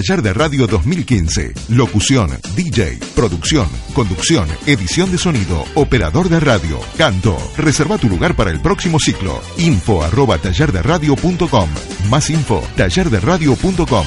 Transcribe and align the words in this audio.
Taller 0.00 0.22
de 0.22 0.32
Radio 0.32 0.66
2015. 0.66 1.52
Locución, 1.68 2.30
DJ, 2.56 2.98
producción, 3.14 3.68
conducción, 3.92 4.48
edición 4.64 5.10
de 5.12 5.18
sonido, 5.18 5.66
operador 5.74 6.30
de 6.30 6.40
radio, 6.40 6.80
canto. 6.96 7.36
Reserva 7.58 7.98
tu 7.98 8.08
lugar 8.08 8.34
para 8.34 8.50
el 8.50 8.62
próximo 8.62 8.98
ciclo. 8.98 9.42
Info 9.58 10.02
arroba 10.02 10.38
tallerderadio.com. 10.38 11.68
Más 12.08 12.30
info, 12.30 12.62
tallerderadio.com. 12.78 14.06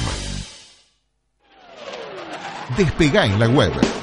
Despegá 2.75 3.27
en 3.27 3.37
la 3.39 3.47
web. 3.47 4.02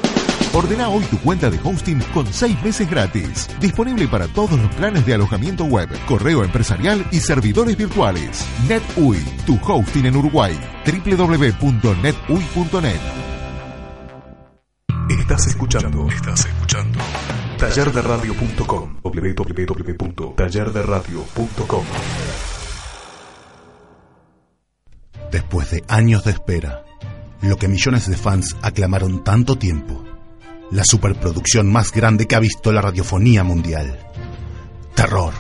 Ordena 0.53 0.89
hoy 0.89 1.05
tu 1.05 1.17
cuenta 1.21 1.49
de 1.49 1.61
hosting 1.63 2.01
con 2.13 2.27
6 2.27 2.61
meses 2.65 2.91
gratis. 2.91 3.49
Disponible 3.61 4.09
para 4.09 4.27
todos 4.27 4.59
los 4.59 4.75
planes 4.75 5.07
de 5.07 5.15
alojamiento 5.15 5.65
web, 5.65 5.89
correo 6.07 6.43
empresarial 6.43 7.07
y 7.13 7.21
servidores 7.21 7.77
virtuales. 7.77 8.45
NetUI, 8.69 9.21
tu 9.47 9.61
hosting 9.63 10.07
en 10.07 10.17
Uruguay. 10.17 10.59
www.netui.net. 10.85 13.01
Estás 15.09 15.47
escuchando. 15.47 16.09
Estás 16.09 16.47
escuchando. 16.47 16.99
Tallerderadio.com. 17.59 18.97
www.tallerderadio.com. 19.03 21.85
Después 25.31 25.71
de 25.71 25.85
años 25.87 26.25
de 26.25 26.33
espera, 26.33 26.83
lo 27.43 27.57
que 27.57 27.69
millones 27.69 28.09
de 28.09 28.17
fans 28.17 28.57
aclamaron 28.63 29.23
tanto 29.23 29.57
tiempo, 29.57 30.03
la 30.71 30.85
superproducción 30.85 31.71
más 31.71 31.93
grande 31.93 32.27
que 32.27 32.37
ha 32.37 32.41
visto 32.41 32.73
la 32.73 32.81
radiofonía 32.81 33.43
mundial. 33.45 33.99
Terror. 34.95 35.35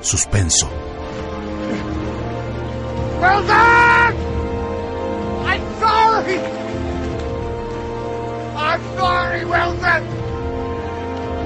Suspenso. 0.00 0.70
I'm 5.46 5.62
sorry! 5.80 6.38
I'm 8.56 8.80
sorry, 8.96 9.44
Wilson! 9.44 10.25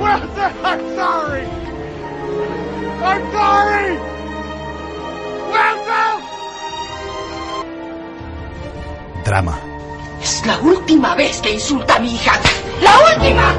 Wilson, 0.00 0.52
I'm 0.64 0.80
sorry! 0.96 1.46
I'm 3.10 3.22
sorry! 3.32 3.98
Wilson! 5.52 6.14
Drama. 9.24 9.58
Es 10.22 10.46
la 10.46 10.58
última 10.60 11.14
vez 11.14 11.40
que 11.42 11.52
insulta 11.52 11.96
a 11.96 11.98
mi 12.00 12.14
hija. 12.14 12.32
¡La 12.80 12.98
última! 13.14 13.54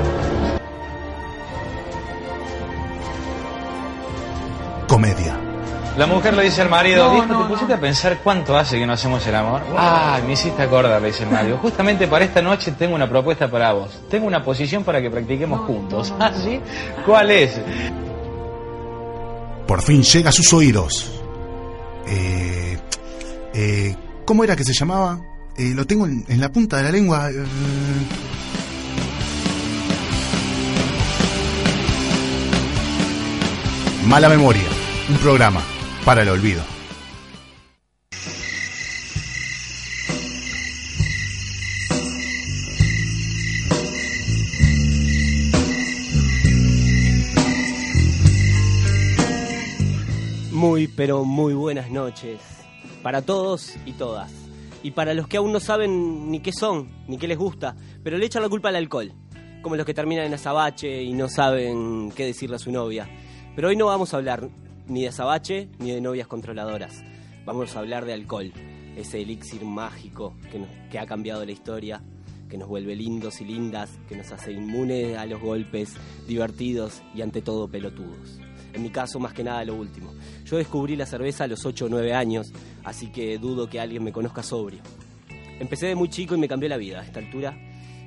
Comedia. 4.88 5.51
La 5.98 6.08
mujer 6.08 6.34
le 6.34 6.44
dice 6.44 6.62
al 6.62 6.70
marido, 6.70 7.06
No, 7.08 7.12
"Viejo, 7.14 7.28
no, 7.28 7.44
¿te 7.44 7.50
pusiste 7.50 7.74
a 7.74 7.80
pensar 7.80 8.20
cuánto 8.24 8.58
hace 8.58 8.80
que 8.80 8.86
no 8.88 8.94
hacemos 8.94 9.26
el 9.28 9.36
amor? 9.36 9.62
Ah, 9.78 10.20
me 10.26 10.34
hiciste 10.34 10.62
acordar, 10.62 11.02
le 11.02 11.08
dice 11.10 11.24
el 11.24 11.30
marido. 11.30 11.58
Justamente 11.58 12.08
para 12.08 12.24
esta 12.24 12.42
noche 12.42 12.72
tengo 12.72 12.96
una 12.96 13.10
propuesta 13.10 13.50
para 13.52 13.74
vos. 13.74 14.00
Tengo 14.10 14.26
una 14.26 14.42
posición 14.44 14.84
para 14.86 15.02
que 15.02 15.10
practiquemos 15.12 15.60
juntos. 15.62 16.14
¿Ah, 16.20 16.32
sí? 16.34 16.60
¿Cuál 17.06 17.32
es? 17.32 17.60
Por 19.68 19.82
fin 19.82 20.02
llega 20.02 20.30
a 20.30 20.34
sus 20.34 20.52
oídos. 20.54 21.12
Eh, 22.08 22.78
eh, 23.54 23.96
¿Cómo 24.26 24.44
era 24.46 24.56
que 24.56 24.64
se 24.64 24.74
llamaba? 24.74 25.20
Eh, 25.58 25.74
lo 25.76 25.86
tengo 25.86 26.06
en, 26.06 26.24
en 26.30 26.40
la 26.40 26.50
punta 26.50 26.78
de 26.78 26.84
la 26.84 26.92
lengua. 26.92 27.30
eh. 27.30 27.36
Mala 34.06 34.30
memoria. 34.30 34.64
Un 35.10 35.18
programa 35.18 35.62
para 36.06 36.24
el 36.24 36.30
olvido. 36.30 36.64
Muy, 50.52 50.88
pero 50.88 51.26
muy 51.26 51.54
buenas 51.54 51.90
noches 51.90 52.40
para 53.02 53.22
todos 53.22 53.76
y 53.86 53.94
todas. 53.94 54.32
Y 54.84 54.92
para 54.92 55.14
los 55.14 55.28
que 55.28 55.38
aún 55.38 55.52
no 55.52 55.60
saben 55.60 56.32
ni 56.32 56.40
qué 56.40 56.52
son, 56.52 56.90
ni 57.08 57.18
qué 57.18 57.28
les 57.28 57.38
gusta, 57.38 57.76
pero 58.04 58.18
le 58.18 58.26
echan 58.26 58.42
la 58.42 58.50
culpa 58.50 58.70
al 58.70 58.76
alcohol, 58.76 59.14
como 59.62 59.76
los 59.76 59.86
que 59.86 59.94
terminan 59.94 60.26
en 60.26 60.34
azabache 60.34 61.04
y 61.04 61.14
no 61.14 61.30
saben 61.30 62.12
qué 62.16 62.26
decirle 62.26 62.56
a 62.56 62.60
su 62.60 62.72
novia. 62.72 63.08
Pero 63.56 63.68
hoy 63.68 63.76
no 63.76 63.88
vamos 63.88 64.14
a 64.14 64.18
hablar 64.18 64.50
ni 64.92 65.04
de 65.04 65.08
azabache 65.08 65.70
ni 65.80 65.92
de 65.92 66.02
novias 66.02 66.28
controladoras. 66.28 67.02
Vamos 67.46 67.76
a 67.76 67.80
hablar 67.80 68.04
de 68.04 68.14
alcohol, 68.14 68.52
ese 68.98 69.22
elixir 69.22 69.64
mágico 69.64 70.36
que, 70.92 71.00
ha 71.00 71.06
cambiado 71.06 71.46
la 71.46 71.54
historia, 71.54 72.04
que 72.50 72.58
nos 72.58 72.68
vuelve 72.68 72.94
lindos 72.98 73.40
y 73.40 73.46
lindas, 73.46 73.90
que 74.10 74.18
nos 74.18 74.34
hace 74.34 74.52
inmunes 74.52 75.18
a 75.18 75.26
los 75.26 75.42
golpes, 75.42 75.96
divertidos 76.28 77.02
y 77.16 77.22
ante 77.22 77.42
todo 77.42 77.70
pelotudos. 77.70 78.38
En 78.74 78.84
mi 78.84 78.90
caso, 78.90 79.18
más 79.18 79.34
que 79.34 79.46
nada 79.46 79.64
lo 79.64 79.76
último. 79.76 80.14
Yo 80.44 80.58
descubrí 80.58 80.98
la 80.98 81.06
cerveza 81.06 81.46
a 81.46 81.48
los 81.48 81.66
8 81.66 81.86
o 81.86 81.90
9 81.90 82.14
años, 82.14 82.52
así 82.84 83.08
que 83.08 83.38
dudo 83.38 83.70
que 83.70 83.80
alguien 83.80 84.04
me 84.04 84.12
conozca 84.12 84.44
sobrio. 84.44 84.82
Empecé 85.60 85.88
de 85.88 85.96
muy 85.96 86.10
chico 86.10 86.36
y 86.36 86.38
me 86.38 86.50
cambió 86.50 86.68
la 86.68 86.78
vida. 86.78 87.00
A 87.00 87.06
esta 87.06 87.20
altura, 87.20 87.58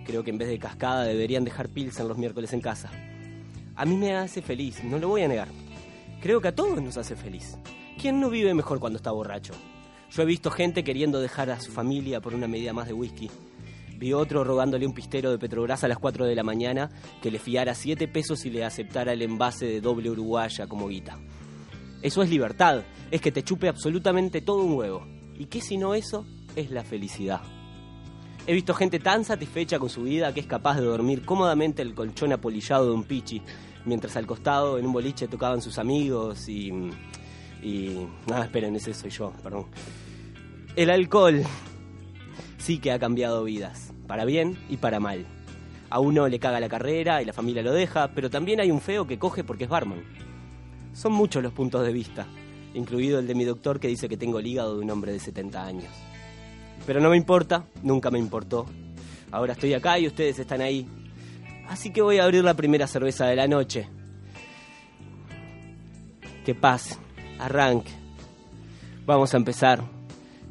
creo 0.04 0.22
que 0.22 0.30
en 0.30 0.38
vez 0.38 0.48
de 0.48 0.58
cascada 0.58 1.04
deberían 1.04 1.44
dejar 1.44 1.70
pilsen 1.70 2.08
los 2.08 2.18
miércoles 2.18 2.52
en 2.52 2.60
casa. 2.60 2.90
A 3.74 3.86
mí 3.86 3.96
me 3.96 4.14
hace 4.14 4.42
feliz, 4.42 4.84
no 4.84 4.98
lo 4.98 5.08
voy 5.08 5.22
a 5.22 5.28
negar. 5.28 5.63
Creo 6.24 6.40
que 6.40 6.48
a 6.48 6.54
todos 6.54 6.80
nos 6.80 6.96
hace 6.96 7.16
feliz. 7.16 7.58
¿Quién 8.00 8.18
no 8.18 8.30
vive 8.30 8.54
mejor 8.54 8.80
cuando 8.80 8.96
está 8.96 9.10
borracho? 9.10 9.52
Yo 10.10 10.22
he 10.22 10.24
visto 10.24 10.50
gente 10.50 10.82
queriendo 10.82 11.20
dejar 11.20 11.50
a 11.50 11.60
su 11.60 11.70
familia 11.70 12.22
por 12.22 12.32
una 12.32 12.48
medida 12.48 12.72
más 12.72 12.88
de 12.88 12.94
whisky. 12.94 13.30
Vi 13.98 14.14
otro 14.14 14.42
rogándole 14.42 14.86
un 14.86 14.94
pistero 14.94 15.30
de 15.30 15.38
Petrobras 15.38 15.84
a 15.84 15.88
las 15.88 15.98
4 15.98 16.24
de 16.24 16.34
la 16.34 16.42
mañana 16.42 16.88
que 17.20 17.30
le 17.30 17.38
fiara 17.38 17.74
7 17.74 18.08
pesos 18.08 18.46
y 18.46 18.50
le 18.50 18.64
aceptara 18.64 19.12
el 19.12 19.20
envase 19.20 19.66
de 19.66 19.82
doble 19.82 20.08
uruguaya 20.08 20.66
como 20.66 20.88
guita. 20.88 21.18
Eso 22.00 22.22
es 22.22 22.30
libertad, 22.30 22.84
es 23.10 23.20
que 23.20 23.30
te 23.30 23.44
chupe 23.44 23.68
absolutamente 23.68 24.40
todo 24.40 24.64
un 24.64 24.78
huevo. 24.78 25.06
¿Y 25.38 25.44
qué 25.44 25.60
si 25.60 25.76
no 25.76 25.94
eso? 25.94 26.24
Es 26.56 26.70
la 26.70 26.84
felicidad. 26.84 27.42
He 28.46 28.54
visto 28.54 28.72
gente 28.72 28.98
tan 28.98 29.26
satisfecha 29.26 29.78
con 29.78 29.90
su 29.90 30.04
vida 30.04 30.32
que 30.32 30.40
es 30.40 30.46
capaz 30.46 30.76
de 30.76 30.86
dormir 30.86 31.26
cómodamente 31.26 31.82
el 31.82 31.94
colchón 31.94 32.32
apolillado 32.32 32.86
de 32.86 32.92
un 32.92 33.04
pichi, 33.04 33.42
mientras 33.84 34.16
al 34.16 34.26
costado 34.26 34.78
en 34.78 34.86
un 34.86 34.92
boliche 34.92 35.28
tocaban 35.28 35.60
sus 35.62 35.78
amigos 35.78 36.48
y... 36.48 36.72
y... 37.62 38.06
Esperen, 38.42 38.76
ese 38.76 38.94
soy 38.94 39.10
yo, 39.10 39.32
perdón. 39.42 39.66
El 40.76 40.90
alcohol 40.90 41.42
sí 42.58 42.78
que 42.78 42.92
ha 42.92 42.98
cambiado 42.98 43.44
vidas, 43.44 43.92
para 44.06 44.24
bien 44.24 44.58
y 44.68 44.76
para 44.78 45.00
mal. 45.00 45.26
A 45.90 46.00
uno 46.00 46.26
le 46.28 46.38
caga 46.38 46.60
la 46.60 46.68
carrera 46.68 47.22
y 47.22 47.24
la 47.24 47.32
familia 47.32 47.62
lo 47.62 47.72
deja, 47.72 48.08
pero 48.14 48.30
también 48.30 48.60
hay 48.60 48.70
un 48.70 48.80
feo 48.80 49.06
que 49.06 49.18
coge 49.18 49.44
porque 49.44 49.64
es 49.64 49.70
barman. 49.70 50.02
Son 50.92 51.12
muchos 51.12 51.42
los 51.42 51.52
puntos 51.52 51.84
de 51.84 51.92
vista, 51.92 52.26
incluido 52.74 53.18
el 53.18 53.26
de 53.26 53.34
mi 53.34 53.44
doctor 53.44 53.78
que 53.78 53.88
dice 53.88 54.08
que 54.08 54.16
tengo 54.16 54.38
el 54.38 54.46
hígado 54.46 54.76
de 54.76 54.84
un 54.84 54.90
hombre 54.90 55.12
de 55.12 55.20
70 55.20 55.64
años. 55.64 55.92
Pero 56.86 57.00
no 57.00 57.10
me 57.10 57.16
importa, 57.16 57.66
nunca 57.82 58.10
me 58.10 58.18
importó. 58.18 58.66
Ahora 59.30 59.52
estoy 59.52 59.74
acá 59.74 59.98
y 59.98 60.06
ustedes 60.06 60.38
están 60.38 60.60
ahí. 60.60 60.86
Así 61.68 61.90
que 61.90 62.02
voy 62.02 62.18
a 62.18 62.24
abrir 62.24 62.44
la 62.44 62.54
primera 62.54 62.86
cerveza 62.86 63.26
de 63.26 63.36
la 63.36 63.48
noche. 63.48 63.88
Que 66.44 66.54
pase, 66.54 66.96
arranque. 67.38 67.90
Vamos 69.06 69.34
a 69.34 69.36
empezar. 69.36 69.82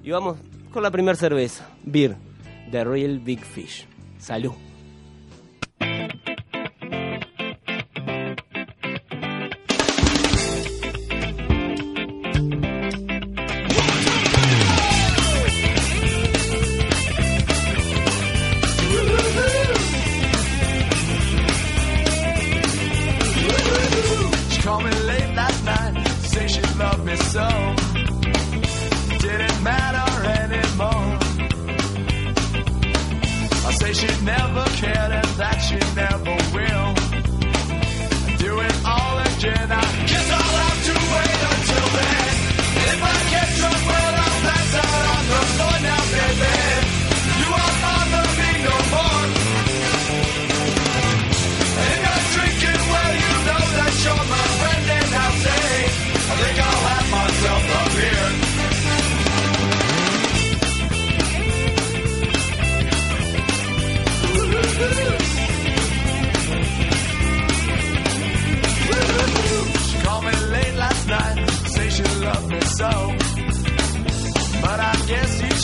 Y 0.03 0.11
vamos 0.11 0.37
con 0.71 0.83
la 0.83 0.91
primera 0.91 1.15
cerveza, 1.15 1.69
Beer, 1.83 2.17
The 2.71 2.83
Real 2.83 3.19
Big 3.19 3.39
Fish. 3.39 3.87
Salud. 4.17 4.53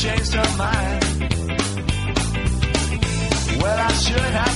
Changed 0.02 0.34
her 0.34 0.58
mind. 0.58 1.04
Well, 3.62 3.80
I 3.80 3.92
should 3.92 4.34
have 4.40 4.49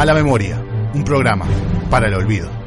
Mala 0.00 0.14
Memoria, 0.14 0.58
un 0.94 1.04
programa 1.04 1.44
para 1.90 2.08
el 2.08 2.14
olvido. 2.14 2.59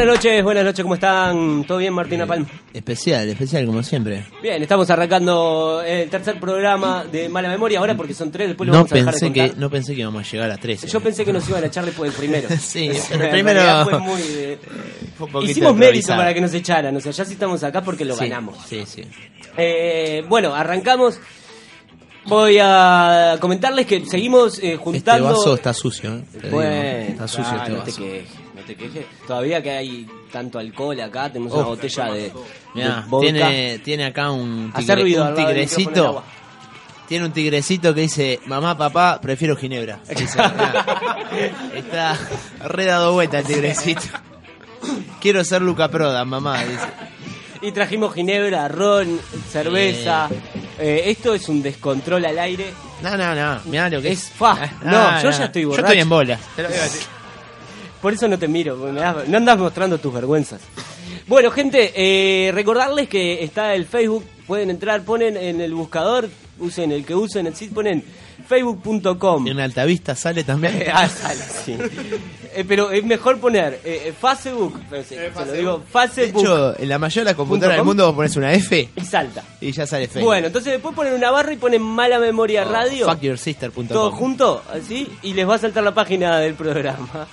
Buenas 0.00 0.16
noches, 0.16 0.42
buenas 0.42 0.64
noches, 0.64 0.82
¿cómo 0.82 0.94
están? 0.94 1.64
¿Todo 1.64 1.76
bien, 1.76 1.92
Martina 1.92 2.26
Palm? 2.26 2.46
Especial, 2.72 3.28
especial, 3.28 3.66
como 3.66 3.82
siempre. 3.82 4.24
Bien, 4.42 4.62
estamos 4.62 4.88
arrancando 4.88 5.82
el 5.86 6.08
tercer 6.08 6.40
programa 6.40 7.04
de 7.04 7.28
Mala 7.28 7.50
Memoria 7.50 7.80
ahora 7.80 7.94
porque 7.94 8.14
son 8.14 8.30
tres, 8.32 8.48
después 8.48 8.66
lo 8.66 8.72
No 8.72 8.78
vamos 8.78 8.92
a 8.92 8.94
dejar 8.94 9.12
de 9.14 9.20
contar. 9.20 9.50
que, 9.50 9.56
no 9.60 9.68
pensé 9.68 9.94
que 9.94 10.00
íbamos 10.00 10.26
a 10.26 10.30
llegar 10.30 10.50
a 10.52 10.56
13. 10.56 10.86
Yo 10.86 11.00
pensé 11.00 11.22
que 11.26 11.34
nos 11.34 11.46
iban 11.50 11.62
a 11.64 11.66
echar 11.66 11.84
después 11.84 12.10
del 12.10 12.18
primero. 12.18 12.48
Sí, 12.58 12.90
pero 13.10 13.24
el 13.24 13.30
primero- 13.30 13.84
fue 13.84 13.98
muy, 13.98 14.22
eh, 14.22 14.58
Fue 15.18 15.44
Hicimos 15.44 15.76
mérito 15.76 16.08
para 16.16 16.32
que 16.32 16.40
nos 16.40 16.54
echaran, 16.54 16.96
o 16.96 17.00
sea, 17.00 17.12
ya 17.12 17.24
sí 17.26 17.34
estamos 17.34 17.62
acá 17.62 17.82
porque 17.82 18.06
lo 18.06 18.16
Sí, 18.16 18.24
ganamos. 18.26 18.56
Sí, 18.66 18.84
sí. 18.86 19.02
Eh, 19.58 20.24
bueno, 20.30 20.54
arrancamos. 20.54 21.20
Voy 22.24 22.56
a 22.58 23.36
comentarles 23.38 23.86
que 23.86 24.06
seguimos 24.06 24.58
eh, 24.60 24.72
Este 24.72 24.76
juntando. 24.78 25.24
vaso 25.26 25.54
está 25.56 25.74
sucio, 25.74 26.16
¿eh? 26.16 26.22
Digo, 26.42 26.48
Bueno, 26.56 26.70
está 26.70 27.28
sucio 27.28 27.44
ah, 27.52 27.56
este 27.66 27.72
vaso. 27.72 27.84
quejes, 27.84 27.98
no 27.98 28.34
te 28.36 28.39
quejes. 28.76 29.06
Todavía 29.26 29.62
que 29.62 29.70
hay 29.70 30.06
tanto 30.32 30.58
alcohol 30.58 31.00
acá, 31.00 31.30
tenemos 31.32 31.52
una 31.54 31.64
botella 31.64 32.04
de, 32.12 32.32
Mirá, 32.74 33.00
de 33.02 33.08
vodka. 33.08 33.20
tiene, 33.32 33.78
tiene 33.80 34.04
acá 34.06 34.30
un, 34.30 34.70
Hacer 34.74 34.96
tigre- 34.98 35.02
ruido 35.02 35.28
un 35.28 35.34
tigrecito. 35.34 36.22
Tiene 37.08 37.24
un 37.26 37.32
tigrecito 37.32 37.92
que 37.92 38.02
dice, 38.02 38.38
mamá, 38.46 38.78
papá, 38.78 39.20
prefiero 39.20 39.56
ginebra. 39.56 39.98
Dice, 40.16 40.38
está 41.74 42.16
re 42.68 42.84
dado 42.84 43.12
vuelta 43.14 43.40
el 43.40 43.44
tigrecito. 43.46 44.02
Quiero 45.20 45.42
ser 45.44 45.60
Luca 45.62 45.88
Prodan, 45.88 46.28
mamá, 46.28 46.62
dice. 46.64 46.86
Y 47.62 47.72
trajimos 47.72 48.14
ginebra, 48.14 48.68
ron, 48.68 49.20
cerveza. 49.50 50.28
Eh, 50.78 51.02
esto 51.06 51.34
es 51.34 51.48
un 51.48 51.60
descontrol 51.62 52.24
al 52.24 52.38
aire. 52.38 52.72
No, 53.02 53.16
no, 53.16 53.34
no, 53.34 53.60
mirá 53.66 53.88
lo 53.90 54.00
que 54.00 54.12
Es 54.12 54.24
es. 54.24 54.30
fa. 54.30 54.56
Ah, 54.62 54.70
No, 54.82 55.22
yo 55.22 55.30
ya 55.36 55.44
estoy 55.46 55.62
Yo 55.62 55.68
borracho. 55.68 55.86
estoy 55.88 56.00
en 56.00 56.08
bola. 56.08 56.38
Te 56.56 56.62
lo 56.62 56.68
digo 56.68 56.82
así. 56.82 57.00
Por 58.00 58.12
eso 58.12 58.28
no 58.28 58.38
te 58.38 58.48
miro, 58.48 58.76
porque 58.76 58.92
me 58.92 59.00
das- 59.00 59.28
no 59.28 59.36
andas 59.36 59.58
mostrando 59.58 59.98
tus 59.98 60.12
vergüenzas. 60.12 60.60
Bueno, 61.26 61.50
gente, 61.50 61.92
eh, 61.94 62.50
recordarles 62.52 63.08
que 63.08 63.44
está 63.44 63.74
el 63.74 63.86
Facebook, 63.86 64.24
pueden 64.46 64.70
entrar, 64.70 65.02
ponen 65.02 65.36
en 65.36 65.60
el 65.60 65.74
buscador, 65.74 66.28
usen 66.58 66.92
el 66.92 67.04
que 67.04 67.14
usen, 67.14 67.46
el 67.46 67.54
sitio, 67.54 67.74
ponen 67.74 68.02
facebook.com. 68.48 69.46
En 69.46 69.60
Altavista 69.60 70.14
sale 70.16 70.42
también. 70.44 70.82
ah, 70.92 71.08
sale, 71.08 71.40
sí. 71.64 71.76
Eh, 72.54 72.64
pero 72.66 72.90
es 72.90 73.04
mejor 73.04 73.38
poner 73.38 73.80
eh, 73.84 74.12
Facebook, 74.18 74.80
eh, 74.90 75.04
se, 75.06 75.30
lo 75.46 75.52
digo, 75.52 75.78
De 75.78 75.84
Facebook 75.86 76.40
hecho, 76.42 76.78
en 76.80 76.88
la 76.88 76.98
mayoría 76.98 77.20
de 77.22 77.30
las 77.30 77.36
computadoras 77.36 77.76
del 77.78 77.86
mundo 77.86 78.06
vos 78.06 78.14
pones 78.16 78.36
una 78.36 78.52
F 78.52 78.88
y 78.96 79.04
salta. 79.04 79.44
y 79.60 79.70
ya 79.70 79.86
sale 79.86 80.08
Facebook. 80.08 80.24
Bueno, 80.24 80.48
entonces 80.48 80.72
después 80.72 80.94
ponen 80.96 81.14
una 81.14 81.30
barra 81.30 81.52
y 81.52 81.56
ponen 81.56 81.82
mala 81.82 82.18
memoria 82.18 82.64
radio. 82.64 83.06
Fuckyoursister.com. 83.08 83.86
todo 83.86 84.10
junto, 84.10 84.62
así, 84.72 85.08
y 85.22 85.32
les 85.34 85.48
va 85.48 85.54
a 85.54 85.58
saltar 85.58 85.84
la 85.84 85.94
página 85.94 86.38
del 86.40 86.54
programa. 86.54 87.28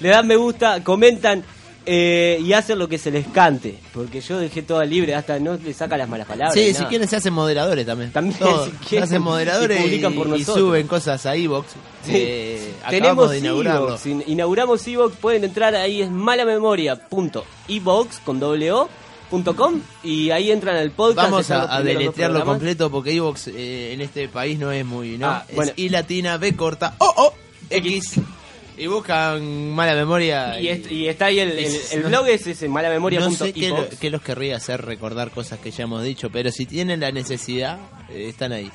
Le 0.00 0.08
dan 0.10 0.26
me 0.26 0.36
gusta, 0.36 0.82
comentan 0.84 1.42
eh, 1.90 2.38
y 2.44 2.52
hacen 2.52 2.78
lo 2.78 2.86
que 2.88 2.98
se 2.98 3.10
les 3.10 3.26
cante. 3.28 3.78
Porque 3.94 4.20
yo 4.20 4.38
dejé 4.38 4.60
todo 4.62 4.84
libre, 4.84 5.14
hasta 5.14 5.38
no 5.38 5.54
le 5.56 5.72
saca 5.72 5.96
las 5.96 6.06
malas 6.08 6.26
palabras. 6.26 6.52
Sí, 6.54 6.74
si 6.74 6.84
quieren 6.84 7.08
se 7.08 7.16
hacen 7.16 7.32
moderadores 7.32 7.86
también. 7.86 8.12
También, 8.12 8.38
Todo. 8.38 8.66
si 8.66 8.70
quieren, 8.72 9.08
Se 9.08 9.14
hacen 9.14 9.22
moderadores 9.22 9.80
y 9.80 9.82
publican 9.82 10.12
por 10.14 10.26
y 10.26 10.30
nosotros. 10.30 10.58
suben 10.58 10.86
cosas 10.86 11.24
a 11.26 11.34
Evox. 11.34 11.72
Sí. 12.04 12.12
Eh, 12.14 12.72
acabamos 12.82 12.90
Tenemos 12.90 13.30
de 13.30 13.38
inaugurarlo. 13.38 13.88
Evox, 13.88 14.06
in- 14.06 14.24
inauguramos 14.26 14.86
Evox, 14.86 15.16
pueden 15.16 15.44
entrar 15.44 15.74
ahí, 15.74 16.02
es 16.02 16.10
malamemoria.evox 16.10 18.18
con 18.20 18.40
doble 18.40 18.72
o, 18.72 18.88
punto 19.30 19.56
com, 19.56 19.80
y 20.02 20.30
ahí 20.30 20.50
entran 20.50 20.76
al 20.76 20.90
podcast. 20.90 21.30
Vamos 21.30 21.40
están 21.42 21.60
los 21.62 21.70
a, 21.70 21.72
a 21.72 21.76
primeros 21.78 21.94
dos 21.94 22.02
deletrearlo 22.04 22.36
programas. 22.38 22.58
completo 22.58 22.90
porque 22.90 23.12
Evox 23.14 23.48
eh, 23.48 23.92
en 23.94 24.00
este 24.00 24.28
país 24.28 24.58
no 24.58 24.70
es 24.72 24.84
muy. 24.84 25.16
¿no? 25.18 25.26
Ah, 25.28 25.44
es 25.48 25.54
bueno. 25.56 25.72
I 25.76 25.88
latina, 25.88 26.36
B 26.38 26.54
corta, 26.54 26.94
O, 26.98 27.06
O, 27.16 27.34
X. 27.70 28.20
Y 28.78 28.86
buscan 28.86 29.72
mala 29.74 29.94
memoria. 29.94 30.60
Y, 30.60 30.68
est- 30.68 30.90
y 30.90 31.08
está 31.08 31.26
ahí 31.26 31.40
el, 31.40 31.50
el- 31.50 31.58
Es- 31.64 31.92
el 31.92 32.02
no- 32.04 32.08
blog, 32.08 32.28
es 32.28 32.46
ese 32.46 32.68
malamemoria.evox. 32.68 33.40
No 33.40 33.46
sé 33.46 33.52
qué, 33.52 33.68
lo- 33.70 33.88
qué 33.88 34.10
los 34.10 34.22
querría 34.22 34.56
hacer 34.56 34.84
recordar 34.84 35.30
cosas 35.30 35.58
que 35.58 35.70
ya 35.70 35.84
hemos 35.84 36.02
dicho, 36.04 36.30
pero 36.30 36.50
si 36.52 36.64
tienen 36.66 37.00
la 37.00 37.10
necesidad, 37.10 37.78
eh, 38.10 38.26
están 38.28 38.52
ahí. 38.52 38.70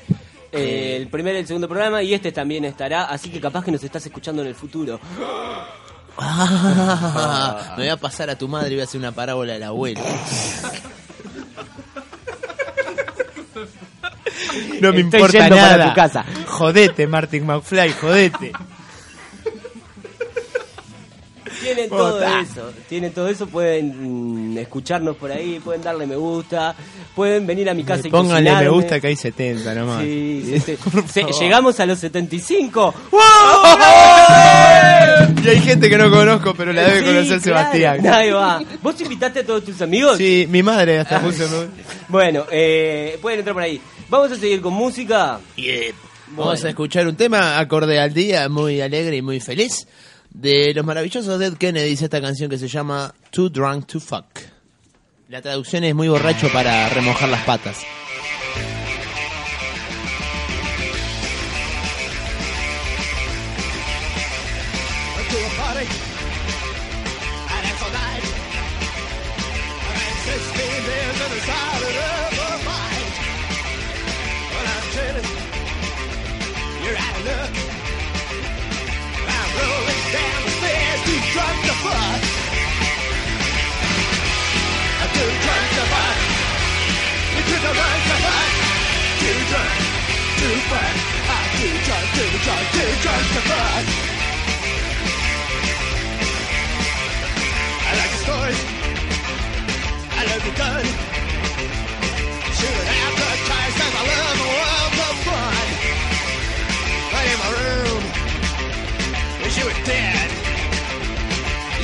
Eh, 0.52 0.96
el 1.00 1.08
primer 1.08 1.34
y 1.34 1.38
el 1.38 1.46
segundo 1.46 1.68
programa 1.68 2.02
y 2.02 2.14
este 2.14 2.30
también 2.32 2.64
estará, 2.64 3.04
así 3.06 3.28
que 3.30 3.40
capaz 3.40 3.64
que 3.64 3.72
nos 3.72 3.82
estás 3.82 4.04
escuchando 4.06 4.42
en 4.42 4.48
el 4.48 4.54
futuro. 4.54 5.00
Ah, 6.16 7.74
me 7.76 7.82
voy 7.84 7.88
a 7.90 7.96
pasar 7.96 8.30
a 8.30 8.36
tu 8.38 8.46
madre 8.46 8.68
y 8.70 8.74
voy 8.74 8.82
a 8.82 8.84
hacer 8.84 9.00
una 9.00 9.10
parábola 9.12 9.54
del 9.54 9.62
abuelo. 9.64 10.00
No 14.80 14.92
me 14.92 15.00
Estoy 15.00 15.00
importa 15.00 15.38
yendo 15.38 15.56
nada. 15.56 15.70
para 15.76 15.88
tu 15.88 15.94
casa. 15.94 16.24
Jodete, 16.46 17.06
Martin 17.06 17.46
McFly, 17.46 17.92
jodete. 18.00 18.52
Tienen 21.64 21.88
todo 21.88 22.22
eso, 22.22 22.72
tienen 22.88 23.12
todo 23.12 23.28
eso, 23.28 23.46
pueden 23.46 24.52
mm, 24.54 24.58
escucharnos 24.58 25.16
por 25.16 25.32
ahí, 25.32 25.60
pueden 25.60 25.82
darle 25.82 26.06
me 26.06 26.16
gusta, 26.16 26.74
pueden 27.14 27.46
venir 27.46 27.68
a 27.70 27.74
mi 27.74 27.84
casa 27.84 28.06
y 28.06 28.10
Pónganle 28.10 28.54
me 28.54 28.68
gusta 28.68 29.00
que 29.00 29.08
hay 29.08 29.16
70 29.16 29.74
nomás. 29.74 30.02
Sí, 30.02 30.62
llegamos 31.40 31.80
a 31.80 31.86
los 31.86 31.98
75. 31.98 32.94
Y 35.42 35.48
hay 35.48 35.60
gente 35.60 35.90
que 35.90 35.98
no 35.98 36.10
conozco, 36.10 36.54
pero 36.54 36.72
la 36.72 36.84
debe 36.84 37.02
claro. 37.02 37.22
claro. 37.22 37.40
Sebastián. 37.40 38.06
Ahí 38.14 38.30
va. 38.30 38.62
¿Vos 38.82 39.00
invitaste 39.00 39.40
a 39.40 39.46
todos 39.46 39.64
tus 39.64 39.80
amigos? 39.82 40.16
Sí, 40.16 40.46
mi 40.48 40.62
madre 40.62 41.00
hasta 41.00 41.20
puso. 41.20 41.44
Bueno, 42.08 42.46
eh, 42.50 43.18
pueden 43.20 43.40
entrar 43.40 43.54
por 43.54 43.62
ahí. 43.62 43.80
Vamos 44.08 44.32
a 44.32 44.36
seguir 44.36 44.60
con 44.60 44.72
música. 44.72 45.40
Vamos 46.28 46.64
a 46.64 46.68
escuchar 46.68 47.06
un 47.06 47.16
tema 47.16 47.58
acorde 47.58 48.00
al 48.00 48.12
día, 48.12 48.48
muy 48.48 48.80
alegre 48.80 49.16
y 49.16 49.22
muy 49.22 49.40
feliz. 49.40 49.86
De 50.34 50.74
los 50.74 50.84
maravillosos 50.84 51.38
Dead 51.38 51.54
Kennedys, 51.54 52.02
esta 52.02 52.20
canción 52.20 52.50
que 52.50 52.58
se 52.58 52.66
llama 52.66 53.14
Too 53.30 53.50
Drunk 53.50 53.86
to 53.86 54.00
Fuck. 54.00 54.26
La 55.28 55.40
traducción 55.40 55.84
es 55.84 55.94
muy 55.94 56.08
borracho 56.08 56.48
para 56.52 56.88
remojar 56.88 57.28
las 57.28 57.44
patas. 57.44 57.84
To 93.34 93.40
fuck. 93.40 93.86
I 97.88 97.92
like 97.98 98.12
the 98.14 98.20
stories. 98.26 98.62
I 100.18 100.22
love 100.30 100.42
the 100.48 100.54
gun. 100.62 100.84
Shooting 102.58 103.14
the 103.18 103.30
tires 103.50 103.74
cause 103.80 103.94
I 104.00 104.04
love 104.12 104.36
the 104.42 104.50
world 104.54 104.94
of 105.08 105.16
fun. 105.26 105.66
But 107.10 107.24
in 107.32 107.36
my 107.42 107.50
room, 107.58 108.02
wish 109.42 109.56
you 109.58 109.66
were 109.66 109.80
dead. 109.82 110.28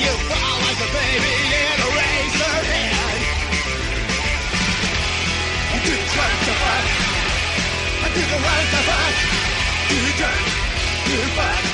You 0.02 0.12
fall 0.30 0.56
like 0.70 0.80
a 0.86 0.90
baby 0.94 1.34
in 1.66 1.76
a 1.82 1.90
razor 1.98 2.56
head. 2.70 3.20
I'm 5.72 5.80
too 5.82 5.98
drunk 6.14 6.36
to 6.46 6.54
fuck. 6.62 6.86
I'm 8.06 8.10
too 8.14 8.26
drunk 8.38 8.66
to 8.70 8.82
fuck. 8.86 9.39
Too 11.10 11.16
drunk 11.16 11.34
to 11.34 11.36
fuck. 11.36 11.69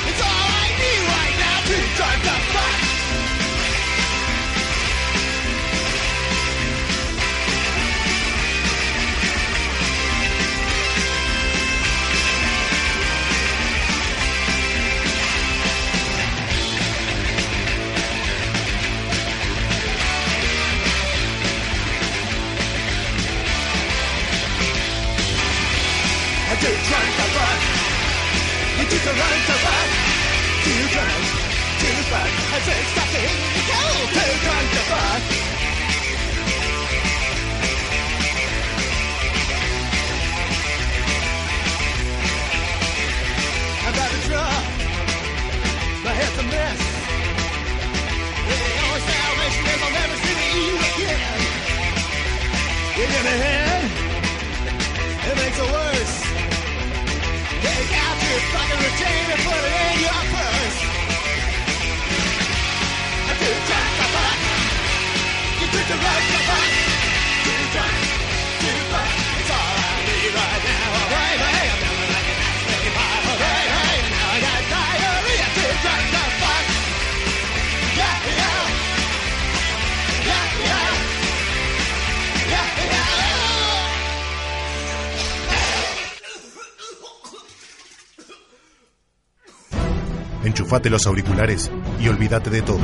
Los 90.85 91.07
auriculares 91.07 91.71
y 91.99 92.07
olvídate 92.07 92.51
de 92.51 92.61
todo. 92.61 92.79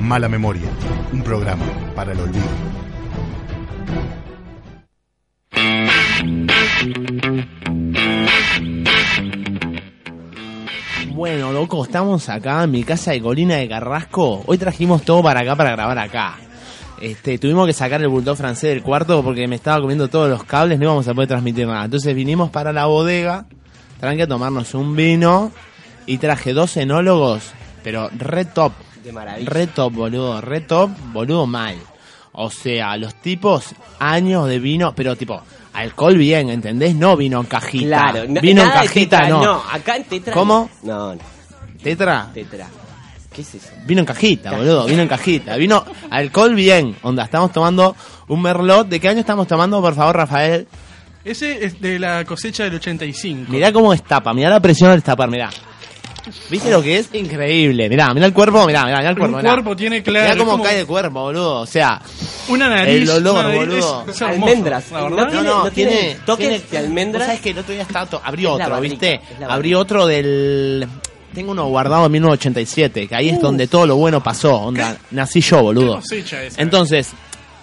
Mala 0.00 0.28
memoria, 0.28 0.70
un 1.12 1.22
programa 1.22 1.64
para 1.94 2.12
el 2.12 2.20
olvido. 2.20 2.46
Bueno, 11.14 11.52
loco, 11.52 11.84
estamos 11.84 12.28
acá 12.28 12.62
en 12.62 12.70
mi 12.70 12.84
casa 12.84 13.10
de 13.10 13.20
Colina 13.20 13.56
de 13.56 13.68
Carrasco. 13.68 14.44
Hoy 14.46 14.56
trajimos 14.56 15.02
todo 15.02 15.22
para 15.22 15.40
acá 15.40 15.56
para 15.56 15.72
grabar 15.72 15.98
acá. 15.98 16.36
Este, 17.02 17.38
tuvimos 17.38 17.66
que 17.66 17.72
sacar 17.72 18.00
el 18.00 18.08
bulldog 18.08 18.36
francés 18.36 18.70
del 18.70 18.82
cuarto 18.82 19.22
porque 19.22 19.48
me 19.48 19.56
estaba 19.56 19.80
comiendo 19.80 20.08
todos 20.08 20.30
los 20.30 20.44
cables, 20.44 20.78
no 20.78 20.84
íbamos 20.84 21.08
a 21.08 21.12
poder 21.12 21.28
transmitir 21.28 21.66
nada. 21.66 21.84
Entonces 21.84 22.14
vinimos 22.14 22.50
para 22.50 22.72
la 22.72 22.86
bodega, 22.86 23.46
tranqui 24.00 24.22
a 24.22 24.28
tomarnos 24.28 24.72
un 24.74 24.94
vino 24.96 25.50
y 26.06 26.18
traje 26.18 26.52
dos 26.52 26.76
enólogos, 26.76 27.42
pero 27.82 28.08
re 28.16 28.44
top. 28.44 28.72
De 29.04 29.12
maravilla. 29.12 29.50
Re 29.50 29.66
top, 29.68 29.92
boludo, 29.92 30.40
re 30.40 30.60
top, 30.62 30.90
boludo 31.12 31.46
mal. 31.46 31.76
O 32.32 32.50
sea, 32.50 32.96
los 32.96 33.14
tipos, 33.14 33.66
años 33.98 34.48
de 34.48 34.58
vino, 34.58 34.94
pero 34.94 35.16
tipo, 35.16 35.40
alcohol 35.72 36.16
bien, 36.18 36.50
¿entendés? 36.50 36.94
No 36.94 37.16
vino 37.16 37.40
en 37.40 37.46
cajita. 37.46 37.86
Claro, 38.10 38.24
no- 38.28 38.40
vino 38.40 38.62
en 38.62 38.68
cajita, 38.70 39.18
tetra, 39.20 39.28
no. 39.30 39.42
no, 39.44 39.62
acá 39.70 39.96
en 39.96 40.04
tetra 40.04 40.34
¿Cómo? 40.34 40.68
No, 40.82 41.14
no, 41.14 41.20
¿Tetra? 41.82 42.30
tetra. 42.34 42.66
¿Qué 43.32 43.42
es 43.42 43.54
eso? 43.54 43.68
Vino 43.84 44.00
en 44.00 44.06
cajita, 44.06 44.50
boludo, 44.52 44.86
vino 44.86 45.02
en 45.02 45.08
cajita. 45.08 45.56
Vino 45.56 45.84
alcohol 46.10 46.54
bien. 46.54 46.96
Onda, 47.02 47.24
estamos 47.24 47.52
tomando 47.52 47.94
un 48.28 48.40
merlot. 48.42 48.88
¿De 48.88 48.98
qué 48.98 49.08
año 49.10 49.20
estamos 49.20 49.46
tomando, 49.46 49.80
por 49.82 49.94
favor, 49.94 50.16
Rafael? 50.16 50.66
Ese 51.24 51.64
es 51.64 51.80
de 51.80 51.98
la 51.98 52.24
cosecha 52.24 52.64
del 52.64 52.76
85. 52.76 53.50
Mirá 53.52 53.72
cómo 53.72 53.92
destapa, 53.92 54.32
mirá 54.32 54.48
la 54.48 54.60
presión 54.60 54.90
al 54.90 54.96
destapar, 54.98 55.28
mirá. 55.30 55.50
¿Viste 56.50 56.70
lo 56.70 56.82
que 56.82 56.98
es? 56.98 57.08
Increíble. 57.12 57.88
Mirá, 57.88 58.12
mirá 58.14 58.26
el 58.26 58.32
cuerpo, 58.32 58.66
mirá, 58.66 58.84
mirá, 58.84 58.98
mirá 58.98 59.10
el 59.10 59.14
Un 59.14 59.18
cuerpo. 59.20 59.36
mirá. 59.38 59.50
cuerpo 59.52 59.76
tiene 59.76 60.02
claro. 60.02 60.24
Mirá 60.26 60.36
cómo 60.38 60.50
como 60.52 60.64
cae 60.64 60.80
el 60.80 60.86
cuerpo, 60.86 61.20
boludo. 61.22 61.60
O 61.60 61.66
sea, 61.66 62.00
Una 62.48 62.68
nariz. 62.68 63.02
el 63.02 63.10
olor, 63.10 63.44
nariz, 63.44 63.58
boludo. 63.60 64.04
es- 64.08 64.14
es 64.16 64.20
hermoso, 64.22 64.46
Almendras. 64.46 64.90
la 64.90 65.00
No 65.00 65.10
verdad. 65.16 65.28
tiene- 65.30 65.48
no 65.48 65.70
tiene 65.70 66.16
toques 66.26 66.70
de 66.70 66.78
almendras. 66.78 67.20
¿Vos 67.22 67.26
sabés 67.26 67.40
que 67.42 67.50
el 67.50 67.58
otro 67.58 67.72
día 67.74 67.82
estaba 67.82 68.06
to- 68.06 68.20
abrí 68.24 68.42
Es 68.42 68.48
la 68.48 68.54
otro, 68.54 68.70
barrica, 68.70 68.90
¿viste? 68.92 69.20
Abrí 69.48 69.74
otro 69.74 70.06
del... 70.06 70.86
Tengo 71.34 71.52
uno 71.52 71.66
guardado 71.66 72.06
en 72.06 72.12
1987, 72.12 73.08
que 73.08 73.14
ahí 73.14 73.28
es 73.28 73.40
donde 73.40 73.66
todo 73.66 73.86
lo 73.86 73.96
bueno 73.96 74.22
pasó. 74.22 74.54
Onda, 74.56 74.96
nací 75.10 75.40
yo, 75.42 75.62
boludo. 75.62 75.96
cosecha 75.96 76.42
esa? 76.42 76.62
Entonces, 76.62 77.10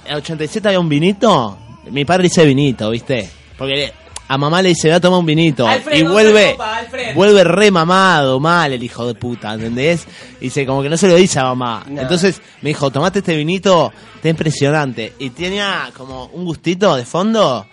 en 0.05 0.11
el 0.11 0.17
87 0.19 0.67
había 0.67 0.79
un 0.79 0.89
vinito. 0.89 1.57
Mi 1.89 2.05
padre 2.05 2.23
dice 2.23 2.45
vinito, 2.45 2.91
¿viste? 2.91 3.27
Porque 3.57 3.91
a 4.27 4.37
mamá 4.37 4.61
le 4.61 4.69
dice, 4.69 4.89
va 4.89 4.95
a 4.95 4.99
tomar 4.99 5.19
un 5.19 5.25
vinito. 5.25 5.67
Alfredo, 5.67 5.99
y 5.99 6.03
vuelve, 6.11 6.51
copa, 6.53 6.77
Alfred. 6.77 7.15
vuelve 7.15 7.43
re 7.43 7.71
mamado, 7.71 8.39
mal 8.39 8.71
el 8.71 8.83
hijo 8.83 9.05
de 9.05 9.15
puta, 9.15 9.53
¿entendés? 9.53 10.07
Y 10.39 10.45
dice, 10.45 10.65
como 10.65 10.81
que 10.81 10.89
no 10.89 10.97
se 10.97 11.07
lo 11.07 11.15
dice 11.15 11.39
a 11.39 11.43
mamá. 11.43 11.83
No. 11.87 12.01
Entonces 12.01 12.41
me 12.61 12.69
dijo, 12.69 12.89
tomate 12.91 13.19
este 13.19 13.35
vinito, 13.35 13.91
está 14.15 14.29
impresionante. 14.29 15.13
Y 15.19 15.31
tenía 15.31 15.91
como 15.95 16.27
un 16.27 16.45
gustito 16.45 16.95
de 16.95 17.05
fondo. 17.05 17.65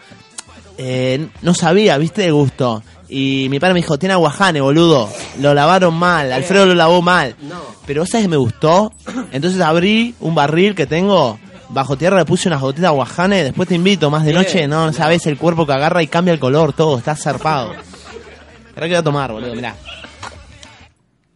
Eh, 0.76 1.28
no 1.42 1.54
sabía, 1.54 1.98
¿viste? 1.98 2.22
De 2.22 2.30
gusto. 2.30 2.82
Y 3.08 3.48
mi 3.50 3.58
padre 3.58 3.74
me 3.74 3.80
dijo, 3.80 3.98
tiene 3.98 4.14
aguajane, 4.14 4.60
boludo. 4.60 5.08
Lo 5.40 5.52
lavaron 5.52 5.94
mal, 5.94 6.32
Alfredo 6.32 6.66
lo 6.66 6.74
lavó 6.74 7.02
mal. 7.02 7.34
No. 7.42 7.60
Pero 7.86 8.06
¿sabes 8.06 8.26
que 8.26 8.30
me 8.30 8.36
gustó? 8.36 8.92
Entonces 9.32 9.60
abrí 9.60 10.14
un 10.20 10.34
barril 10.34 10.74
que 10.74 10.86
tengo 10.86 11.38
bajo 11.72 11.96
tierra, 11.96 12.18
le 12.18 12.24
puse 12.24 12.48
unas 12.48 12.60
gotitas 12.60 12.82
de 12.82 12.86
aguajane, 12.88 13.44
después 13.44 13.68
te 13.68 13.74
invito 13.74 14.10
más 14.10 14.24
de 14.24 14.30
Bien. 14.32 14.42
noche, 14.42 14.66
no 14.68 14.92
sabes 14.92 15.26
el 15.26 15.36
cuerpo 15.38 15.66
que 15.66 15.72
agarra 15.72 16.02
y 16.02 16.06
cambia 16.08 16.32
el 16.34 16.40
color, 16.40 16.72
todo, 16.72 16.98
está 16.98 17.14
zarpado. 17.16 17.70
Ahora 17.70 18.86
que 18.86 18.88
voy 18.88 18.94
a 18.94 19.02
tomar, 19.02 19.32
boludo, 19.32 19.54
mirá. 19.54 19.74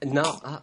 No. 0.06 0.22
ah. 0.44 0.60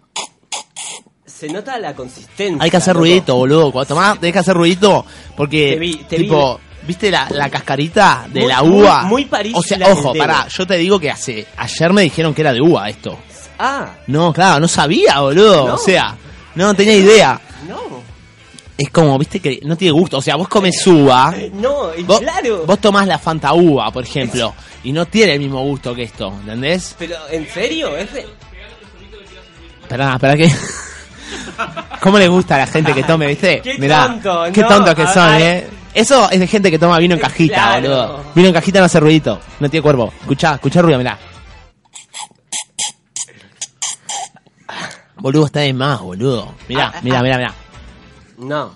Se 1.25 1.47
nota 1.49 1.79
la 1.79 1.95
consistencia. 1.95 2.63
Hay 2.63 2.69
que 2.69 2.77
hacer 2.77 2.93
loco. 2.93 3.01
ruidito, 3.05 3.35
boludo. 3.35 3.71
Cuando 3.71 3.87
tomás, 3.87 4.19
tenés 4.19 4.33
que 4.33 4.39
hacer 4.39 4.53
ruidito 4.55 5.05
porque, 5.35 5.73
Te 5.73 5.79
vi, 5.79 5.95
te 6.07 6.17
tipo, 6.17 6.59
¿viste 6.85 7.09
la, 7.09 7.27
la 7.31 7.49
cascarita 7.49 8.27
de 8.31 8.41
Muy- 8.41 8.49
la 8.49 8.61
muy- 8.61 8.81
uva? 8.83 9.03
muy 9.03 9.25
París 9.25 9.53
O 9.55 9.63
sea, 9.63 9.79
ojo, 9.91 10.13
pará, 10.13 10.47
yo 10.47 10.67
te 10.67 10.77
digo 10.77 10.99
que 10.99 11.09
hace, 11.09 11.47
ayer 11.57 11.93
me 11.93 12.03
dijeron 12.03 12.33
que 12.35 12.41
era 12.41 12.53
de 12.53 12.61
uva 12.61 12.89
esto. 12.89 13.17
Ah, 13.57 13.87
No, 14.07 14.31
claro, 14.33 14.59
no 14.59 14.67
sabía, 14.67 15.19
boludo. 15.19 15.67
No. 15.69 15.73
O 15.75 15.77
sea, 15.79 16.15
no 16.55 16.73
tenía 16.75 16.95
idea. 16.95 17.41
no. 17.67 17.90
Es 18.83 18.89
como, 18.89 19.15
viste, 19.19 19.39
que 19.39 19.59
no 19.63 19.75
tiene 19.77 19.91
gusto. 19.91 20.17
O 20.17 20.21
sea, 20.23 20.35
vos 20.37 20.47
comes 20.47 20.85
uva. 20.87 21.35
No, 21.53 21.93
y 21.95 22.01
Vos, 22.01 22.19
claro. 22.19 22.63
vos 22.65 22.79
tomás 22.79 23.05
la 23.05 23.19
Fanta 23.19 23.53
uva, 23.53 23.91
por 23.91 24.03
ejemplo, 24.03 24.55
y 24.83 24.91
no 24.91 25.05
tiene 25.05 25.33
el 25.33 25.39
mismo 25.39 25.61
gusto 25.61 25.93
que 25.93 26.01
esto, 26.03 26.33
¿entendés? 26.41 26.95
Pero, 26.97 27.15
¿en 27.29 27.47
serio? 27.47 27.95
Es 27.95 28.11
de... 28.11 28.25
Esperá, 29.83 30.13
esperá 30.13 30.35
que... 30.35 30.49
¿Cómo 32.01 32.17
le 32.17 32.27
gusta 32.27 32.55
a 32.55 32.59
la 32.59 32.67
gente 32.67 32.91
que 32.93 33.03
tome, 33.03 33.27
viste? 33.27 33.61
Qué 33.61 33.77
Mirá, 33.77 34.07
tonto, 34.07 34.45
qué 34.51 34.61
no, 34.61 34.67
tontos 34.67 34.95
que 34.95 35.07
son, 35.07 35.35
eh. 35.35 35.67
Eso 35.93 36.27
es 36.31 36.39
de 36.39 36.47
gente 36.47 36.71
que 36.71 36.79
toma 36.79 36.97
vino 36.97 37.13
en 37.13 37.21
cajita, 37.21 37.53
Claro. 37.53 37.81
boludo. 37.81 38.23
Vino 38.33 38.47
en 38.47 38.53
cajita 38.55 38.79
no 38.79 38.85
hace 38.85 38.99
ruidito, 38.99 39.39
no 39.59 39.69
tiene 39.69 39.83
cuerpo. 39.83 40.11
Escuchá, 40.21 40.55
escuchá 40.55 40.81
ruido, 40.81 40.97
mirá. 40.97 41.19
Boludo, 45.17 45.45
está 45.45 45.59
de 45.59 45.73
más, 45.73 45.99
boludo. 46.01 46.55
Mirá, 46.67 46.91
Ah, 46.95 46.99
mirá, 47.03 47.19
ah. 47.19 47.23
mirá, 47.23 47.37
mirá. 47.37 47.53
No. 48.41 48.75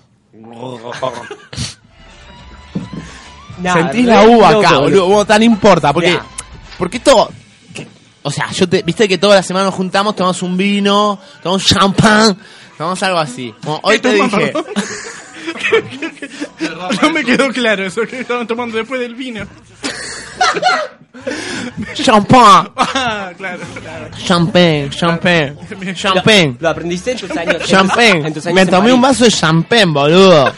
Sentís 3.72 4.06
re 4.06 4.12
la 4.12 4.22
uva 4.24 4.52
loco, 4.52 4.66
acá, 4.66 4.78
boludo. 4.78 5.06
Vos, 5.06 5.26
tan 5.26 5.42
importa, 5.42 5.92
porque. 5.92 6.18
Porque 6.78 7.00
todo. 7.00 7.30
que- 7.74 7.86
O 8.22 8.30
sea, 8.30 8.50
yo 8.50 8.68
te, 8.68 8.82
viste 8.82 9.08
que 9.08 9.18
toda 9.18 9.36
la 9.36 9.42
semana 9.42 9.66
nos 9.66 9.74
juntamos, 9.74 10.14
tomamos 10.14 10.42
un 10.42 10.56
vino, 10.56 11.18
tomamos 11.42 11.64
champán, 11.64 12.36
tomamos 12.76 13.02
algo 13.02 13.18
así. 13.18 13.54
Como 13.62 13.80
hoy 13.82 13.98
¿Qué 13.98 14.08
te 14.08 14.14
dije. 14.14 14.52
No 17.02 17.10
me 17.10 17.24
quedó 17.24 17.48
claro 17.50 17.86
eso 17.86 18.02
que 18.02 18.20
estaban 18.20 18.46
tomando 18.46 18.76
después 18.78 19.00
del 19.00 19.14
vino. 19.14 19.46
Champán, 21.94 22.70
Ah, 22.76 23.30
claro, 23.36 23.58
claro. 23.80 24.08
champán, 24.24 24.90
champán, 24.90 25.56
champán, 25.94 26.56
Lo 26.60 26.68
aprendiste 26.68 27.12
en 27.12 27.18
tus 27.18 27.30
años. 27.36 27.62
champán. 27.66 28.26
en 28.26 28.34
tus 28.34 28.46
años 28.46 28.54
Me 28.54 28.62
en 28.62 28.70
tomé 28.70 28.92
un 28.92 29.00
vaso 29.00 29.24
de 29.24 29.30
champán, 29.30 29.92
boludo. 29.92 30.52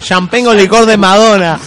Champán 0.00 0.44
con 0.44 0.56
licor 0.56 0.84
de 0.86 0.96
Madonna. 0.96 1.58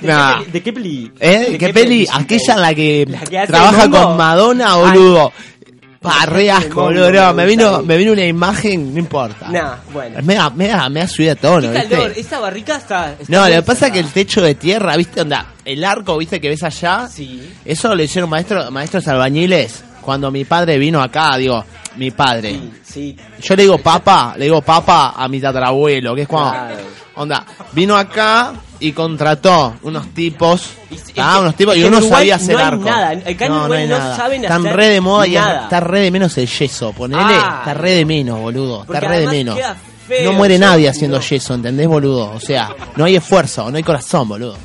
¿De, 0.00 0.08
Nah. 0.08 0.38
qué, 0.38 0.44
peli- 0.44 0.52
¿De 0.52 0.62
qué 0.62 0.72
peli? 0.72 1.12
¿Eh? 1.18 1.46
¿De 1.52 1.58
¿Qué, 1.58 1.68
peli? 1.72 2.06
Aquella 2.12 2.54
en 2.54 2.60
la 2.60 2.74
que, 2.74 3.06
¿La 3.08 3.20
que 3.20 3.38
hace 3.38 3.46
trabaja 3.52 3.88
con 3.90 4.16
Madonna, 4.18 4.76
boludo. 4.76 5.32
Re 6.26 6.50
asco, 6.50 6.80
hongo, 6.80 7.00
boludo. 7.00 7.12
No, 7.12 7.34
me 7.34 7.42
me 7.44 7.48
vino, 7.48 7.82
me 7.82 7.96
vino 7.96 8.12
una 8.12 8.24
imagen, 8.24 8.92
no 8.94 9.00
importa. 9.00 9.48
Nah, 9.48 9.76
bueno. 9.92 10.22
Me 10.22 10.34
da, 10.34 10.50
me 10.50 10.68
da, 10.68 10.88
me 10.88 11.00
da 11.00 11.08
subida 11.08 11.34
tono, 11.34 11.72
Qué 11.72 11.88
calor, 11.88 12.08
¿viste? 12.08 12.20
esa 12.20 12.40
barrica 12.40 12.76
está... 12.76 13.12
está 13.12 13.24
No, 13.28 13.48
lo 13.48 13.54
que 13.56 13.62
pasa 13.62 13.86
es 13.86 13.92
que 13.92 13.98
el 14.00 14.08
techo 14.12 14.40
de 14.42 14.54
tierra, 14.54 14.96
¿viste? 14.96 15.20
Onda, 15.20 15.46
el 15.64 15.84
arco, 15.84 16.16
¿viste? 16.18 16.40
Que 16.40 16.48
ves 16.48 16.62
allá. 16.62 17.08
Sí. 17.08 17.52
Eso 17.64 17.94
lo 17.94 18.02
hicieron 18.02 18.30
maestros, 18.30 18.70
maestros 18.70 19.06
albañiles. 19.08 19.84
Cuando 20.04 20.30
mi 20.30 20.44
padre 20.44 20.78
vino 20.78 21.00
acá, 21.02 21.36
digo, 21.36 21.64
mi 21.96 22.10
padre. 22.10 22.52
Sí, 22.52 22.70
sí. 22.82 23.16
Yo 23.42 23.56
le 23.56 23.62
digo 23.62 23.78
papa, 23.78 24.34
le 24.36 24.44
digo 24.46 24.60
papa 24.62 25.14
a 25.16 25.26
mi 25.28 25.40
tatarabuelo, 25.40 26.14
que 26.14 26.22
es 26.22 26.28
cuando, 26.28 26.50
Claro. 26.50 26.76
onda, 27.16 27.46
vino 27.72 27.96
acá 27.96 28.52
y 28.80 28.92
contrató 28.92 29.76
unos 29.82 30.08
tipos, 30.08 30.70
Y- 30.90 31.20
ah, 31.20 31.38
unos 31.40 31.54
tipos, 31.56 31.76
y 31.76 31.84
uno 31.84 32.00
sabía 32.02 32.34
hacer 32.36 32.54
no 32.54 32.58
hay 32.60 32.64
arco. 32.66 32.84
nada, 32.84 33.08
acá 33.10 33.46
en 33.46 33.52
Uruguay 33.52 33.86
no 33.88 33.96
saben 34.16 34.42
Están 34.44 34.60
hacer 34.66 34.76
re 34.76 34.88
de 34.88 35.00
moda 35.00 35.26
y 35.26 35.32
nada. 35.34 35.62
está 35.62 35.80
re 35.80 36.00
de 36.00 36.10
menos 36.10 36.36
el 36.38 36.46
yeso, 36.48 36.92
ponele, 36.92 37.22
Ah. 37.22 37.56
está 37.60 37.74
re 37.74 37.90
de 37.92 38.04
menos, 38.04 38.38
boludo, 38.40 38.82
está 38.82 39.00
re 39.00 39.20
de 39.20 39.26
menos. 39.28 39.58
feo, 40.06 40.30
No 40.32 40.36
muere 40.36 40.58
nadie 40.58 40.86
haciendo 40.88 41.16
no. 41.16 41.22
yeso, 41.22 41.54
¿entendés, 41.54 41.88
boludo? 41.88 42.30
O 42.32 42.40
sea, 42.40 42.68
no 42.96 43.04
hay 43.06 43.16
esfuerzo, 43.16 43.70
no 43.70 43.76
hay 43.78 43.82
corazón, 43.82 44.28
boludo. 44.28 44.56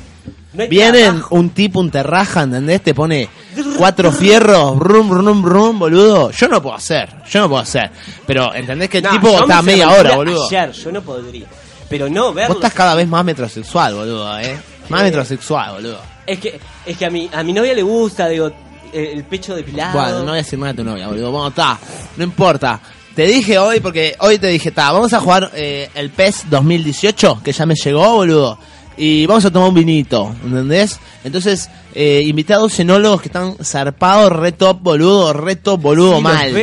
No 0.52 0.62
hay 0.64 0.68
Vienen 0.68 1.22
un 1.30 1.50
tipo, 1.50 1.78
un 1.80 1.90
terraja, 1.90 2.42
¿entendés? 2.42 2.82
Te 2.82 2.92
pone 2.92 3.28
cuatro 3.76 4.12
fierros, 4.12 4.78
brum, 4.78 5.08
brum, 5.08 5.42
brum, 5.42 5.78
boludo. 5.78 6.30
Yo 6.30 6.48
no 6.48 6.62
puedo 6.62 6.76
hacer, 6.76 7.08
yo 7.28 7.40
no 7.40 7.48
puedo 7.48 7.62
hacer. 7.62 7.90
Pero, 8.26 8.54
¿entendés 8.54 8.88
que 8.88 8.98
el 8.98 9.04
No, 9.04 9.10
tipo 9.10 9.28
está 9.40 9.58
a 9.58 9.62
me 9.62 9.72
media 9.72 9.90
hora, 9.90 10.16
boludo? 10.16 10.46
Ayer, 10.46 10.72
yo 10.72 10.92
no 10.92 11.02
podría. 11.02 11.46
Pero 11.88 12.08
no, 12.08 12.32
verlo. 12.32 12.54
Vos 12.54 12.62
estás 12.62 12.74
cada 12.74 12.94
vez 12.94 13.08
más 13.08 13.24
metrosexual, 13.24 13.94
boludo, 13.94 14.38
eh. 14.38 14.56
Más 14.88 15.02
metrosexual, 15.02 15.74
boludo. 15.74 15.98
Es 16.26 16.38
que, 16.38 16.60
es 16.86 16.96
que 16.96 17.06
a 17.06 17.10
mi, 17.10 17.28
a 17.32 17.42
mi 17.42 17.52
novia 17.52 17.74
le 17.74 17.82
gusta, 17.82 18.28
digo, 18.28 18.50
eh, 18.92 19.10
el 19.14 19.24
pecho 19.24 19.54
depilado. 19.54 19.98
Bueno, 19.98 20.18
no 20.20 20.24
voy 20.26 20.32
a 20.32 20.36
decir 20.36 20.58
nada 20.58 20.72
a 20.72 20.76
tu 20.76 20.84
novia, 20.84 21.08
boludo. 21.08 21.30
Bueno, 21.30 21.48
está, 21.48 21.78
no 22.16 22.24
importa. 22.24 22.80
Te 23.14 23.26
dije 23.26 23.58
hoy, 23.58 23.80
porque 23.80 24.14
hoy 24.20 24.38
te 24.38 24.46
dije, 24.46 24.68
está, 24.68 24.92
vamos 24.92 25.12
a 25.12 25.20
jugar 25.20 25.50
eh, 25.54 25.90
el 25.94 26.10
PES 26.10 26.48
2018, 26.48 27.40
que 27.42 27.52
ya 27.52 27.66
me 27.66 27.74
llegó, 27.74 28.12
boludo. 28.12 28.58
Y 28.96 29.26
vamos 29.26 29.44
a 29.44 29.50
tomar 29.50 29.68
un 29.68 29.74
vinito, 29.74 30.34
¿entendés? 30.44 30.98
Entonces, 31.24 31.70
eh, 31.94 32.22
invité 32.24 32.54
a 32.54 32.58
dos 32.58 32.78
enólogos 32.78 33.22
que 33.22 33.28
están 33.28 33.56
zarpados, 33.62 34.32
re 34.32 34.52
top, 34.52 34.80
boludo, 34.80 35.32
re 35.32 35.56
top, 35.56 35.80
boludo, 35.80 36.16
Sí, 36.16 36.22
mal. 36.22 36.54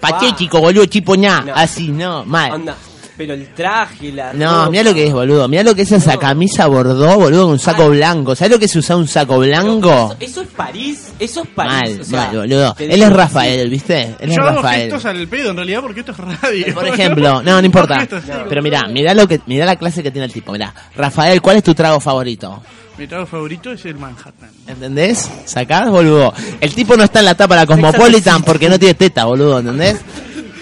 Patético, 0.00 0.60
boludo, 0.60 0.86
chipoñá. 0.86 1.40
No. 1.42 1.54
Así, 1.54 1.88
no, 1.88 2.24
mal. 2.24 2.52
Onda. 2.52 2.76
Pero 3.16 3.34
el 3.34 3.46
traje, 3.54 4.10
la. 4.10 4.32
No, 4.32 4.68
mira 4.70 4.82
lo 4.82 4.92
que 4.92 5.06
es, 5.06 5.12
boludo. 5.12 5.46
Mira 5.46 5.62
lo 5.62 5.74
que 5.74 5.82
es 5.82 5.92
esa 5.92 6.16
camisa 6.16 6.66
bordó, 6.66 7.16
boludo, 7.16 7.42
con 7.44 7.52
un 7.52 7.58
saco 7.60 7.88
blanco. 7.88 8.34
¿Sabes 8.34 8.50
lo 8.52 8.58
que 8.58 8.64
es 8.64 8.74
usar 8.74 8.96
un 8.96 9.06
saco 9.06 9.38
blanco? 9.38 9.88
Eso, 9.88 10.16
eso 10.18 10.42
es 10.42 10.48
París, 10.48 11.12
eso 11.20 11.42
es 11.42 11.48
París. 11.50 11.72
Mal, 11.72 12.00
o 12.00 12.04
sea, 12.04 12.20
mal, 12.26 12.36
boludo. 12.38 12.76
Él 12.78 13.02
es 13.02 13.12
Rafael, 13.12 13.70
¿viste? 13.70 14.16
Él 14.18 14.30
es 14.30 14.36
Yo 14.36 14.42
hago 14.42 14.56
Rafael. 14.56 14.82
gestos 14.90 15.04
al 15.04 15.28
pedo 15.28 15.50
en 15.50 15.56
realidad 15.56 15.80
porque 15.82 16.00
esto 16.00 16.10
es 16.12 16.18
radio. 16.18 16.74
Por 16.74 16.86
ejemplo, 16.88 17.42
no, 17.42 17.60
no 17.60 17.64
importa. 17.64 18.06
Pero 18.48 18.62
mira, 18.62 18.82
mira 18.90 19.14
lo 19.14 19.28
que, 19.28 19.40
mira 19.46 19.64
la 19.64 19.76
clase 19.76 20.02
que 20.02 20.10
tiene 20.10 20.26
el 20.26 20.32
tipo. 20.32 20.50
Mira, 20.50 20.74
Rafael, 20.96 21.40
¿cuál 21.40 21.58
es 21.58 21.62
tu 21.62 21.72
trago 21.72 22.00
favorito? 22.00 22.62
Mi 22.98 23.06
trago 23.06 23.26
favorito 23.26 23.70
es 23.70 23.84
el 23.86 23.96
Manhattan. 23.96 24.50
¿Entendés? 24.66 25.30
¿Sacás, 25.44 25.88
boludo? 25.88 26.32
El 26.60 26.74
tipo 26.74 26.96
no 26.96 27.04
está 27.04 27.20
en 27.20 27.26
la 27.26 27.34
tapa 27.36 27.54
de 27.54 27.60
la 27.60 27.66
Cosmopolitan 27.66 28.42
porque 28.42 28.68
no 28.68 28.78
tiene 28.78 28.94
teta, 28.94 29.24
boludo, 29.24 29.60
¿entendés? 29.60 30.00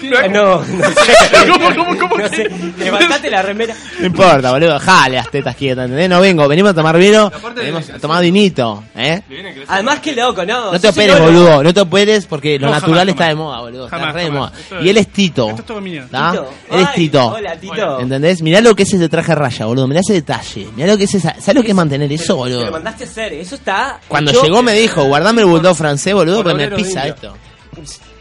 No, 0.03 0.63
no 0.63 0.63
sé. 0.63 1.47
¿Cómo, 1.51 1.75
cómo, 1.75 1.97
cómo? 1.99 2.17
No 2.17 2.27
sé. 2.29 2.49
Levantate 2.77 3.29
la 3.29 3.41
remera. 3.41 3.75
No 3.99 4.05
importa, 4.07 4.51
boludo. 4.51 4.79
Jale 4.79 5.15
las 5.15 5.31
tetas 5.31 5.55
quietas, 5.55 5.85
¿entendés? 5.85 6.09
No 6.09 6.19
vengo, 6.19 6.47
venimos 6.47 6.71
a 6.71 6.73
tomar 6.73 6.97
vino, 6.97 7.31
venimos 7.55 7.89
a 7.89 7.99
tomar 7.99 8.21
vinito, 8.21 8.83
¿eh? 8.95 9.21
Además, 9.67 9.99
que 9.99 10.13
loco, 10.13 10.45
¿no? 10.45 10.71
No 10.73 10.79
te 10.79 10.89
operes, 10.89 11.19
boludo, 11.19 11.63
no 11.63 11.73
te 11.73 11.79
operes 11.81 12.25
porque 12.25 12.59
lo 12.59 12.67
No, 12.67 12.73
natural 12.73 12.99
jamás, 12.99 13.09
está 13.09 13.27
de 13.27 13.35
moda, 13.35 13.59
boludo. 13.61 13.85
Está 13.85 13.97
Jamás, 13.97 14.13
re 14.15 14.23
de 14.23 14.31
moda. 14.31 14.51
Y 14.81 14.89
él 14.89 14.97
es 14.97 15.07
Tito. 15.07 15.49
Esto 15.49 15.61
es 15.61 15.65
todo 15.67 15.81
mío. 15.81 16.03
Él 16.11 16.79
es 16.79 16.93
Tito. 16.93 17.27
Hola, 17.27 17.55
Tito. 17.55 17.99
¿Entendés? 17.99 18.41
Mirá 18.41 18.61
lo 18.61 18.75
que 18.75 18.83
es 18.83 18.93
ese 18.93 19.09
traje 19.09 19.33
raya, 19.35 19.65
boludo. 19.65 19.87
Mirá 19.87 20.01
ese 20.01 20.13
detalle. 20.13 20.67
Mirá 20.75 20.87
lo 20.91 20.97
que 20.97 21.05
es 21.05 21.13
esa. 21.15 21.33
¿Sabes 21.39 21.55
lo 21.55 21.63
que 21.63 21.69
es 21.69 21.75
mantener 21.75 22.11
eso, 22.11 22.23
Te 22.25 22.29
lo 22.31 22.37
boludo? 22.37 22.71
mandaste 22.71 23.03
a 23.05 23.07
hacer, 23.07 23.33
eso 23.33 23.55
está. 23.55 23.99
Cuando 24.07 24.31
llegó 24.31 24.61
me 24.61 24.73
dijo, 24.73 25.03
guardame 25.05 25.41
el 25.41 25.47
bulldog 25.47 25.75
francés, 25.75 26.13
boludo, 26.13 26.43
porque 26.43 26.67
me 26.69 26.75
pisa 26.75 27.07
esto. 27.07 27.35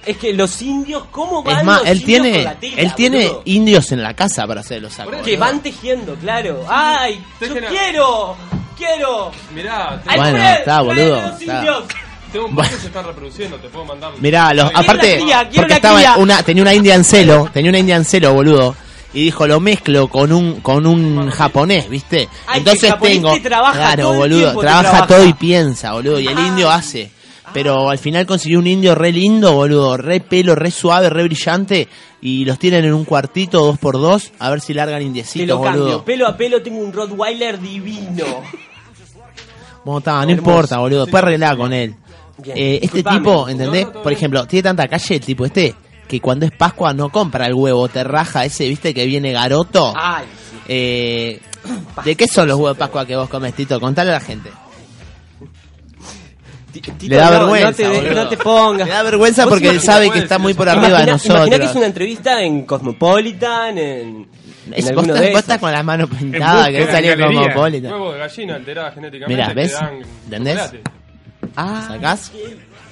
Es 0.04 0.16
que 0.16 0.32
los 0.32 0.60
indios, 0.62 1.04
¿cómo 1.10 1.42
van 1.44 1.58
Es 1.60 1.64
más, 1.64 1.78
los 1.80 1.88
él 1.90 2.00
indios 2.00 2.06
tiene, 2.22 2.32
con 2.36 2.44
la 2.44 2.54
tela, 2.54 2.76
él 2.82 2.94
tiene 2.94 3.26
boludo? 3.28 3.42
indios 3.44 3.92
en 3.92 4.02
la 4.02 4.14
casa 4.14 4.46
para 4.46 4.60
hacer 4.60 4.82
los 4.82 4.92
sacos. 4.92 5.14
Que 5.24 5.36
van 5.36 5.62
tejiendo, 5.62 6.14
claro. 6.16 6.64
¡Ay! 6.68 7.22
¡Yo 7.40 7.46
Tejen 7.48 7.64
a- 7.64 7.68
quiero! 7.68 8.36
¡Quiero! 8.76 9.30
Mirá, 9.54 9.88
¡Alfred! 10.06 10.16
Bueno, 10.18 10.38
está, 10.38 10.64
¡Trae 10.64 10.82
boludo, 10.84 11.20
los 11.20 11.40
está. 11.40 11.56
indios! 11.58 11.84
tengo 12.32 12.46
un 12.46 12.56
que 12.56 12.64
se 12.64 12.86
están 12.86 13.04
reproduciendo, 13.04 13.56
te 13.58 13.68
puedo 13.68 13.84
mandar. 13.84 14.10
Mirá, 14.18 14.54
los, 14.54 14.64
Quiero 14.70 14.80
aparte, 14.80 15.14
una 15.16 15.22
cría, 15.24 15.38
quiero 15.50 15.52
porque 15.54 15.64
una 15.66 15.74
estaba 15.76 15.96
cría. 15.98 16.16
una, 16.16 16.42
tenía 16.42 16.62
una 16.62 16.74
india 16.74 16.94
en 16.94 17.04
celo, 17.04 17.50
tenía 17.52 17.68
una 17.70 17.78
india 17.78 17.96
en 17.96 18.04
celo, 18.06 18.32
boludo. 18.32 18.74
Y 19.14 19.24
dijo, 19.24 19.46
lo 19.46 19.60
mezclo 19.60 20.08
con 20.08 20.32
un 20.32 20.60
con 20.62 20.86
un 20.86 21.28
japonés, 21.30 21.90
¿viste? 21.90 22.30
Ay, 22.46 22.54
que 22.54 22.58
Entonces 22.70 22.90
japonés 22.90 23.14
tengo. 23.16 23.32
te 23.34 23.40
trabaja 23.40 23.74
claro, 23.78 24.02
todo 24.04 24.12
el 24.14 24.18
boludo, 24.18 24.38
tiempo, 24.40 24.60
te 24.62 24.66
trabaja, 24.66 24.90
trabaja. 24.90 25.06
todo 25.06 25.24
y 25.26 25.32
piensa, 25.34 25.92
boludo. 25.92 26.18
Y 26.18 26.26
el 26.28 26.38
Ah. 26.38 26.46
indio 26.48 26.70
hace. 26.70 27.10
Pero 27.52 27.90
al 27.90 27.98
final 27.98 28.26
consiguió 28.26 28.58
un 28.58 28.66
indio 28.66 28.94
re 28.94 29.12
lindo, 29.12 29.52
boludo. 29.52 29.96
Re 29.96 30.20
pelo, 30.20 30.54
re 30.54 30.70
suave, 30.70 31.10
re 31.10 31.24
brillante. 31.24 31.88
Y 32.20 32.44
los 32.44 32.58
tienen 32.58 32.84
en 32.84 32.94
un 32.94 33.04
cuartito, 33.04 33.64
dos 33.64 33.78
por 33.78 33.94
dos. 34.00 34.32
A 34.38 34.50
ver 34.50 34.60
si 34.60 34.72
largan 34.74 35.00
Te 35.00 35.04
indiecitos, 35.04 35.48
lo 35.48 35.62
cambio. 35.62 36.04
Pelo 36.04 36.26
a 36.26 36.36
pelo 36.36 36.62
tengo 36.62 36.78
un 36.78 36.92
Rottweiler 36.92 37.60
divino. 37.60 38.24
Bueno, 39.84 39.98
está, 39.98 40.12
no 40.12 40.20
Hermoso. 40.22 40.32
importa, 40.32 40.78
boludo. 40.78 41.02
Después 41.04 41.22
arreglá 41.22 41.56
con 41.56 41.72
él. 41.72 41.94
Eh, 42.44 42.80
este 42.82 42.96
disculpame. 42.98 43.18
tipo, 43.18 43.48
¿entendés? 43.48 43.86
Por 43.86 44.12
ejemplo, 44.12 44.46
tiene 44.46 44.62
tanta 44.62 44.88
calle 44.88 45.16
el 45.16 45.20
tipo 45.20 45.44
este 45.44 45.74
que 46.08 46.20
cuando 46.20 46.44
es 46.44 46.52
Pascua 46.52 46.92
no 46.92 47.08
compra 47.08 47.46
el 47.46 47.54
huevo, 47.54 47.88
te 47.88 48.04
raja 48.04 48.44
ese, 48.44 48.68
¿viste? 48.68 48.92
Que 48.92 49.06
viene 49.06 49.32
garoto. 49.32 49.94
Ay, 49.96 50.26
sí. 50.50 50.56
Eh, 50.68 51.40
¿De 52.04 52.16
qué 52.16 52.26
son 52.28 52.48
los 52.48 52.56
huevos 52.58 52.76
de 52.76 52.78
Pascua 52.80 53.06
que 53.06 53.16
vos 53.16 53.28
comes, 53.28 53.54
Tito? 53.54 53.80
Contale 53.80 54.10
a 54.10 54.14
la 54.14 54.20
gente. 54.20 54.50
Ti- 56.72 56.80
Tito, 56.80 56.94
Le 57.08 57.16
da 57.16 57.26
no, 57.26 57.30
vergüenza, 57.52 57.66
No 57.68 57.90
te, 57.92 58.00
de- 58.00 58.14
no 58.14 58.28
te 58.28 58.36
pongas. 58.38 58.88
Le 58.88 58.94
da 58.94 59.02
vergüenza 59.02 59.46
porque 59.46 59.68
él 59.68 59.80
sabe 59.80 60.10
que 60.10 60.20
está 60.20 60.38
muy 60.38 60.54
por 60.54 60.68
arriba 60.68 60.86
de 60.86 60.90
Imagina, 60.92 61.12
nosotros. 61.12 61.36
imagina 61.46 61.58
que 61.58 61.64
es 61.70 61.76
una 61.76 61.86
entrevista 61.86 62.42
en 62.42 62.64
Cosmopolitan, 62.64 63.76
en, 63.78 64.28
en 64.66 64.74
Es- 64.74 64.94
vos, 64.94 65.04
estás, 65.04 65.20
de 65.20 65.30
vos 65.30 65.40
estás 65.40 65.58
con 65.58 65.70
las 65.72 65.84
manos 65.84 66.08
pintadas, 66.10 66.68
que 66.70 66.86
salió 66.86 67.12
en. 67.12 67.20
Cosmopolitan. 67.20 67.92
Huevo 67.92 68.12
de 68.12 68.18
gallina 68.20 68.54
alterada 68.54 68.92
genéticamente. 68.92 69.42
Mirá, 69.42 69.54
¿ves? 69.54 69.78
¿Entendés? 70.24 70.54
chocolate. 70.56 70.82
Ah, 71.56 71.84
¿Sacás? 71.88 72.32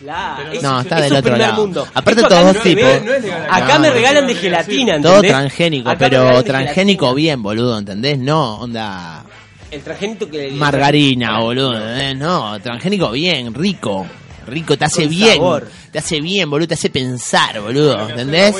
Claro, 0.01 0.53
es- 0.53 0.63
No, 0.63 0.81
está 0.81 0.97
es 0.99 1.05
del 1.05 1.19
otro 1.19 1.37
lado. 1.37 1.55
mundo. 1.63 1.87
Aparte 1.95 2.21
Esto 2.23 2.35
todos 2.35 2.55
ve, 2.55 2.61
tipos. 2.61 3.03
no 3.05 3.13
acá. 3.13 3.57
Acá 3.57 3.75
No, 3.75 3.81
me 3.81 3.91
regalan 3.91 4.23
no, 4.25 4.29
de 4.29 4.35
gelatina, 4.35 4.93
Todo 5.01 5.09
¿entendés? 5.17 5.31
transgénico, 5.33 5.89
Acá 5.91 5.99
pero 5.99 6.37
de 6.37 6.43
transgénico 6.43 7.15
bien, 7.15 7.43
boludo, 7.43 7.79
¿entendés? 7.79 8.19
No, 8.19 8.57
onda 8.61 9.25
El 9.71 9.83
transgénico 9.83 10.29
que... 10.29 10.51
margarina, 10.53 11.41
boludo, 11.41 11.75
¿entendés? 11.77 12.17
No, 12.17 12.61
transgénico 12.61 13.11
bien, 13.13 13.55
rico. 13.55 14.07
Rico, 14.47 14.77
te 14.77 14.85
hace 14.87 15.03
Con 15.03 15.11
bien. 15.11 15.35
sabor. 15.35 15.69
Te 15.93 15.99
hace 15.99 16.21
bien, 16.21 16.51
boludo, 16.51 16.69
te 16.69 16.75
hace 16.75 16.91
pensar, 16.91 17.61
boludo, 17.61 18.09
¿entendés? 18.09 18.57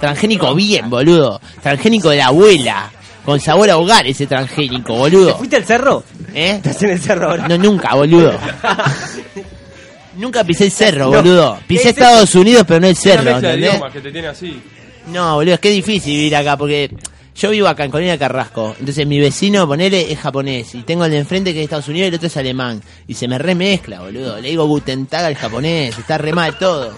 Transgénico 0.00 0.54
bien, 0.54 0.88
boludo. 0.88 1.40
Transgénico 1.62 2.10
de 2.10 2.16
la 2.18 2.26
abuela. 2.26 2.90
Con 3.24 3.40
sabor 3.40 3.68
a 3.70 3.76
hogar 3.76 4.06
ese 4.06 4.26
transgénico, 4.26 4.92
¿Te 4.94 4.98
boludo. 4.98 5.36
fuiste 5.36 5.56
al 5.56 5.64
cerro? 5.64 6.04
¿Eh? 6.32 6.52
Estás 6.56 6.80
en 6.84 6.90
el 6.90 7.00
cerro 7.00 7.30
ahora. 7.30 7.48
No, 7.48 7.58
nunca, 7.58 7.94
boludo. 7.94 8.38
Nunca 10.16 10.44
pisé 10.44 10.64
el 10.64 10.70
cerro, 10.70 11.10
No. 11.10 11.18
boludo. 11.18 11.56
¿Qué 11.58 11.64
Pisé 11.66 11.90
es 11.90 11.96
Estados 11.98 12.34
Unidos, 12.34 12.64
pero 12.66 12.80
no 12.80 12.86
el 12.86 12.96
cerro, 12.96 13.30
¿entendés? 13.32 13.70
idiomas 13.72 13.92
que 13.92 14.00
te 14.00 14.10
tiene 14.12 14.28
así. 14.28 14.62
No, 15.08 15.34
boludo, 15.34 15.54
es 15.54 15.60
que 15.60 15.68
es 15.68 15.74
difícil 15.74 16.14
vivir 16.16 16.36
acá 16.36 16.56
porque 16.56 16.90
yo 17.36 17.50
vivo 17.50 17.68
acá 17.68 17.84
en 17.84 17.90
Colina 17.90 18.16
Carrasco. 18.16 18.74
Entonces 18.78 19.06
mi 19.06 19.20
vecino, 19.20 19.66
ponele, 19.66 20.10
es 20.10 20.18
japonés. 20.18 20.74
Y 20.74 20.82
tengo 20.82 21.04
el 21.04 21.10
de 21.10 21.18
enfrente 21.18 21.52
que 21.52 21.58
es 21.58 21.60
de 21.60 21.64
Estados 21.64 21.88
Unidos 21.88 22.06
y 22.06 22.08
el 22.08 22.14
otro 22.14 22.28
es 22.28 22.36
alemán. 22.36 22.82
Y 23.06 23.14
se 23.14 23.28
me 23.28 23.38
remezcla, 23.38 24.00
boludo. 24.00 24.40
Le 24.40 24.48
digo 24.48 24.66
Guten 24.66 25.06
Tag 25.06 25.24
al 25.26 25.36
japonés. 25.36 25.98
Está 25.98 26.16
re 26.16 26.32
mal 26.32 26.56
todo. 26.58 26.94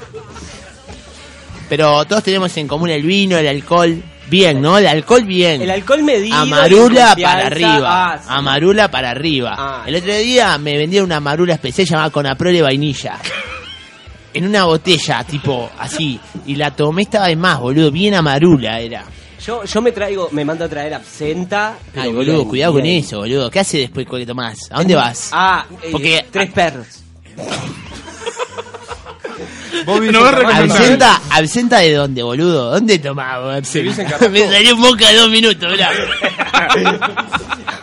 Pero 1.69 2.05
todos 2.05 2.23
tenemos 2.23 2.57
en 2.57 2.69
común 2.69 2.91
el 2.91 3.03
vino, 3.03 3.37
el 3.37 3.49
alcohol. 3.49 4.01
Bien, 4.31 4.61
¿no? 4.61 4.79
El 4.79 4.87
alcohol 4.87 5.25
bien. 5.25 5.63
El 5.63 5.71
alcohol 5.71 6.03
medido. 6.03 6.37
Amarula 6.37 7.15
y 7.17 7.23
para 7.23 7.47
arriba. 7.47 8.13
Ah, 8.13 8.19
sí. 8.19 8.27
Amarula 8.29 8.91
para 8.91 9.11
arriba. 9.11 9.57
Ah. 9.59 9.85
El 9.87 9.97
otro 9.97 10.15
día 10.15 10.57
me 10.59 10.77
vendieron 10.77 11.07
una 11.07 11.17
amarula 11.17 11.55
especial 11.55 11.89
llamada 11.89 12.11
Conaprole 12.11 12.63
vainilla. 12.63 13.19
En 14.35 14.47
una 14.47 14.65
botella, 14.67 15.25
tipo 15.25 15.71
así. 15.79 16.21
Y 16.47 16.55
la 16.57 16.71
tomé, 16.71 17.03
estaba 17.03 17.27
de 17.27 17.37
más, 17.37 17.59
boludo. 17.59 17.91
Bien 17.91 18.15
amarula 18.15 18.79
era. 18.81 19.05
Yo, 19.45 19.65
yo 19.65 19.81
me 19.83 19.93
traigo, 19.93 20.29
me 20.33 20.45
mando 20.45 20.65
a 20.65 20.69
traer 20.69 20.95
absenta. 20.95 21.77
pero 21.93 22.03
Ay, 22.05 22.13
boludo, 22.13 22.35
bien, 22.39 22.49
cuidado 22.49 22.73
con 22.75 22.87
eso, 22.87 23.19
boludo. 23.19 23.51
¿Qué 23.51 23.61
hace 23.61 23.79
después 23.79 24.07
que 24.09 24.27
tomás? 24.27 24.59
¿A 24.71 24.79
dónde 24.79 24.95
vas? 24.95 25.31
Ah, 25.33 25.65
eh, 25.83 25.89
Porque- 25.93 26.27
tres 26.31 26.53
perros. 26.53 26.87
No. 29.87 30.25
¿Absenta? 30.25 31.21
¿Absenta 31.31 31.79
de 31.79 31.95
dónde, 31.95 32.23
boludo? 32.23 32.73
¿Dónde 32.73 32.99
tomás, 32.99 33.37
absenta? 33.59 34.29
Me 34.29 34.47
salió 34.47 34.77
boca 34.77 35.09
de 35.09 35.17
dos 35.17 35.31
minutos, 35.31 35.71
mirá. 35.71 35.91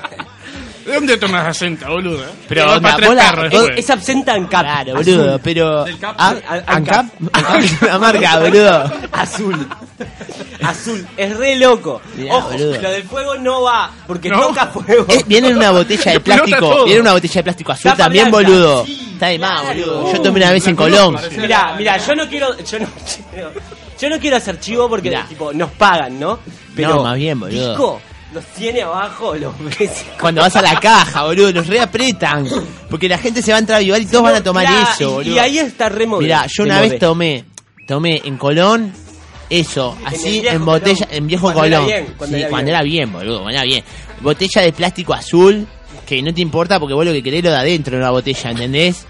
¿De 0.85 0.93
dónde 0.93 1.17
tomas 1.17 1.47
acento, 1.47 1.87
boludo? 1.87 2.23
Pero, 2.47 2.79
para 2.81 2.95
tres 2.95 3.09
después. 3.49 3.69
Es 3.77 3.89
absenta 3.89 4.35
en 4.35 4.45
cap. 4.47 4.61
Claro, 4.61 4.93
boludo, 4.95 5.27
Azul. 5.29 5.41
pero... 5.43 5.83
Del 5.83 5.97
Cap. 5.99 6.15
¿Ancap? 6.19 7.05
¿Ancap 7.33 7.59
es 7.61 7.99
marca, 7.99 8.39
boludo? 8.41 8.91
Azul. 9.11 9.67
Azul. 10.63 11.07
Es 11.17 11.35
re 11.37 11.55
loco. 11.55 12.01
Mirá, 12.15 12.35
Ojo, 12.35 12.51
boludo. 12.51 12.81
lo 12.81 12.91
del 12.91 13.03
fuego 13.03 13.35
no 13.35 13.61
va, 13.63 13.91
porque 14.05 14.29
No. 14.29 14.39
toca 14.41 14.67
fuego. 14.73 15.05
Eh, 15.09 15.23
viene 15.25 15.47
en 15.49 15.57
una 15.57 15.71
botella 15.71 16.11
de 16.11 16.19
plástico, 16.19 16.83
viene 16.85 16.95
en 16.95 17.01
una 17.01 17.13
botella 17.13 17.33
de 17.33 17.43
plástico 17.43 17.71
azul 17.71 17.91
Tapa 17.91 18.03
también, 18.03 18.29
blanca. 18.29 18.47
boludo. 18.49 18.85
Sí, 18.85 19.09
Está 19.13 19.27
de 19.27 19.39
más, 19.39 19.61
claro. 19.61 19.79
boludo. 19.79 20.13
Yo 20.13 20.21
tomé 20.21 20.37
una 20.39 20.51
vez 20.51 20.67
en 20.67 20.75
Colón. 20.75 21.17
Mira, 21.37 21.75
mira, 21.77 21.97
yo 21.97 22.15
no 22.15 22.27
quiero, 22.27 22.57
yo 22.59 22.79
no, 22.79 22.87
yo 23.99 24.09
no 24.09 24.19
quiero 24.19 24.37
hacer 24.37 24.59
chivo 24.59 24.87
porque 24.89 25.09
Mirá. 25.09 25.25
tipo 25.27 25.51
nos 25.53 25.71
pagan, 25.71 26.19
¿no? 26.19 26.39
No, 26.77 27.03
más 27.03 27.15
bien, 27.15 27.39
boludo. 27.39 27.69
Disco 27.69 28.01
los 28.35 28.45
tiene 28.47 28.81
abajo, 28.81 29.33
los. 29.35 29.53
Cuando 30.19 30.41
vas 30.41 30.55
a 30.55 30.61
la 30.61 30.79
caja, 30.79 31.23
boludo, 31.23 31.51
los 31.53 31.67
reapretan. 31.67 32.45
Porque 32.89 33.07
la 33.09 33.17
gente 33.17 33.41
se 33.41 33.51
va 33.51 33.57
a 33.57 33.59
entrar 33.59 33.79
a 33.79 33.81
y 33.81 34.05
todos 34.05 34.23
van 34.23 34.35
a 34.35 34.43
tomar 34.43 34.67
Mirá, 34.67 34.89
eso, 34.93 35.11
boludo. 35.13 35.33
Y 35.33 35.39
ahí 35.39 35.57
está 35.57 35.89
remo. 35.89 36.19
Mira, 36.19 36.45
yo 36.47 36.63
una 36.63 36.81
vez 36.81 36.99
tomé, 36.99 37.45
tomé 37.87 38.21
en 38.25 38.37
Colón 38.37 38.93
eso, 39.49 39.95
En 40.01 40.07
así 40.07 40.43
en 40.45 40.65
botella, 40.65 41.05
Colón. 41.05 41.17
en 41.17 41.27
viejo 41.27 41.53
Cuando 41.53 41.65
era 41.65 41.77
Colón. 41.77 41.87
bien, 41.87 42.13
cuando 42.17 42.35
sí, 42.35 42.41
era 42.41 42.49
cuando 42.49 42.65
bien. 42.65 42.75
era 42.75 42.83
bien, 42.83 43.13
boludo, 43.13 43.41
cuando 43.41 43.51
era 43.57 43.63
bien. 43.63 43.83
Botella 44.21 44.61
de 44.61 44.73
plástico 44.73 45.13
azul, 45.13 45.67
que 46.05 46.21
no 46.21 46.33
te 46.33 46.41
importa 46.41 46.79
porque 46.79 46.93
vos 46.93 47.05
lo 47.05 47.11
que 47.13 47.23
querés 47.23 47.43
lo 47.43 47.51
de 47.51 47.57
adentro 47.57 47.95
de 47.97 48.03
la 48.03 48.11
botella, 48.11 48.51
¿entendés? 48.51 49.05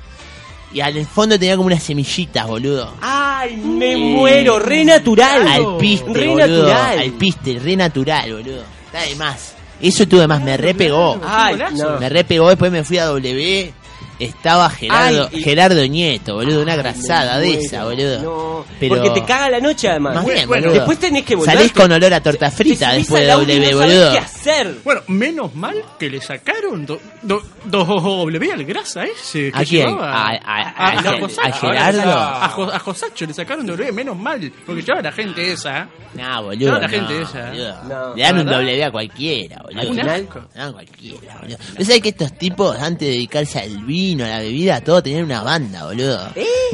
Y 0.74 0.82
al 0.82 1.06
fondo 1.06 1.40
tenía 1.40 1.56
como 1.56 1.68
unas 1.68 1.82
semillitas, 1.82 2.46
boludo. 2.48 2.94
Ay, 3.02 3.56
me 3.56 3.96
muero, 3.96 4.60
re 4.60 4.84
natural. 4.84 5.48
Al 5.48 5.78
piste, 5.78 6.14
re 6.14 6.28
boludo. 6.28 6.48
natural. 6.48 7.00
Al 7.00 7.12
piste, 7.14 7.60
re 7.60 7.76
natural, 7.78 8.32
boludo. 8.34 8.75
Más. 9.18 9.54
Eso 9.82 10.08
tuve 10.08 10.26
más, 10.28 10.42
me 10.42 10.58
repegó. 10.58 11.20
Ay, 11.24 11.58
no. 11.74 12.00
Me 12.00 12.10
repegó, 12.10 12.50
después 12.50 12.72
me 12.72 12.84
fui 12.84 12.98
a 12.98 13.06
W 13.06 13.74
estaba 14.20 14.70
Gerardo, 14.70 15.30
Ay, 15.32 15.40
y- 15.40 15.44
Gerardo 15.44 15.86
Nieto, 15.88 16.36
boludo, 16.36 16.62
una 16.62 16.76
grasada 16.76 17.38
de 17.40 17.54
esa, 17.56 17.84
boludo. 17.86 18.22
No, 18.22 18.66
Pero- 18.80 18.96
porque 18.96 19.10
te 19.12 19.26
caga 19.26 19.50
la 19.50 19.60
noche 19.60 19.90
además. 19.90 20.16
Más 20.16 20.26
bien, 20.26 20.48
Bueno, 20.48 20.64
boludo. 20.68 20.74
después 20.80 21.00
tenés 21.00 21.24
que 21.26 21.36
volver. 21.36 21.56
Salís 21.58 21.72
con 21.74 21.92
olor 21.92 22.14
a 22.14 22.22
torta 22.22 22.50
frita 22.52 22.92
después 22.94 23.22
de 23.26 23.32
W, 23.32 23.72
no 23.72 23.78
boludo. 23.80 24.12
qué 24.12 24.18
hacer? 24.20 24.76
Bueno, 24.84 25.02
menos 25.08 25.54
mal 25.56 25.76
que 26.00 26.10
le 26.10 26.22
sacaron 26.22 26.86
do- 26.86 27.00
do- 27.22 27.44
dos 27.66 27.88
W 27.88 28.52
al 28.52 28.64
grasa 28.64 29.04
ese. 29.06 29.52
que 29.52 29.58
¿A 29.58 29.64
quién? 29.66 29.88
llevaba. 29.88 30.12
¿A- 30.14 30.30
a- 30.30 30.62
a- 30.62 30.90
a 30.90 31.00
a- 31.16 31.20
Josacho. 31.20 31.68
a 31.68 31.72
Gerardo? 31.72 32.12
A, 32.14 32.50
Jo- 32.50 32.72
a 32.74 32.80
Josacho 32.80 33.26
le 33.26 33.34
sacaron 33.34 33.66
W, 33.66 33.92
menos 33.92 34.18
mal. 34.18 34.52
Porque 34.66 34.82
llevaba 34.82 35.02
la 35.02 35.12
gente 35.12 35.52
esa. 35.52 35.88
No, 36.14 36.44
boludo. 36.44 36.72
La 36.74 36.80
no, 36.80 36.90
gente 36.90 37.22
esa. 37.22 37.50
boludo. 37.50 37.84
No. 37.84 38.16
Le 38.16 38.22
dan 38.24 38.40
un. 38.40 38.46
W 38.46 38.84
a 38.84 38.92
cualquiera, 38.92 39.58
boludo. 39.64 39.94
Le 39.94 40.04
dan 40.04 40.28
a 40.58 40.72
cualquiera, 40.72 41.36
boludo. 41.42 41.58
¿No 41.78 41.86
sabés 41.86 42.02
que 42.02 42.10
estos 42.10 42.38
tipos, 42.38 42.78
antes 42.80 43.08
de 43.08 43.14
dedicarse 43.16 43.60
al 43.60 43.78
vino, 43.84 44.05
a 44.14 44.28
la 44.28 44.40
bebida, 44.40 44.82
todo 44.82 45.02
tenían 45.02 45.24
una 45.26 45.42
banda, 45.42 45.86
boludo? 45.86 46.30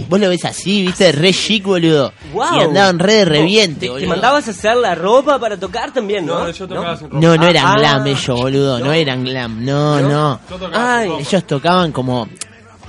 Vos 0.10 0.20
lo 0.20 0.30
ves 0.30 0.46
así, 0.46 0.82
viste, 0.84 1.12
re 1.12 1.32
chic, 1.34 1.64
boludo. 1.64 2.12
Y 2.34 2.60
andaban 2.62 3.00
re 3.00 3.14
de 3.14 3.26
reviente, 3.26 3.88
¿Te, 3.90 4.00
te 4.00 4.08
mandabas 4.08 4.48
a 4.48 4.52
hacer 4.52 4.76
la 4.78 4.94
ropa 4.96 5.40
para 5.40 5.58
tocar 5.58 5.92
también, 5.94 6.26
no? 6.26 6.40
No, 6.46 6.50
yo 6.52 6.68
tocaba 6.68 6.98
sin 6.98 7.10
ropa. 7.10 7.20
No, 7.20 7.38
no 7.38 7.48
eran 7.48 7.66
Ah, 7.68 7.76
glam 7.78 8.08
ellos, 8.08 8.40
boludo. 8.40 8.80
No, 8.80 8.92
eran 8.94 9.24
glam. 9.24 9.64
No, 9.66 10.00
no. 10.02 10.40
Yo 10.50 10.58
tocaba 10.58 10.98
Ay, 11.00 11.04
sin 11.08 11.12
ropa. 11.18 11.28
Ellos 11.30 11.44
tocaban 11.48 11.92
como 11.92 12.28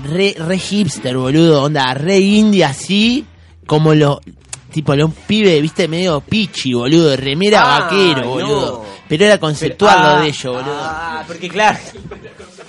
re, 0.05 0.35
re 0.38 0.59
hipster, 0.59 1.16
boludo. 1.16 1.62
Onda, 1.64 1.94
re 1.94 2.18
indie 2.18 2.64
así. 2.64 3.24
Como 3.66 3.94
los. 3.94 4.18
Tipo, 4.72 4.96
los 4.96 5.11
pibes, 5.26 5.61
viste, 5.61 5.87
medio 5.87 6.20
pichi, 6.22 6.72
boludo. 6.72 7.11
de 7.11 7.16
Remera 7.18 7.61
Ah, 7.62 7.81
vaquero, 7.81 8.22
no. 8.22 8.28
boludo. 8.28 8.85
Pero 9.07 9.24
era 9.26 9.38
conceptual 9.38 9.94
Pero- 9.96 10.09
lo 10.09 10.16
ah, 10.16 10.20
de 10.22 10.28
ellos, 10.28 10.44
boludo. 10.55 10.78
Ah, 10.81 11.24
porque 11.26 11.48
claro. 11.50 11.78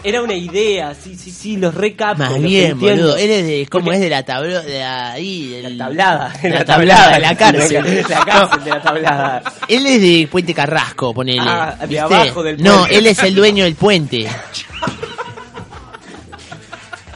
Era 0.05 0.21
una 0.21 0.33
idea, 0.35 0.93
sí, 0.95 1.15
sí, 1.15 1.31
sí, 1.31 1.55
los 1.55 1.73
recapto. 1.73 2.23
Más 2.23 2.41
bien, 2.41 2.77
boludo. 2.77 3.15
Él 3.15 3.31
es 3.31 3.45
de. 3.47 3.67
¿Cómo 3.71 3.85
Porque- 3.85 3.97
es 3.99 4.03
de 4.03 4.09
la 4.09 4.23
tabla? 4.23 4.61
De 4.61 4.83
ahí. 4.83 5.47
del- 5.61 5.77
La 5.77 5.85
tablada. 5.85 6.33
de 6.41 6.49
La 6.49 6.55
La 6.59 6.65
tablada, 6.65 7.13
de 7.13 7.19
la 7.21 7.27
La 7.31 7.37
cárcel. 7.37 8.03
cárcel 8.25 8.63
de 8.65 8.69
la 8.69 8.81
tablada. 8.81 9.43
Él 9.69 9.85
es 9.87 10.01
de 10.01 10.27
Puente 10.29 10.53
Carrasco, 10.53 11.13
ponele. 11.13 11.39
Ah, 11.41 11.77
abajo 12.01 12.43
del 12.43 12.61
No, 12.61 12.79
puente. 12.79 12.97
él 12.97 13.07
es 13.07 13.19
el 13.23 13.33
dueño 13.35 13.63
del 13.63 13.75
puente. 13.75 14.27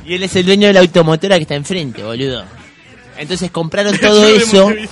Y 0.05 0.13
él 0.13 0.23
es 0.23 0.33
el 0.37 0.45
dueño 0.45 0.67
de 0.67 0.73
la 0.73 0.79
automotora 0.79 1.35
que 1.35 1.41
está 1.41 1.55
enfrente, 1.55 2.01
boludo. 2.01 2.45
Entonces 3.17 3.51
compraron 3.51 3.97
todo 4.01 4.27
eso. 4.27 4.69
Eh, 4.71 4.87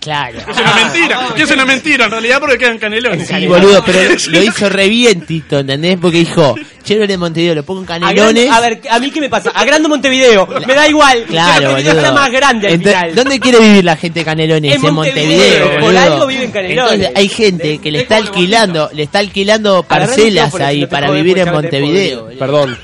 Claro. 0.00 0.38
Es 0.38 0.56
una 0.56 0.74
mentira, 0.76 1.20
que 1.34 1.42
es 1.42 1.50
una 1.50 1.64
mentira 1.66 2.04
en 2.04 2.10
realidad 2.12 2.38
porque 2.38 2.58
quedan 2.58 2.78
canelones. 2.78 3.26
Sí, 3.26 3.44
boludo, 3.48 3.82
pero 3.84 3.98
lo 4.28 4.42
hizo 4.42 4.68
re 4.68 4.88
bien, 4.88 5.22
Tito, 5.26 5.58
¿entendés? 5.58 5.98
Porque 6.00 6.18
dijo, 6.18 6.54
Chevrolet 6.84 7.08
de 7.08 7.18
Montevideo, 7.18 7.54
lo 7.56 7.64
pongo 7.64 7.80
en 7.80 7.86
canelones. 7.86 8.48
a 8.52 8.60
ver, 8.60 8.80
¿a 8.88 9.00
mí 9.00 9.10
qué 9.10 9.20
me 9.20 9.28
pasa? 9.28 9.50
Agrando 9.50 9.88
Montevideo, 9.88 10.46
me 10.64 10.74
da 10.74 10.86
igual. 10.88 11.24
Claro, 11.24 11.54
pero 11.56 11.70
Montevideo 11.72 11.94
boludo. 11.94 12.06
está 12.06 12.20
más 12.20 12.30
grande 12.30 12.68
al 12.68 12.74
Ento- 12.74 12.84
final. 12.84 13.14
¿Dónde 13.16 13.40
quiere 13.40 13.58
vivir 13.58 13.84
la 13.84 13.96
gente 13.96 14.20
de 14.20 14.24
Canelones? 14.24 14.70
En 14.76 14.84
En, 14.86 14.94
Montevideo, 14.94 15.26
Montevideo, 15.26 15.70
por 15.72 15.80
boludo. 15.80 15.98
algo 16.00 16.26
vive 16.28 16.44
en 16.44 16.50
Canelones. 16.52 16.92
Entonces 16.92 17.12
hay 17.16 17.28
gente 17.28 17.78
que 17.78 17.90
le 17.90 17.98
está 18.02 18.16
alquilando, 18.18 18.90
le 18.92 19.02
está 19.02 19.18
alquilando 19.18 19.82
parcelas 19.82 20.54
ahí 20.54 20.86
para 20.86 21.10
vivir 21.10 21.38
en 21.38 21.50
Montevideo. 21.50 22.28
Perdón. 22.38 22.78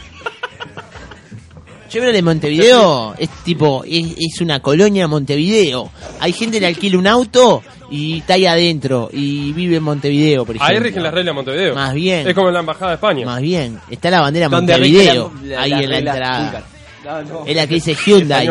Chevrolet 1.93 2.15
de 2.15 2.23
Montevideo 2.23 3.15
es 3.19 3.29
tipo, 3.45 3.85
es, 3.87 4.15
es 4.19 4.41
una 4.41 4.61
colonia 4.61 5.07
Montevideo. 5.09 5.91
Hay 6.21 6.33
gente 6.33 6.57
que 6.57 6.61
le 6.63 6.67
alquila 6.69 6.97
un 6.99 7.07
auto 7.07 7.63
y 7.91 8.19
está 8.21 8.35
ahí 8.35 8.47
adentro 8.47 9.11
y 9.13 9.53
vive 9.53 9.77
en 9.77 9.83
Montevideo, 9.83 10.47
por 10.47 10.57
Ahí 10.57 10.61
ejemplo. 10.63 10.85
rigen 10.85 11.03
las 11.03 11.13
reglas 11.13 11.27
de 11.27 11.33
Montevideo. 11.35 11.75
Más 11.75 11.93
bien. 11.93 12.27
Es 12.27 12.35
como 12.35 12.49
en 12.49 12.55
la 12.55 12.61
embajada 12.61 12.93
de 12.93 12.95
España. 12.95 13.27
Más 13.27 13.43
bien, 13.43 13.79
está 13.91 14.11
la 14.11 14.21
bandera 14.23 14.49
Montevideo 14.49 15.33
la- 15.45 15.61
ahí 15.61 15.71
la 15.71 15.83
en 15.83 15.91
la 15.91 15.99
entrada. 15.99 16.39
búlgara. 16.45 16.65
No, 17.05 17.41
no. 17.41 17.47
Es 17.47 17.57
la 17.57 17.67
que 17.67 17.75
dice 17.75 17.95
Hyundai. 17.95 18.47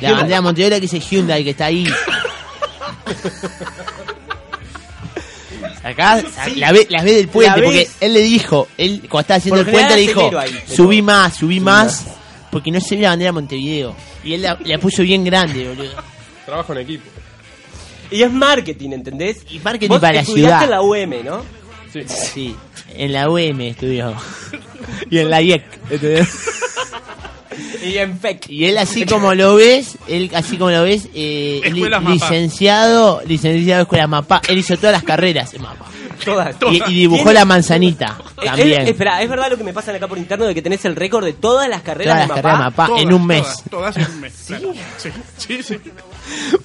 La 0.00 0.12
bandera 0.12 0.40
Montevideo 0.40 0.66
es 0.68 0.70
la 0.82 0.88
que 0.88 0.96
dice 0.96 1.00
Hyundai, 1.00 1.42
que 1.42 1.50
está 1.50 1.66
ahí. 1.66 1.84
Acá 5.82 6.22
la 6.56 6.72
ve, 6.72 6.86
las 6.90 7.04
ve 7.04 7.14
del 7.14 7.28
puente, 7.28 7.50
La 7.50 7.54
porque 7.64 7.78
ves. 7.78 7.96
él 8.00 8.14
le 8.14 8.20
dijo, 8.20 8.68
él 8.76 9.00
cuando 9.08 9.20
estaba 9.20 9.38
haciendo 9.38 9.60
Por 9.60 9.68
el 9.68 9.72
puente 9.74 9.94
le 9.96 10.00
dijo, 10.02 10.30
ahí, 10.38 10.50
subí 10.66 11.02
más, 11.02 11.36
subí 11.36 11.60
más, 11.60 12.04
porque 12.50 12.70
no 12.70 12.80
se 12.80 12.96
ve 12.96 13.02
la 13.02 13.10
bandera 13.10 13.32
Montevideo. 13.32 13.94
Y 14.24 14.34
él 14.34 14.42
la, 14.42 14.58
la 14.64 14.78
puso 14.78 15.02
bien 15.02 15.24
grande, 15.24 15.68
boludo. 15.68 15.92
Trabajo 16.46 16.72
en 16.72 16.78
equipo. 16.78 17.04
Y 18.10 18.22
es 18.22 18.32
marketing, 18.32 18.90
¿entendés? 18.92 19.44
Y 19.50 19.58
marketing 19.58 19.88
Vos 19.88 20.00
para 20.00 20.14
la 20.14 20.20
estudiaste 20.20 20.64
ciudad. 20.64 20.64
en 20.64 20.70
la 20.70 20.82
UM, 20.82 21.24
¿no? 21.24 21.42
Sí. 21.92 22.02
Sí, 22.06 22.56
en 22.94 23.12
la 23.12 23.28
UM 23.30 23.60
estudió. 23.62 24.14
y 25.10 25.18
en 25.18 25.30
la 25.30 25.42
IEC. 25.42 25.62
¿entendés? 25.90 26.28
Y 27.84 27.96
en 27.98 28.18
FEC. 28.20 28.48
Y 28.50 28.66
él 28.66 28.78
así 28.78 29.04
como 29.04 29.34
lo 29.34 29.56
ves, 29.56 29.96
él 30.06 30.30
así 30.34 30.56
como 30.58 30.70
lo 30.70 30.84
ves, 30.84 31.08
eh, 31.14 31.60
li- 31.72 31.88
licenciado, 32.08 33.20
licenciado 33.26 33.78
de 33.78 33.82
escuela 33.82 34.06
Mapa, 34.06 34.40
él 34.48 34.58
hizo 34.58 34.76
todas 34.76 34.92
las 34.92 35.02
carreras 35.02 35.54
en 35.54 35.62
Mapa. 35.62 35.86
Todas. 36.24 36.56
Y, 36.70 36.82
y 36.90 36.94
dibujó 36.94 37.22
¿Tiene- 37.24 37.34
la 37.34 37.44
manzanita 37.44 38.18
Eh, 38.40 38.44
también. 38.46 38.68
eh, 38.82 38.90
espera, 38.90 39.22
¿es 39.22 39.28
verdad 39.28 39.50
lo 39.50 39.56
que 39.56 39.64
me 39.64 39.72
pasan 39.72 39.94
acá 39.96 40.06
por 40.08 40.18
interno 40.18 40.46
de 40.46 40.54
que 40.54 40.62
tenés 40.62 40.84
el 40.84 40.96
récord 40.96 41.24
de 41.24 41.32
todas 41.34 41.68
las 41.68 41.82
carreras 41.82 42.14
Todas 42.14 42.16
de 42.16 42.20
las 42.20 42.28
Mapá? 42.28 42.42
carreras 42.42 42.58
de 42.58 42.64
Mapá 42.64 42.86
Todas, 42.86 43.02
en 43.02 43.12
un 43.12 43.26
mes. 43.26 43.42
Todas, 43.70 43.94
todas 43.94 43.96
en 43.96 44.06
un 44.14 44.20
mes. 44.20 44.34
claro. 44.46 44.72
Sí, 44.98 45.10
sí, 45.38 45.62
sí. 45.62 45.80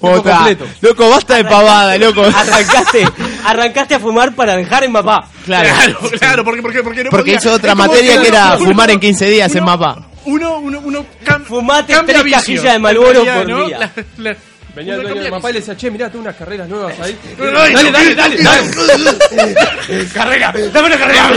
Otra. 0.00 0.36
completo. 0.36 0.66
Loco, 0.80 1.08
basta 1.10 1.36
de 1.36 1.44
pavada, 1.44 1.96
loco. 1.98 2.22
Arrancaste, 2.22 3.04
arrancaste 3.44 3.94
a 3.94 4.00
fumar 4.00 4.34
para 4.34 4.56
dejar 4.56 4.84
en 4.84 4.92
Mapá. 4.92 5.28
Claro. 5.44 5.68
Claro, 5.74 5.98
claro, 6.18 6.44
porque, 6.44 6.62
porque, 6.62 6.82
porque 6.82 7.04
no 7.04 7.10
Porque 7.10 7.22
podía. 7.32 7.38
hizo 7.38 7.52
otra 7.52 7.72
Es 7.72 7.78
materia 7.78 8.20
que 8.20 8.28
era 8.28 8.56
uno- 8.56 8.66
fumar 8.66 8.90
en 8.90 9.00
15 9.00 9.26
días 9.30 9.54
en 9.54 9.64
Mapa. 9.64 10.08
Uno, 10.26 10.58
uno, 10.58 10.80
uno 10.82 11.04
cam- 11.24 11.44
Fumate 11.44 11.92
cambia 11.92 12.14
tres 12.14 12.24
vicio. 12.24 12.38
cajillas 12.38 12.62
de 12.62 12.78
realidad, 12.78 13.36
por 13.38 13.48
¿no? 13.48 13.66
día. 13.66 13.78
La- 13.78 13.90
la- 14.30 14.36
Venía 14.74 14.94
el 14.94 15.02
dueño 15.02 15.22
de 15.22 15.30
Mapá 15.30 15.50
y 15.50 15.52
le 15.54 15.60
decía, 15.60 15.76
che, 15.76 15.90
mirá, 15.90 16.08
tengo 16.10 16.22
unas 16.22 16.36
carreras 16.36 16.68
nuevas 16.68 16.98
ahí. 17.00 17.16
Dale, 17.38 17.92
dale, 17.92 18.14
dale, 18.14 18.42
dale. 18.42 20.06
Carrera, 20.12 20.52
dame 20.72 20.86
una 20.88 20.98
carrera. 20.98 21.30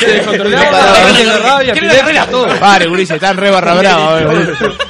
Se 0.00 0.06
descontrolaba. 0.06 0.94
Pare, 2.60 2.86
Gurice, 2.86 3.14
están 3.14 3.36
re 3.36 3.50
barra 3.50 3.74
brava. 3.74 4.22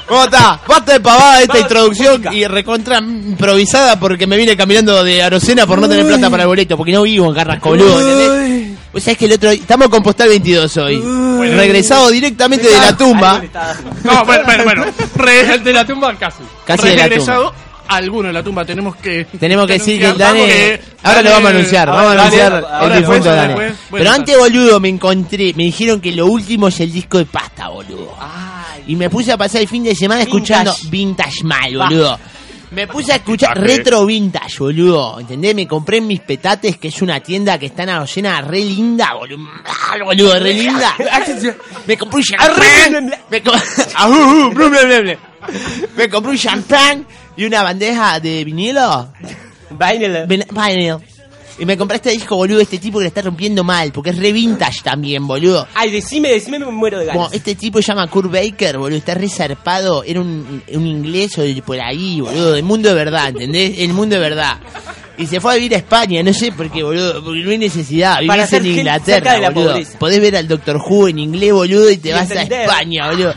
¿Cómo 0.06 0.24
está? 0.24 0.60
Basta 0.66 0.92
de 0.94 1.00
pavada 1.00 1.42
esta 1.42 1.58
introducción 1.58 2.22
y 2.32 2.46
recontra 2.46 2.98
improvisada 2.98 3.98
porque 3.98 4.26
me 4.26 4.36
vine 4.36 4.56
caminando 4.56 5.02
de 5.04 5.22
Arocena 5.22 5.66
por 5.66 5.80
no 5.80 5.88
tener 5.88 6.06
plata 6.06 6.30
para 6.30 6.42
el 6.44 6.48
boleto, 6.48 6.76
porque 6.76 6.92
no 6.92 7.02
vivo 7.02 7.28
en 7.28 7.34
Carrasco, 7.34 7.70
boludo, 7.70 8.00
¿entendés? 8.00 8.78
Vos 8.92 9.02
sabés 9.02 9.18
que 9.18 9.24
el 9.26 9.32
otro 9.32 9.50
estamos 9.50 9.88
con 9.88 10.02
Postal 10.02 10.28
22 10.28 10.76
hoy. 10.76 11.02
Regresado 11.56 12.10
directamente 12.10 12.68
de 12.68 12.78
la 12.78 12.96
tumba. 12.96 13.42
No, 14.04 14.24
bueno, 14.24 14.44
bueno, 14.44 14.64
bueno. 14.64 14.84
Re- 15.16 15.58
de 15.58 15.72
la 15.72 15.84
tumba 15.84 16.14
casi. 16.16 16.42
Casi 16.64 16.88
de 16.88 16.96
la 16.96 17.08
regresado, 17.08 17.50
tumba. 17.50 17.64
Alguno 17.96 18.28
de 18.28 18.34
la 18.34 18.42
tumba 18.42 18.64
tenemos 18.64 18.96
que 18.96 19.26
Tenemos 19.38 19.66
que 19.66 19.74
decir 19.74 19.98
que 20.00 20.06
el 20.06 20.18
Dane. 20.18 20.40
porque 20.40 20.80
Ahora 21.02 21.22
lo 21.22 21.30
vamos 21.30 21.46
a 21.46 21.50
anunciar, 21.54 21.88
ahora 21.88 22.02
vamos 22.02 22.16
a 22.16 22.20
anunciar 22.22 22.52
ahora 22.70 22.94
el 22.96 23.00
difunto 23.00 23.14
después, 23.30 23.36
Dane. 23.36 23.48
después, 23.48 23.74
bueno, 23.90 24.04
Pero 24.04 24.10
antes, 24.10 24.38
boludo, 24.38 24.80
me 24.80 24.88
encontré, 24.88 25.52
me 25.54 25.64
dijeron 25.64 26.00
que 26.00 26.12
lo 26.12 26.26
último 26.26 26.68
es 26.68 26.80
el 26.80 26.92
disco 26.92 27.18
de 27.18 27.26
pasta, 27.26 27.68
boludo. 27.68 28.14
Y 28.86 28.96
me 28.96 29.08
puse 29.10 29.32
a 29.32 29.36
pasar 29.36 29.60
el 29.62 29.68
fin 29.68 29.82
de 29.84 29.94
semana 29.94 30.22
escuchando 30.22 30.74
Vintage 30.90 31.44
Mal, 31.44 31.76
boludo. 31.76 32.18
Me 32.70 32.88
puse 32.88 33.12
a 33.12 33.16
escuchar 33.16 33.56
retro 33.56 34.04
vintage, 34.04 34.58
boludo. 34.58 35.20
¿Entendés? 35.20 35.54
Me 35.54 35.68
compré 35.68 35.98
en 35.98 36.08
mis 36.08 36.18
petates, 36.20 36.76
que 36.76 36.88
es 36.88 37.02
una 37.02 37.20
tienda 37.20 37.56
que 37.56 37.66
está 37.66 37.84
en 37.84 37.90
Arocena, 37.90 38.40
re 38.40 38.58
linda, 38.64 39.14
boludo. 39.14 39.46
Ah, 39.64 39.94
boludo, 40.04 40.40
re 40.40 40.54
linda. 40.54 40.92
Me 41.86 41.96
compré 41.96 42.18
un 42.18 42.24
champán. 42.24 43.14
Me 45.96 46.08
compré 46.08 46.32
un 46.32 46.38
champán 46.38 47.06
y 47.36 47.44
una 47.44 47.62
bandeja 47.62 48.20
de 48.20 48.44
vinilo. 48.44 49.08
Vinyl. 49.70 50.26
Ven- 50.26 50.46
Vinyl. 50.50 50.96
Y 51.56 51.64
me 51.66 51.76
compré 51.76 51.96
este 51.98 52.10
disco, 52.10 52.34
boludo, 52.34 52.58
este 52.60 52.78
tipo 52.78 52.98
que 52.98 53.04
le 53.04 53.08
está 53.08 53.22
rompiendo 53.22 53.62
mal, 53.62 53.92
porque 53.92 54.10
es 54.10 54.18
re 54.18 54.32
vintage 54.32 54.80
también, 54.82 55.24
boludo. 55.24 55.68
Ay, 55.74 55.92
decime, 55.92 56.30
decime, 56.30 56.58
me 56.58 56.66
muero 56.66 56.98
de 56.98 57.06
ganas. 57.06 57.32
Este 57.32 57.54
tipo 57.54 57.80
se 57.80 57.86
llama 57.92 58.08
Kurt 58.08 58.28
Baker, 58.28 58.76
boludo, 58.76 58.98
está 58.98 59.14
re 59.14 59.28
zarpado, 59.28 60.02
era 60.02 60.20
un, 60.20 60.62
un 60.72 60.86
inglés 60.86 61.38
o 61.38 61.42
de 61.42 61.62
por 61.64 61.80
ahí, 61.80 62.20
boludo, 62.20 62.54
del 62.54 62.64
mundo 62.64 62.88
de 62.88 62.94
verdad, 62.96 63.28
¿entendés? 63.28 63.78
El 63.78 63.92
mundo 63.92 64.16
de 64.16 64.20
verdad. 64.20 64.58
Y 65.16 65.26
se 65.28 65.38
fue 65.40 65.52
a 65.52 65.54
vivir 65.54 65.74
a 65.74 65.78
España, 65.78 66.24
no 66.24 66.32
sé 66.34 66.50
por 66.50 66.68
qué, 66.72 66.82
boludo, 66.82 67.22
porque 67.22 67.38
no 67.44 67.50
hay 67.52 67.58
necesidad, 67.58 68.18
vivís 68.18 68.52
en 68.52 68.66
Inglaterra, 68.66 69.50
boludo. 69.50 69.70
pobreza. 69.74 69.98
Podés 70.00 70.20
ver 70.20 70.34
al 70.36 70.48
Doctor 70.48 70.78
Who 70.84 71.06
en 71.06 71.20
inglés, 71.20 71.52
boludo, 71.52 71.88
y 71.88 71.98
te 71.98 72.08
Y 72.08 72.12
vas 72.12 72.28
entender. 72.32 72.58
a 72.58 72.62
España, 72.64 73.10
boludo. 73.10 73.32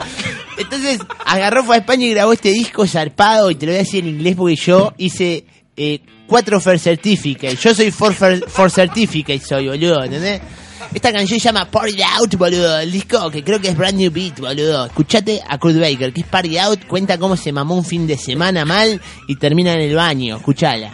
Entonces, 0.58 1.00
agarró, 1.26 1.64
fue 1.64 1.76
a 1.76 1.80
España 1.80 2.06
y 2.06 2.12
grabó 2.12 2.34
este 2.34 2.52
disco 2.52 2.88
zarpado, 2.88 3.52
y 3.52 3.56
te 3.56 3.66
lo 3.66 3.72
voy 3.72 3.78
a 3.80 3.84
decir 3.84 4.04
en 4.04 4.10
inglés 4.12 4.36
porque 4.36 4.56
yo 4.56 4.94
hice 4.98 5.46
eh, 5.76 6.00
cuatro 6.28 6.60
for 6.60 6.78
certificates. 6.80 7.62
Yo 7.62 7.74
soy 7.74 7.92
for, 7.92 8.14
for, 8.14 8.50
for 8.50 8.72
certificate, 8.72 9.40
soy, 9.40 9.68
boludo, 9.68 10.04
¿entendés? 10.04 10.42
Esta 10.94 11.12
canción 11.12 11.40
se 11.40 11.46
llama 11.46 11.70
Party 11.70 12.02
Out, 12.02 12.36
boludo. 12.36 12.80
El 12.80 12.92
disco 12.92 13.30
que 13.30 13.44
creo 13.44 13.60
que 13.60 13.70
es 13.70 13.78
Brand 13.78 13.98
New 13.98 14.12
Beat, 14.12 14.40
boludo. 14.40 14.86
Escuchate 14.86 15.42
a 15.48 15.58
Kurt 15.58 15.80
Baker, 15.80 16.14
que 16.14 16.22
es 16.22 16.28
Party 16.28 16.58
Out. 16.58 16.86
Cuenta 16.88 17.18
cómo 17.18 17.36
se 17.36 17.52
mamó 17.52 17.76
un 17.76 17.86
fin 17.86 18.08
de 18.08 18.18
semana 18.18 18.66
mal 18.66 19.02
y 19.28 19.36
termina 19.36 19.74
en 19.74 19.82
el 19.82 19.96
baño. 19.96 20.38
Escuchala. 20.38 20.92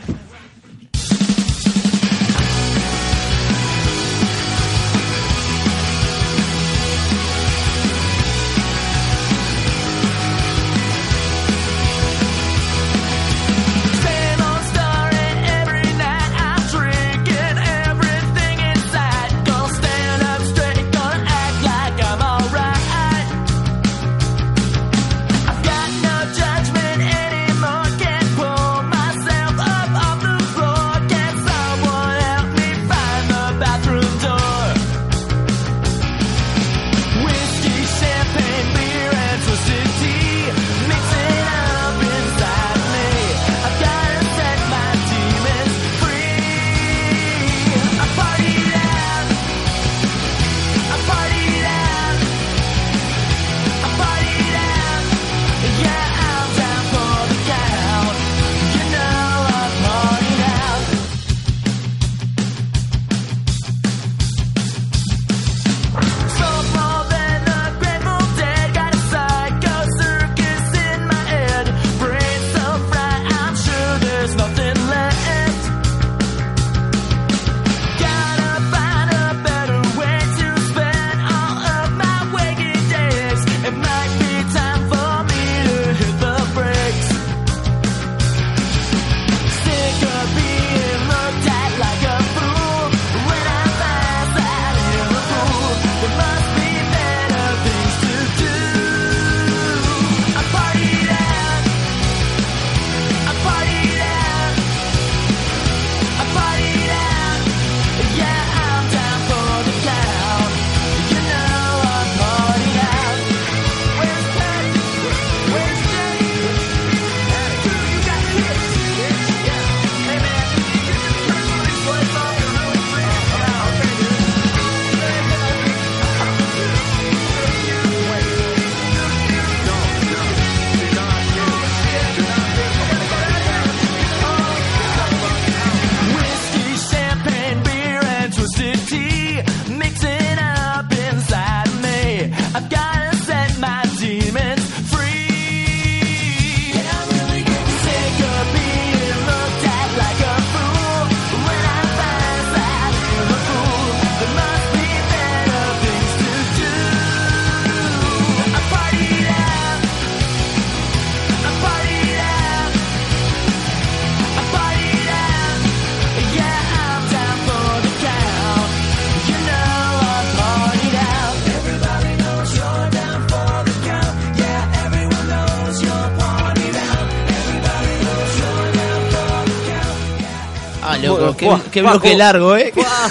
Qué, 181.43 181.49
buah, 181.49 181.61
qué 181.71 181.81
buah, 181.81 181.91
bloque 181.91 182.07
cómo- 182.09 182.17
largo, 182.19 182.57
¿eh? 182.57 182.71
buah, 182.75 183.09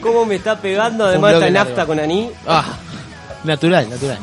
¿Cómo 0.00 0.26
me 0.26 0.34
está 0.36 0.60
pegando 0.60 1.04
además 1.04 1.32
largo. 1.34 1.50
nafta 1.50 1.86
con 1.86 1.98
Aní? 2.00 2.28
Ah, 2.46 2.76
natural, 3.44 3.88
natural. 3.88 4.18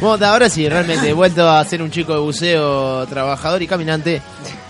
Bueno, 0.00 0.26
ahora 0.26 0.48
sí, 0.48 0.68
realmente 0.68 1.08
he 1.08 1.12
vuelto 1.12 1.48
a 1.48 1.64
ser 1.64 1.82
un 1.82 1.90
chico 1.90 2.12
de 2.12 2.20
buceo, 2.20 3.06
trabajador 3.06 3.62
y 3.62 3.66
caminante. 3.66 4.22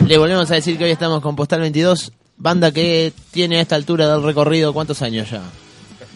Le 0.07 0.16
volvemos 0.16 0.51
a 0.51 0.55
decir 0.55 0.79
que 0.79 0.85
hoy 0.85 0.91
estamos 0.91 1.20
con 1.20 1.35
Postal 1.37 1.61
22, 1.61 2.12
banda 2.37 2.70
que 2.73 3.12
tiene 3.31 3.59
a 3.59 3.61
esta 3.62 3.75
altura 3.77 4.09
del 4.09 4.23
recorrido, 4.23 4.73
¿cuántos 4.73 5.03
años 5.03 5.29
ya? 5.31 5.43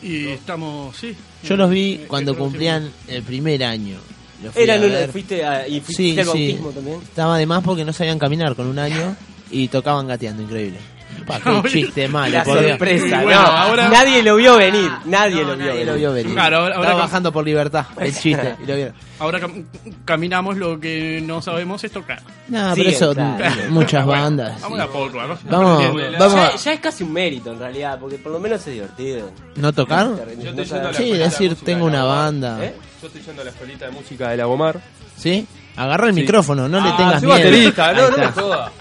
Y 0.03 0.29
estamos, 0.29 0.97
sí. 0.97 1.15
Yo 1.45 1.57
los 1.57 1.69
vi 1.69 2.05
cuando 2.09 2.37
cumplían 2.37 2.91
el 3.09 3.23
primer 3.23 3.63
año. 3.65 3.97
Los 4.43 4.55
fui 4.55 4.63
Eran 4.63 4.83
a 4.83 4.87
una- 4.87 4.95
ver. 4.95 5.11
fuiste 5.13 5.45
a- 5.45 5.69
y 5.69 5.81
fuiste 5.81 6.03
Sí, 6.15 6.19
al 6.21 6.27
sí. 6.27 6.59
también. 6.75 7.01
Estaba 7.03 7.39
de 7.39 7.47
más 7.47 7.63
porque 7.63 7.85
no 7.85 7.93
sabían 7.93 8.19
caminar 8.19 8.55
con 8.57 8.67
un 8.67 8.79
año 8.79 9.15
y 9.51 9.69
tocaban 9.69 10.07
gateando, 10.09 10.43
increíble. 10.43 10.79
Pa, 11.27 11.39
qué 11.41 11.69
chiste 11.71 12.09
malo, 12.09 12.33
La 12.39 12.45
por 12.45 12.59
Dios. 12.59 12.71
sorpresa, 12.71 13.23
Bueno, 13.23 13.41
no. 13.43 13.47
ahora- 13.49 13.89
Nadie 13.89 14.23
lo 14.23 14.37
vio 14.37 14.57
venir. 14.57 14.91
Nadie 15.05 15.43
lo 15.45 15.57
vio 15.57 15.67
Nadie 15.67 15.71
venir. 15.73 15.87
lo 15.87 15.95
vio 15.95 16.13
venir. 16.13 16.33
Claro, 16.33 16.57
ahora- 16.59 16.75
ahora 16.77 16.89
Estaba 16.89 17.01
com- 17.03 17.09
bajando 17.11 17.33
por 17.33 17.45
libertad, 17.45 17.87
el 18.01 18.13
chiste, 18.17 18.57
y 18.63 18.67
lo 18.67 18.75
vieron. 18.75 18.95
Ahora 19.21 19.41
cam- 19.41 19.65
caminamos, 20.05 20.57
lo 20.57 20.81
que 20.81 21.23
no 21.25 21.41
sabemos 21.41 21.85
es 21.85 21.93
tocar. 21.93 22.21
No, 22.49 22.75
Sí, 22.75 22.81
pero 22.83 22.91
eso, 22.97 23.15
claro. 23.15 23.55
muchas 23.71 24.05
Bueno, 24.05 24.23
bandas. 24.23 24.61
Vamos 24.61 24.79
sí. 24.79 24.85
a 24.85 24.87
poco, 24.89 25.23
¿no? 25.23 25.39
Vamos, 25.49 25.95
vamos 26.19 26.65
Ya, 26.65 26.73
es 26.73 26.81
casi 26.81 27.05
un 27.05 27.13
mérito 27.13 27.53
en 27.53 27.59
realidad, 27.61 27.99
porque 28.01 28.19
por 28.19 28.33
lo 28.33 28.41
menos 28.41 28.67
es 28.67 28.73
divertido. 28.75 29.31
no 29.57 29.73
tocar. 29.73 30.07
No 30.07 30.17
Yo 30.17 30.51
estoy 30.51 30.67
sabe- 30.67 30.67
yendo 30.67 30.89
a 30.89 30.93
la 30.93 30.99
Sí, 30.99 31.11
de 31.13 31.19
decir, 31.19 31.55
tengo 31.65 31.87
una 31.87 32.03
banda. 32.05 32.65
¿Eh? 32.65 32.75
Yo 33.01 33.07
estoy 33.07 33.23
yendo 33.23 33.43
a 33.43 33.45
la 33.45 33.51
escuelita 33.53 33.85
de 33.87 33.91
música 33.93 34.31
de 34.31 34.37
Lagomar. 34.39 34.81
¿Sí? 35.17 35.47
Agarra 35.77 36.09
el 36.09 36.15
Sí. 36.15 36.21
micrófono, 36.23 36.69
no 36.69 36.81
le 36.81 36.89
Ah, 36.91 36.97
tengas 36.97 37.21
soy 37.21 37.29
miedo. 37.31 37.39
baterista, 37.45 37.93
no, 37.93 38.03
no 38.03 38.09
está. 38.09 38.21
me 38.27 38.33
jodas. 38.33 38.73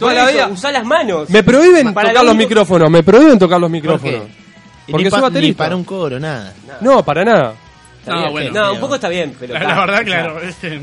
Toda 0.00 0.14
la 0.14 0.26
vida. 0.30 0.48
Usá 0.48 0.72
las 0.72 0.84
manos. 0.84 1.30
Me 1.30 1.42
prohíben 1.44 1.94
Para 1.94 2.08
tocar 2.08 2.24
lo 2.24 2.28
los 2.30 2.34
único- 2.34 2.48
micrófonos, 2.48 2.90
me 2.90 3.02
prohíben 3.04 3.38
tocar 3.38 3.60
los 3.60 3.68
¿Por 3.68 3.70
micrófonos. 3.70 4.22
Porque 4.90 5.04
ni 5.04 5.10
soy 5.10 5.20
pa- 5.20 5.26
Ni 5.28 5.32
baterista. 5.34 5.64
para 5.64 5.76
un 5.76 5.84
coro, 5.84 6.18
nada. 6.18 6.52
No, 6.80 7.04
para 7.04 7.24
nada. 7.24 7.54
Está 8.00 8.12
No, 8.14 8.18
bien, 8.20 8.32
bueno. 8.32 8.50
no, 8.66 8.72
un 8.72 8.80
poco 8.80 8.94
está 8.96 9.08
bien, 9.08 9.36
pero. 9.38 9.52
La, 9.54 9.60
está, 9.60 9.74
la 9.74 9.80
verdad, 9.80 9.94
o 10.00 10.04
sea, 10.04 10.04
claro. 10.04 10.40
Este, 10.40 10.76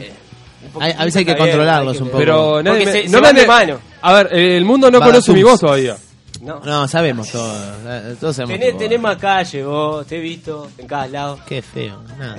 un 0.73 0.83
Hay- 0.83 0.91
a 0.97 1.03
veces 1.05 1.15
hay 1.17 1.25
que 1.25 1.31
está 1.31 1.43
bien, 1.43 1.55
controlarlos 1.55 1.91
hay 1.93 1.97
que 1.97 2.03
un 2.03 2.09
poco. 2.09 2.19
Pero 2.19 2.63
nadie 2.63 2.79
Porque 2.79 2.85
me, 2.85 2.91
se- 2.91 3.03
no 3.05 3.09
se 3.09 3.15
me 3.17 3.21
van 3.21 3.35
de 3.35 3.47
mano. 3.47 3.79
A 4.01 4.13
ver, 4.13 4.29
el 4.33 4.65
mundo 4.65 4.91
no 4.91 4.99
conoce 5.01 5.33
mi 5.33 5.43
voz 5.43 5.59
todavía. 5.59 5.97
No. 6.41 6.59
No, 6.63 6.87
sabemos 6.87 7.31
todos. 7.31 7.57
eh, 7.85 8.15
Todos 8.19 8.35
sabemos 8.35 8.57
Tenés, 8.59 8.73
todo. 8.73 8.79
tenés 8.83 8.99
más 9.01 9.17
calle 9.17 9.63
vos, 9.63 10.05
te 10.05 10.17
he 10.17 10.19
visto 10.19 10.67
en 10.77 10.87
cada 10.87 11.07
lado. 11.07 11.39
Qué 11.47 11.61
feo, 11.61 12.01
nada. 12.17 12.35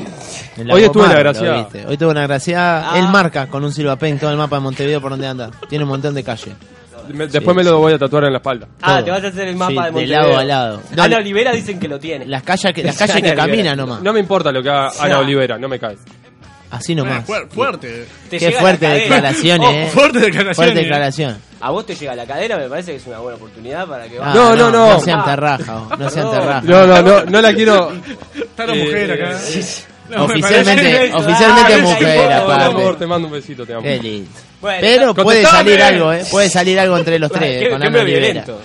Hoy 0.72 0.82
estuve 0.84 1.04
en 1.04 1.24
la 1.24 1.56
viste. 1.62 1.86
Hoy 1.86 1.96
tuve 1.96 2.10
una 2.10 2.26
gracia. 2.26 2.92
Ah. 2.92 2.98
Él 2.98 3.08
marca 3.08 3.46
con 3.48 3.64
un 3.64 3.72
silvapen 3.72 4.18
todo 4.18 4.30
el 4.30 4.36
mapa 4.36 4.56
de 4.56 4.62
Montevideo 4.62 5.00
por 5.00 5.10
donde 5.10 5.26
anda. 5.26 5.50
Tiene 5.68 5.84
un 5.84 5.90
montón 5.90 6.14
de 6.14 6.22
calles. 6.22 6.54
Me- 7.12 7.26
después 7.26 7.56
me 7.56 7.64
lo 7.64 7.78
voy 7.78 7.94
a 7.94 7.98
tatuar 7.98 8.24
en 8.24 8.32
la 8.32 8.38
espalda. 8.38 8.68
Ah, 8.82 8.96
Todo. 8.96 9.04
te 9.04 9.10
vas 9.12 9.24
a 9.24 9.26
hacer 9.28 9.48
el 9.48 9.56
mapa 9.56 9.70
Sí, 9.70 9.76
de 9.76 9.82
de 9.84 9.90
Montevideo. 9.92 10.20
lado 10.20 10.36
a 10.38 10.44
lado. 10.44 10.82
No, 10.94 11.02
Ana 11.02 11.16
Olivera 11.16 11.52
dicen 11.52 11.80
que 11.80 11.88
lo 11.88 11.98
tiene. 11.98 12.26
Las 12.26 12.42
calles 12.42 12.74
que, 12.74 12.82
las 12.84 12.96
calles 12.98 13.22
que 13.22 13.34
camina 13.34 13.74
nomás. 13.74 14.02
No 14.02 14.12
me 14.12 14.20
importa 14.20 14.52
lo 14.52 14.62
que 14.62 14.68
haga 14.68 14.92
Ana. 15.00 15.18
Olivera, 15.20 15.58
no 15.58 15.68
me 15.68 15.78
cae. 15.78 15.96
Así 16.70 16.94
nomás. 16.94 17.26
fuer- 17.26 17.48
fuerte. 17.48 18.06
Te 18.28 18.38
Qué 18.38 18.52
fuerte 18.52 18.86
declaraciones, 18.86 19.68
Oh, 19.68 19.72
eh. 19.72 19.90
fuerte 19.92 20.18
declaraciones. 20.20 20.56
Fuerte 20.56 20.74
declaración. 20.80 21.38
A 21.60 21.70
vos 21.70 21.86
te 21.86 21.94
llega 21.94 22.12
a 22.12 22.16
la 22.16 22.26
cadera, 22.26 22.56
me 22.58 22.68
parece 22.68 22.92
que 22.92 22.96
es 22.98 23.06
una 23.06 23.18
buena 23.20 23.36
oportunidad 23.36 23.86
para 23.86 24.06
que 24.08 24.16
Ah, 24.18 24.20
vayas. 24.20 24.34
No, 24.34 24.56
no, 24.56 24.70
no. 24.70 24.92
No 24.94 25.00
sean 25.00 25.24
terraja, 25.24 25.82
no 25.98 26.10
sean 26.10 26.26
No. 26.26 26.30
terraja. 26.32 26.60
No, 26.62 26.86
no, 26.86 27.02
no, 27.02 27.24
no 27.24 27.40
la 27.40 27.54
quiero. 27.54 27.92
Está 28.34 28.66
la 28.66 28.74
Eh, 28.74 28.84
mujer 28.84 29.12
acá. 29.12 29.38
eh, 29.48 29.64
No, 30.10 30.26
me 30.26 30.34
Oficialmente, 30.36 31.12
oficialmente 31.12 31.74
Ah, 31.74 31.78
mujer, 31.82 31.98
sí, 31.98 32.18
Por 32.22 32.32
aparte. 32.32 32.64
favor, 32.64 32.96
te 32.98 33.06
mando 33.06 33.26
un 33.28 33.32
besito, 33.34 33.66
te 33.66 33.72
amo. 33.74 33.82
Qué 33.82 33.98
lindo. 33.98 34.30
Bueno, 34.60 34.78
Pero 34.80 35.14
puede 35.14 35.42
salir 35.44 35.80
algo, 35.80 36.12
¿eh? 36.12 36.24
Puede 36.30 36.48
salir 36.48 36.80
algo 36.80 36.98
entre 36.98 37.18
los 37.18 37.30
tres 37.32 37.62
qué, 37.62 37.70
con 37.70 37.80
qué 37.80 37.86
Ana 37.86 37.90
medio 38.02 38.16
Olivera. 38.16 38.44
violento. 38.44 38.60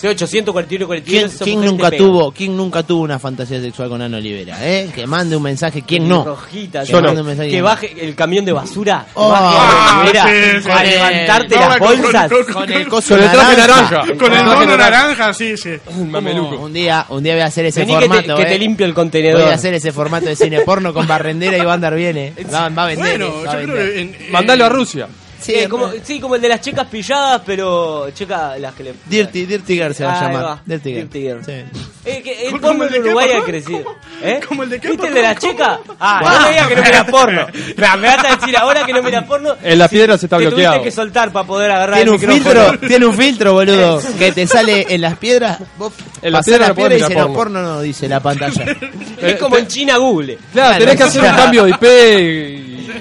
Soy 0.00 0.10
841 0.10 0.66
¿Quién, 0.66 0.86
42 0.86 1.34
esa 1.34 1.44
quién 1.44 1.56
mujer 1.58 1.70
nunca 1.72 1.90
tuvo, 1.90 2.32
¿Quién 2.32 2.56
nunca 2.56 2.82
tuvo 2.82 3.02
una 3.02 3.18
fantasía 3.18 3.60
sexual 3.60 3.88
con 3.90 4.00
Ana 4.02 4.16
Olivera? 4.18 4.56
¿eh? 4.62 4.90
Que 4.94 5.06
mande 5.06 5.36
un 5.36 5.42
mensaje. 5.42 5.82
¿Quién 5.86 6.08
no? 6.08 6.24
Rojita, 6.24 6.82
Que 6.84 6.92
yo 6.92 6.96
mande 7.00 7.14
no. 7.14 7.20
un 7.20 7.26
mensaje. 7.26 7.50
Que 7.50 7.62
baje 7.62 7.94
el 8.00 8.14
camión 8.14 8.44
de 8.44 8.52
basura. 8.52 9.06
Oh, 9.14 9.28
baje 9.30 9.44
a 9.44 9.60
ah, 9.60 10.00
Olivera 10.00 10.24
sí, 10.24 10.62
sí, 10.62 10.70
a 10.70 10.78
sí. 10.78 10.86
levantarte 10.90 11.54
No, 11.56 11.60
las 11.60 11.78
con- 11.78 11.88
con- 11.88 12.02
bolsas. 12.02 12.30
con- 12.32 12.44
Con 12.54 12.72
el 12.72 12.80
con- 12.82 12.90
coso 12.90 13.14
Con 13.14 13.24
el 13.24 13.30
traje 13.30 13.56
naranja. 13.56 14.00
Con 14.00 14.12
el 14.12 14.18
traje 14.44 14.44
mono 14.44 14.76
naranja, 14.76 15.32
sí, 15.34 15.56
sí. 15.56 15.70
Mameluco. 16.10 16.56
Un 16.56 16.72
día, 16.72 17.06
un 17.10 17.22
día 17.22 17.34
voy 17.34 17.42
a 17.42 17.46
hacer 17.46 17.66
ese 17.66 17.80
Vení 17.80 17.94
que 17.94 18.00
te, 18.00 18.06
formato. 18.08 18.36
que 18.36 18.42
¿eh? 18.42 18.46
te 18.46 18.58
limpio 18.58 18.86
el 18.86 18.94
contenedor. 18.94 19.42
Voy 19.42 19.50
a 19.50 19.54
hacer 19.54 19.74
ese 19.74 19.92
formato 19.92 20.26
de 20.26 20.36
cine 20.36 20.60
porno 20.62 20.92
con 20.94 21.06
barrendera 21.06 21.56
y 21.58 21.62
va 21.62 21.72
a 21.72 21.74
andar 21.74 21.94
bien, 21.94 22.16
¿eh? 22.16 22.32
Va, 22.52 22.68
va 22.70 22.84
a 22.84 22.86
vender. 22.86 23.18
Bueno, 23.18 23.42
va 23.46 23.52
a 23.52 23.60
yo 23.60 23.62
creo 23.64 23.76
vender. 23.76 23.94
que. 23.94 24.00
en- 24.00 24.14
en- 24.26 24.32
Mandalo 24.32 24.64
a 24.64 24.68
Rusia. 24.68 25.06
Sí, 25.44 25.52
Eh, 25.54 25.68
como, 25.68 25.90
sí, 26.02 26.20
como 26.20 26.36
el 26.36 26.40
de 26.40 26.48
las 26.48 26.60
checas 26.62 26.86
pilladas, 26.86 27.42
pero 27.44 28.08
checa 28.14 28.56
las 28.58 28.72
que 28.74 28.84
le. 28.84 28.94
Dirty, 29.06 29.44
Dirty 29.44 29.74
Girl 29.74 29.94
se 29.94 30.04
va 30.04 30.18
a 30.18 30.22
llamar. 30.22 30.44
va, 30.44 30.62
Dirty 30.64 30.90
Girl. 30.94 31.02
Dirty 31.10 31.20
Girl. 31.20 31.44
Sí. 31.44 31.80
Eh, 32.06 32.22
que 32.22 32.46
el 32.46 32.50
¿Cómo 32.52 32.62
porno 32.62 32.84
el 32.84 32.90
de 32.90 32.96
en 32.96 33.02
Uruguay 33.04 33.28
ha 33.32 33.44
crecido. 33.44 33.84
¿Eh? 34.22 34.40
¿Cómo 34.48 34.62
el 34.62 34.70
de 34.70 34.80
qué, 34.80 34.88
¿Viste 34.90 35.06
el 35.06 35.14
de 35.14 35.22
la 35.22 35.34
checa? 35.36 35.80
Ah, 36.00 36.20
no 36.22 36.40
me 36.44 36.48
digas 36.50 36.68
que 36.68 36.76
no 36.76 36.82
mira 36.82 37.06
porno. 37.06 37.46
Nah, 37.76 37.96
me 37.98 38.08
vas 38.08 38.24
a 38.24 38.36
decir 38.36 38.56
ahora 38.56 38.84
que 38.86 38.92
no 38.94 39.02
mira 39.02 39.26
porno. 39.26 39.54
En 39.62 39.78
las 39.78 39.90
piedras 39.90 40.22
está 40.22 40.38
Te 40.38 40.46
bloqueado. 40.46 40.74
tuviste 40.76 40.90
que 40.90 40.94
soltar 40.94 41.30
para 41.32 41.46
poder 41.46 41.70
agarrar 41.70 41.96
Tiene 41.96 42.10
el 42.10 42.14
un 42.14 42.28
micrófono. 42.34 42.70
filtro, 42.70 42.88
tiene 42.88 43.06
un 43.06 43.14
filtro, 43.16 43.52
boludo, 43.54 44.00
que 44.18 44.32
te 44.32 44.46
sale 44.46 44.86
en 44.88 45.00
las 45.02 45.16
piedras. 45.18 45.58
Vos 45.78 45.92
En 46.22 46.32
las 46.32 46.46
la 46.46 46.68
no 46.68 46.74
piedra 46.74 46.94
y 46.94 46.98
dice, 47.00 47.14
no, 47.14 47.20
porno. 47.20 47.34
porno 47.34 47.62
no, 47.62 47.80
dice 47.82 48.08
la 48.08 48.20
pantalla. 48.20 48.64
Es 49.20 49.36
como 49.36 49.56
en 49.56 49.66
China 49.66 49.96
Google. 49.96 50.38
Claro, 50.52 50.78
tenés 50.78 50.96
que 50.96 51.02
hacer 51.02 51.22
un 51.22 51.34
cambio 51.36 51.64
de 51.64 51.70
IP 51.70 51.82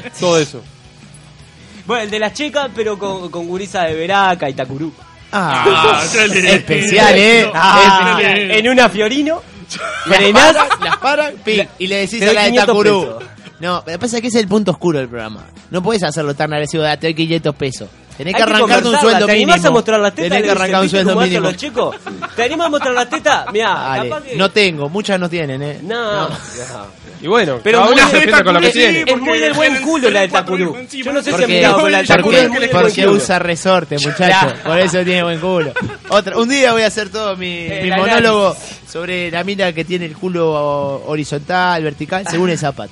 y 0.08 0.10
todo 0.20 0.40
eso. 0.40 0.62
Bueno, 1.86 2.04
el 2.04 2.10
de 2.10 2.20
las 2.20 2.34
checas, 2.34 2.70
pero 2.76 2.98
con, 2.98 3.30
con 3.30 3.48
gurisa 3.48 3.84
de 3.84 3.96
Veraca 3.96 4.50
y 4.50 4.54
Takuru. 4.54 4.92
Ah, 5.32 5.64
Ah, 5.66 6.02
especial, 6.06 7.16
¿eh? 7.18 7.50
Ah, 7.54 8.18
Especial. 8.20 8.52
en 8.52 8.70
una 8.70 8.90
Fiorino. 8.90 9.42
Las 10.06 10.18
Frenás. 10.18 10.54
paran, 10.54 10.68
las 10.84 10.98
paran, 10.98 11.34
ping, 11.44 11.64
y 11.80 11.88
le 11.88 11.96
decís 11.98 12.22
a 12.22 12.34
la 12.34 12.42
de 12.44 12.48
500 12.50 12.66
Takuru. 12.68 13.02
pesos. 13.02 13.24
No, 13.60 13.82
pero 13.86 13.98
pasa 13.98 14.22
que 14.22 14.28
ese 14.28 14.38
es 14.38 14.44
el 14.44 14.50
punto 14.50 14.72
oscuro 14.72 15.00
del 15.00 15.08
programa. 15.08 15.46
No 15.72 15.82
puedes 15.82 16.04
hacerlo 16.04 16.36
tan 16.36 16.54
agresivo, 16.54 16.84
de 16.84 16.98
te 16.98 17.08
doy 17.08 17.16
500 17.16 17.56
pesos. 17.56 17.90
Tenés 18.18 18.36
que 18.36 18.44
arrancar 18.44 18.84
de 18.84 18.90
un 18.90 19.00
sueldo 19.00 19.26
¿Te 19.26 19.34
mínimo. 19.34 19.54
animás 19.54 19.66
a 19.66 19.72
mostrar 19.72 20.00
las 20.00 20.14
tetas? 20.14 20.30
Tenés 20.30 20.44
que 20.46 20.52
arrancar 20.52 20.76
un 20.76 20.82
¿viste 20.84 20.98
sueldo 21.04 21.22
mínimo. 21.22 21.42
los 21.42 21.58
chicos? 21.58 21.96
¿Te 22.36 22.44
animás 22.44 22.68
a 22.68 22.70
mostrar 22.70 22.94
las 22.94 23.10
tetas? 23.10 23.46
Mirá, 23.52 23.74
Dale. 23.74 24.10
capaz 24.10 24.24
que... 24.24 24.36
No 24.36 24.52
tengo, 24.52 24.90
muchas 24.90 25.20
no 25.20 25.30
tienen, 25.30 25.62
¿eh? 25.64 25.80
No. 25.82 26.30
Y 27.22 27.28
bueno, 27.28 27.60
Pero 27.64 27.80
cada 27.80 27.92
uno 27.92 28.10
se 28.10 28.44
con 28.44 28.54
lo 28.54 28.60
que 28.60 28.68
es, 28.68 28.74
tiene. 28.74 29.04
es 29.08 29.20
muy 29.20 29.40
del 29.40 29.54
buen 29.54 29.82
culo 29.82 30.10
la 30.10 30.22
de 30.22 30.28
Takuru. 30.28 30.76
Yo 30.92 31.14
no 31.14 31.20
sé 31.24 31.26
si 31.26 31.30
han 31.30 31.40
Porque, 31.40 31.48
mirado 31.48 31.80
con 31.82 31.92
la 31.92 32.04
porque, 32.04 32.38
del 32.38 32.50
porque 32.50 32.70
buen 32.72 32.92
culo. 32.94 33.12
usa 33.14 33.40
resorte, 33.40 33.98
muchacho. 33.98 34.54
Por 34.64 34.80
eso 34.80 35.04
tiene 35.04 35.24
buen 35.24 35.40
culo. 35.40 35.72
Otra, 36.10 36.38
un 36.38 36.50
día 36.50 36.74
voy 36.74 36.82
a 36.82 36.88
hacer 36.88 37.10
todo 37.10 37.36
mi, 37.38 37.48
Eh, 37.68 37.80
mi 37.84 37.92
monólogo 37.92 38.56
sobre 38.92 39.32
la 39.32 39.44
mina 39.46 39.72
que 39.72 39.86
tiene 39.86 40.06
el 40.06 40.16
culo 40.18 41.04
horizontal, 41.08 41.82
vertical, 41.84 42.26
según 42.30 42.50
el 42.50 42.58
zapato. 42.60 42.92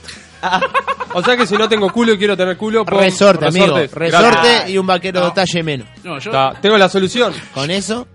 O 1.13 1.23
sea 1.23 1.35
que 1.37 1.45
si 1.47 1.55
no 1.55 1.67
tengo 1.67 1.89
culo 1.91 2.13
y 2.13 2.17
quiero 2.17 2.35
tener 2.37 2.57
culo, 2.57 2.85
pongo 2.85 3.01
Resorte, 3.01 3.45
amigo. 3.45 3.65
resortes. 3.67 3.93
Resorte 3.93 4.27
Gracias. 4.31 4.69
y 4.69 4.77
un 4.77 4.87
vaquero 4.87 5.19
No. 5.19 5.25
de 5.27 5.31
talle 5.33 5.63
menos. 5.63 5.87
No, 6.03 6.19
yo. 6.19 6.31
Tengo 6.61 6.77
la 6.77 6.89
solución. 6.89 7.33
Con 7.53 7.69
eso. 7.71 8.07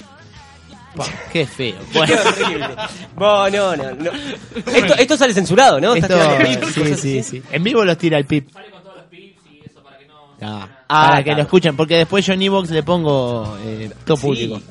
pa, 0.97 1.05
qué 1.32 1.47
feo. 1.47 1.76
Qué 1.92 1.99
Bueno, 1.99 2.14
horrible. 2.26 2.68
No, 3.16 3.51
no, 3.51 3.76
no. 3.76 4.11
Esto, 4.66 4.94
esto 4.97 5.16
sale 5.16 5.34
censurado, 5.34 5.78
¿no? 5.80 5.94
esto, 5.94 6.07
Estás 6.14 6.38
tirando 6.38 6.61
pips, 6.61 6.74
sí, 6.74 6.80
cosas 6.80 7.01
sí, 7.01 7.18
así. 7.18 7.30
sí. 7.38 7.42
En 7.53 7.62
vivo 7.64 7.84
los 7.84 7.99
tira 7.99 8.18
el 8.18 8.24
pip. 8.24 8.49
Ah, 10.40 10.68
Ah, 10.88 11.07
para 11.09 11.16
que 11.18 11.24
claro. 11.24 11.36
lo 11.38 11.42
escuchen, 11.44 11.76
porque 11.76 11.97
después 11.97 12.24
yo 12.24 12.32
en 12.34 12.42
Evox 12.42 12.70
le 12.70 12.82
pongo 12.82 13.59
eh, 13.64 13.90
todo 14.05 14.16
público. 14.16 14.61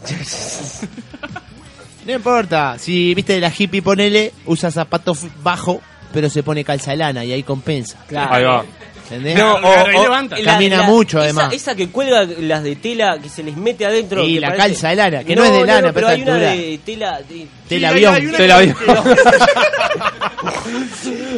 No 2.05 2.13
importa, 2.13 2.77
si 2.77 3.15
viste 3.15 3.39
la 3.39 3.51
hippie 3.55 3.81
ponele, 3.81 4.31
usa 4.45 4.69
zapatos 4.69 5.25
bajo, 5.41 5.81
pero 6.15 6.29
se 6.31 6.41
pone 6.41 6.63
calza 6.63 6.91
de 6.91 6.97
lana 6.97 7.23
y 7.23 7.31
ahí 7.33 7.43
compensa. 7.43 7.97
Claro. 8.07 8.33
Ahí 8.33 8.43
va. 8.43 8.65
¿Entendés? 9.03 9.37
No, 9.37 9.53
o, 9.57 9.67
Ahí 9.85 9.95
o- 9.97 10.01
levanta. 10.01 10.35
Camina 10.43 10.81
mucho, 10.81 11.17
esa- 11.19 11.25
además. 11.25 11.53
Esa, 11.53 11.75
que 11.75 11.89
cuelga 11.89 12.23
las 12.39 12.63
de 12.63 12.75
tela 12.75 13.19
que 13.21 13.29
se 13.29 13.43
les 13.43 13.55
mete 13.55 13.85
adentro. 13.85 14.23
Y 14.23 14.33
que 14.35 14.39
la 14.39 14.47
parece- 14.47 14.63
calza 14.69 14.89
de 14.89 14.95
lana, 14.95 15.23
que 15.23 15.35
no 15.35 15.43
es 15.45 15.51
de 15.51 15.59
lana, 15.63 15.93
pero 15.93 15.93
pero 15.93 16.07
hay 16.07 16.21
una 16.23 16.33
de 16.37 16.79
tela. 16.83 17.19
de- 17.29 17.47
Tela 17.69 17.89
Sí, 17.93 18.05
avión. 18.05 18.31
Tela 18.35 18.55
avión. 18.57 18.75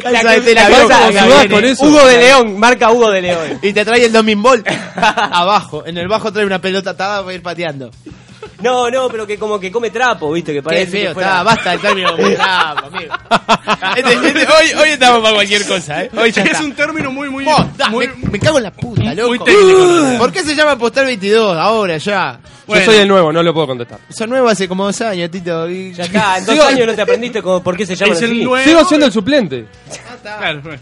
Calza 0.02 0.22
la 0.22 0.32
de 0.32 0.40
que- 0.44 0.54
la 0.54 1.48
con 1.50 1.64
eso. 1.64 1.84
Hugo 1.86 2.06
de 2.06 2.18
León, 2.18 2.58
marca 2.58 2.90
Hugo 2.90 3.10
de 3.10 3.22
León. 3.22 3.58
Y 3.62 3.72
te 3.72 3.84
trae 3.84 4.04
el 4.04 4.12
Domin 4.12 4.42
Ball 4.42 4.64
abajo. 4.96 5.84
En 5.86 5.98
el 5.98 6.08
bajo 6.08 6.32
trae 6.32 6.46
una 6.46 6.60
pelota 6.60 6.90
atada 6.90 7.22
para 7.22 7.34
ir 7.34 7.42
pateando. 7.42 7.90
No, 8.60 8.90
no, 8.90 9.08
pero 9.08 9.24
que 9.26 9.38
como 9.38 9.60
que 9.60 9.70
come 9.70 9.90
trapo, 9.90 10.32
viste, 10.32 10.52
que 10.52 10.58
Qué 10.58 10.62
parece 10.62 10.90
feo, 10.90 11.08
que 11.10 11.14
fuera- 11.14 11.28
está, 11.30 11.42
basta 11.44 11.70
del 11.70 11.80
término 11.80 12.16
como 12.16 12.28
trapo, 12.34 12.86
amigo. 12.86 13.14
Este- 13.96 14.12
este- 14.28 14.46
hoy, 14.52 14.72
hoy 14.82 14.88
estamos 14.90 15.20
para 15.22 15.34
cualquier 15.34 15.64
cosa, 15.66 16.02
¿eh? 16.04 16.10
Hoy 16.16 16.32
ya 16.32 16.42
es 16.42 16.50
está. 16.50 16.64
un 16.64 16.72
término 16.72 17.12
muy, 17.12 17.28
muy. 17.30 17.46
Oh, 17.46 17.64
da, 17.76 17.88
muy 17.88 18.08
me, 18.08 18.30
me 18.30 18.38
cago 18.40 18.58
en 18.58 18.64
la 18.64 18.72
puta, 18.72 19.14
loco. 19.14 19.28
muy 19.28 19.38
técnico. 19.38 20.18
¿Por 20.18 20.32
qué 20.32 20.42
se 20.42 20.54
llama 20.56 20.76
Postal 20.76 21.06
22 21.06 21.56
ahora 21.56 21.98
ya? 21.98 22.40
Bueno. 22.66 22.84
Yo 22.84 22.90
soy 22.92 23.00
el 23.00 23.08
nuevo, 23.08 23.32
no 23.32 23.42
lo 23.42 23.54
puedo 23.54 23.68
contestar. 23.68 24.00
Son 24.10 24.28
nuevos 24.28 24.50
hace 24.52 24.66
como 24.68 24.84
dos 24.84 25.00
años, 25.02 25.30
Tito. 25.30 25.70
y- 25.70 25.94
Ya 25.94 26.04
está, 26.04 26.38
en 26.38 26.44
dos 26.46 26.58
años 26.58 26.86
no 26.86 26.94
te 26.94 27.02
aprendiste 27.02 27.40
como 27.40 27.62
por 27.62 27.76
qué 27.76 27.86
se 27.86 27.94
llama 27.94 28.12
Es 28.14 28.22
el 28.22 28.30
así. 28.32 28.42
nuevo. 28.44 28.68
Sigo 28.68 28.84
siendo 28.84 29.06
el 29.06 29.12
suplente. 29.12 29.66
Claro, 30.22 30.60
bueno. 30.62 30.78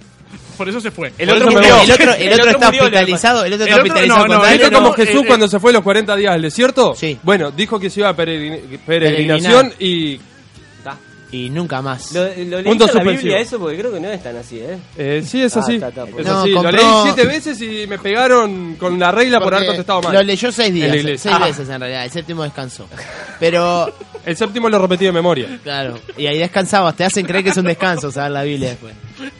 Por 0.56 0.68
eso 0.68 0.80
se 0.80 0.90
fue. 0.90 1.12
El 1.18 1.30
otro 1.30 1.50
murió. 1.50 1.80
El 1.82 1.90
otro, 1.92 2.12
el 2.14 2.32
otro 2.32 2.50
está 2.50 2.68
hospitalizado. 2.70 3.44
El 3.44 3.52
otro 3.52 3.66
está 3.66 3.76
hospitalizado 3.76 4.26
no, 4.26 4.34
no, 4.42 4.50
¿Viste 4.50 4.70
como 4.72 4.92
Jesús 4.92 5.22
eh, 5.22 5.26
cuando 5.26 5.46
eh, 5.46 5.48
se 5.48 5.60
fue 5.60 5.72
los 5.72 5.82
40 5.82 6.16
días 6.16 6.34
al 6.34 6.42
desierto? 6.42 6.94
Sí. 6.94 7.18
Bueno, 7.22 7.50
dijo 7.50 7.78
que 7.78 7.90
se 7.90 8.00
iba 8.00 8.08
a 8.08 8.16
peregrin- 8.16 8.78
peregrinación 8.86 9.72
y... 9.78 10.20
Y 11.32 11.50
nunca 11.50 11.82
más. 11.82 12.12
Lo, 12.12 12.22
lo 12.22 12.28
en 12.30 12.50
la 12.50 12.58
suspensivo. 12.78 13.02
Biblia 13.10 13.38
eso 13.40 13.58
porque 13.58 13.76
creo 13.76 13.92
que 13.92 13.98
no 13.98 14.08
es 14.08 14.22
tan 14.22 14.36
así, 14.36 14.60
¿eh? 14.60 14.78
Eh, 14.96 15.24
sí, 15.26 15.42
es 15.42 15.56
Ah, 15.56 15.60
así. 15.60 15.74
está, 15.74 15.88
está, 15.88 16.06
por- 16.06 16.20
es 16.20 16.26
No, 16.26 16.40
así. 16.40 16.52
compró- 16.52 16.70
Lo 16.70 16.76
leí 16.78 16.86
siete 17.02 17.24
veces 17.26 17.60
y 17.60 17.86
me 17.88 17.98
pegaron 17.98 18.76
con 18.76 18.96
la 18.96 19.10
regla 19.10 19.40
por 19.40 19.52
haber 19.52 19.66
contestado 19.66 20.02
mal. 20.02 20.14
Lo 20.14 20.22
leyó 20.22 20.52
seis 20.52 20.72
días. 20.72 20.92
Seis 21.20 21.26
Ah. 21.28 21.44
veces 21.44 21.68
en 21.68 21.80
realidad. 21.80 22.04
El 22.04 22.10
séptimo 22.12 22.44
descansó. 22.44 22.88
Pero, 23.40 23.92
El 24.24 24.36
séptimo 24.36 24.68
lo 24.68 24.78
repetí 24.78 25.04
de 25.04 25.12
memoria. 25.12 25.58
claro. 25.64 25.98
Y 26.16 26.26
ahí 26.28 26.38
descansabas. 26.38 26.94
Te 26.96 27.02
hacen 27.04 27.26
creer 27.26 27.42
que 27.42 27.50
es 27.50 27.56
un 27.56 27.64
descanso 27.66 28.10
saber 28.12 28.30
la 28.30 28.44
Biblia 28.44 28.70
después. 28.70 28.94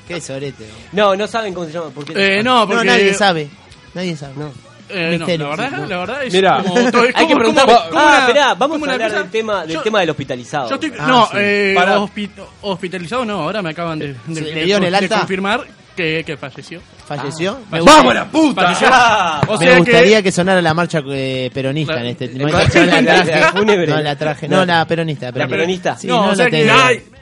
Qué 0.06 0.20
sorete. 0.20 0.66
No, 0.92 1.14
no 1.16 1.26
saben 1.26 1.52
cómo 1.54 1.66
se 1.66 1.72
llama. 1.72 1.90
¿Por 1.90 2.04
qué? 2.04 2.38
Eh, 2.38 2.42
no, 2.42 2.60
No, 2.60 2.68
porque... 2.68 2.84
nadie 2.86 3.14
sabe. 3.14 3.48
Nadie 3.94 4.16
sabe. 4.16 4.34
No. 4.36 4.52
Eh, 4.88 5.18
no, 5.18 5.26
la 5.26 5.48
verdad, 5.48 5.68
sí, 5.70 5.76
no. 5.80 5.86
la 5.86 5.98
verdad 5.98 6.24
es 6.24 6.32
Mira. 6.32 6.62
como, 6.62 6.78
es 6.78 6.90
como- 6.92 7.02
Hay 7.16 7.26
que 7.26 7.34
preguntar. 7.34 7.66
ah, 7.68 7.88
una- 7.90 8.18
esperá, 8.20 8.54
vamos 8.54 8.88
a 8.88 8.92
hablar 8.92 9.12
del 9.12 9.30
tema, 9.30 9.62
del 9.66 9.74
Yo- 9.74 9.82
tema 9.82 9.98
del 10.00 10.10
hospitalizado. 10.10 10.68
Yo 10.68 10.74
estoy, 10.76 10.92
Ah, 10.96 11.06
no, 11.08 11.26
sí. 11.26 11.32
eh, 11.38 11.72
Para. 11.74 11.98
hospi- 11.98 12.30
hospitalizado 12.62 13.24
no, 13.24 13.40
ahora 13.42 13.62
me 13.62 13.70
acaban 13.70 13.98
de, 13.98 14.14
de- 14.28 15.08
confirmar 15.08 15.66
que, 15.96 16.22
que 16.24 16.36
falleció. 16.36 16.80
¿Falleció? 17.04 17.58
Ah. 17.72 17.78
¡Vamos 17.84 18.14
la 18.14 18.30
puta! 18.30 18.76
Ah, 18.82 19.40
O 19.48 19.58
Me 19.58 19.76
gustaría 19.78 20.22
que... 20.22 20.30
sonara 20.30 20.62
la 20.62 20.72
marcha 20.74 21.02
eh, 21.08 21.50
peronista 21.52 21.94
La- 21.94 22.00
en 22.02 22.06
este 22.06 22.28
no, 22.28 22.46
la- 22.46 22.62
la. 22.62 23.52
No, 23.86 24.00
la 24.02 24.16
traje. 24.16 24.48
No, 24.48 24.64
la 24.64 24.84
peronista. 24.86 25.32
¿La 25.32 25.48
peronista? 25.48 25.96
Sí, 25.96 26.06
no, 26.06 26.26
no, 26.26 26.30
o 26.32 26.34
sea 26.36 26.46
que 26.48 26.70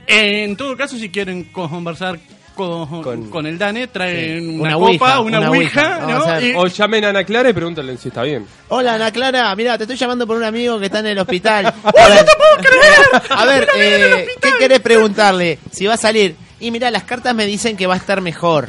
en 0.06 0.54
todo 0.54 0.76
caso, 0.76 0.98
si 0.98 1.08
quieren 1.08 1.44
conversar 1.44 2.18
con, 2.54 3.02
Con- 3.02 3.30
con, 3.30 3.46
el 3.46 3.58
Dane, 3.58 3.88
traen 3.88 4.40
Sí. 4.40 4.58
una, 4.60 4.76
Una 4.76 4.86
copa, 4.98 5.18
ouija, 5.18 5.20
una, 5.20 5.38
una 5.40 5.50
ouija, 5.50 5.98
ouija. 6.06 6.18
¿no? 6.18 6.24
A. 6.24 6.40
Y- 6.40 6.54
O 6.56 6.66
llamen 6.66 7.04
a 7.04 7.08
Ana 7.10 7.24
Clara 7.24 7.50
y 7.50 7.52
pregúntenle 7.52 7.96
si 7.96 8.08
está 8.08 8.22
bien. 8.22 8.46
Hola, 8.68 8.94
Ana 8.94 9.10
Clara. 9.10 9.54
Mira, 9.56 9.76
te 9.76 9.84
estoy 9.84 9.96
llamando 9.96 10.26
por 10.26 10.36
un 10.36 10.44
amigo 10.44 10.78
que 10.78 10.86
está 10.86 11.00
en 11.00 11.06
el 11.08 11.18
hospital. 11.18 11.66
A 11.84 11.92
ver, 12.02 12.26
a 13.30 13.44
ver 13.44 13.68
eh, 13.76 14.28
¿qué 14.40 14.50
querés 14.58 14.80
preguntarle? 14.80 15.58
Si 15.72 15.86
va 15.86 15.94
a 15.94 15.98
salir. 15.98 16.36
Y 16.64 16.70
mira, 16.70 16.90
las 16.90 17.04
cartas 17.04 17.34
me 17.34 17.44
dicen 17.44 17.76
que 17.76 17.86
va 17.86 17.94
a 17.94 17.96
estar 17.98 18.20
mejor. 18.22 18.66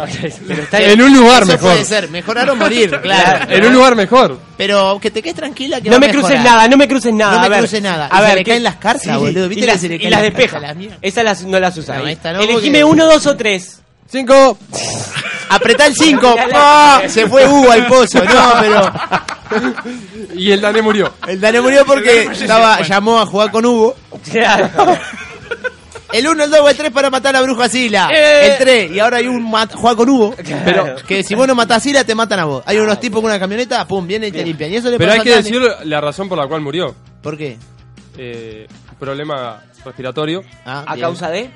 Pero 0.48 0.64
está 0.64 0.80
En 0.82 1.02
un 1.02 1.14
lugar 1.14 1.44
Eso 1.44 1.52
mejor. 1.54 1.72
puede 1.72 1.86
ser, 1.86 2.10
mejorar 2.10 2.50
o 2.50 2.56
morir, 2.56 3.00
claro. 3.02 3.50
En 3.52 3.66
un 3.66 3.74
lugar 3.74 3.96
mejor. 3.96 4.38
Pero 4.58 5.00
que 5.02 5.12
te 5.12 5.22
quedes 5.22 5.36
tranquila 5.36 5.80
que 5.80 5.90
No 5.90 5.96
va 5.96 6.00
me 6.00 6.06
a 6.08 6.12
cruces 6.12 6.30
mejorar. 6.32 6.54
nada, 6.56 6.68
no 6.68 6.78
me 6.78 6.88
cruces 6.88 7.14
nada. 7.14 7.34
No 7.36 7.40
me 7.40 7.46
a 7.46 7.50
ver, 7.50 7.60
cruces 7.60 7.82
nada. 7.82 8.10
A 8.12 8.18
Y 8.18 8.22
se 8.22 8.26
ver, 8.28 8.36
le 8.36 8.44
¿qué- 8.44 8.52
caen 8.52 8.64
las 8.64 8.76
cartas, 8.76 9.18
boludo. 9.18 9.48
¿Viste 9.48 9.64
y 9.64 9.68
que 9.68 9.74
las, 9.74 9.84
y 9.84 10.10
las 10.10 10.22
despeja. 10.24 10.60
Esas 11.02 11.24
las, 11.24 11.44
no 11.44 11.60
las 11.60 11.78
usas. 11.78 11.98
No, 12.00 12.06
ahí. 12.06 12.14
esta 12.14 12.34
no, 12.34 12.42
Elegime 12.42 12.82
porque- 12.82 12.84
uno, 12.84 13.06
dos 13.06 13.26
o 13.28 13.36
tres. 13.38 13.80
Cinco. 14.12 14.58
Apretá 15.50 15.86
el 15.88 15.96
5. 15.96 16.36
Se 17.08 17.28
fue 17.28 17.48
Hugo 17.48 17.72
al 17.72 17.88
pozo. 17.88 18.24
No, 18.24 18.54
pero 18.60 18.92
Y 20.36 20.52
el 20.52 20.60
Dane 20.62 20.82
murió. 20.82 21.14
el 21.28 21.40
Dane 21.40 21.62
murió 21.62 21.86
porque 21.86 22.24
estaba, 22.32 22.82
llamó 22.82 23.20
a 23.20 23.26
jugar 23.26 23.52
con 23.52 23.66
Hugo. 23.66 23.96
El 26.14 26.28
1, 26.28 26.44
el 26.46 26.50
2 26.52 26.60
o 26.62 26.70
el 26.70 26.78
3 26.78 26.92
para 26.92 27.10
matar 27.10 27.36
a 27.36 27.40
la 27.40 27.46
bruja 27.46 27.68
Sila. 27.68 28.10
Eh. 28.14 28.48
El 28.52 28.58
3. 28.58 28.92
Y 28.92 29.00
ahora 29.00 29.18
hay 29.18 29.28
un 29.28 29.50
juega 29.52 29.96
con 29.96 30.10
Hugo. 30.10 30.36
Pero- 30.66 30.96
que 31.08 31.24
si 31.24 31.36
vos 31.36 31.48
no 31.48 31.56
matás 31.56 31.78
a 31.78 31.80
Sila, 31.82 32.04
te 32.04 32.16
matan 32.16 32.40
a 32.40 32.46
vos. 32.46 32.64
Hay 32.66 32.78
unos 32.78 33.00
tipos 33.00 33.22
con 33.22 33.30
una 33.30 33.40
camioneta, 33.40 33.86
pum, 33.88 34.06
vienen 34.08 34.30
y 34.30 34.32
te 34.32 34.44
limpian. 34.44 34.72
Y 34.72 34.76
eso 34.78 34.90
le 34.90 34.98
Pero 34.98 35.12
hay 35.14 35.22
que 35.22 35.36
decir 35.36 35.62
la 35.84 36.02
razón 36.02 36.30
por 36.30 36.38
la 36.38 36.48
cual 36.48 36.62
murió. 36.62 36.96
¿Por 37.22 37.38
qué? 37.38 37.58
Eh, 38.18 38.68
problema 39.00 39.62
respiratorio. 39.84 40.42
Ah, 40.66 40.84
¿A 40.88 40.94
bien. 40.96 41.06
causa 41.08 41.30
de? 41.30 41.50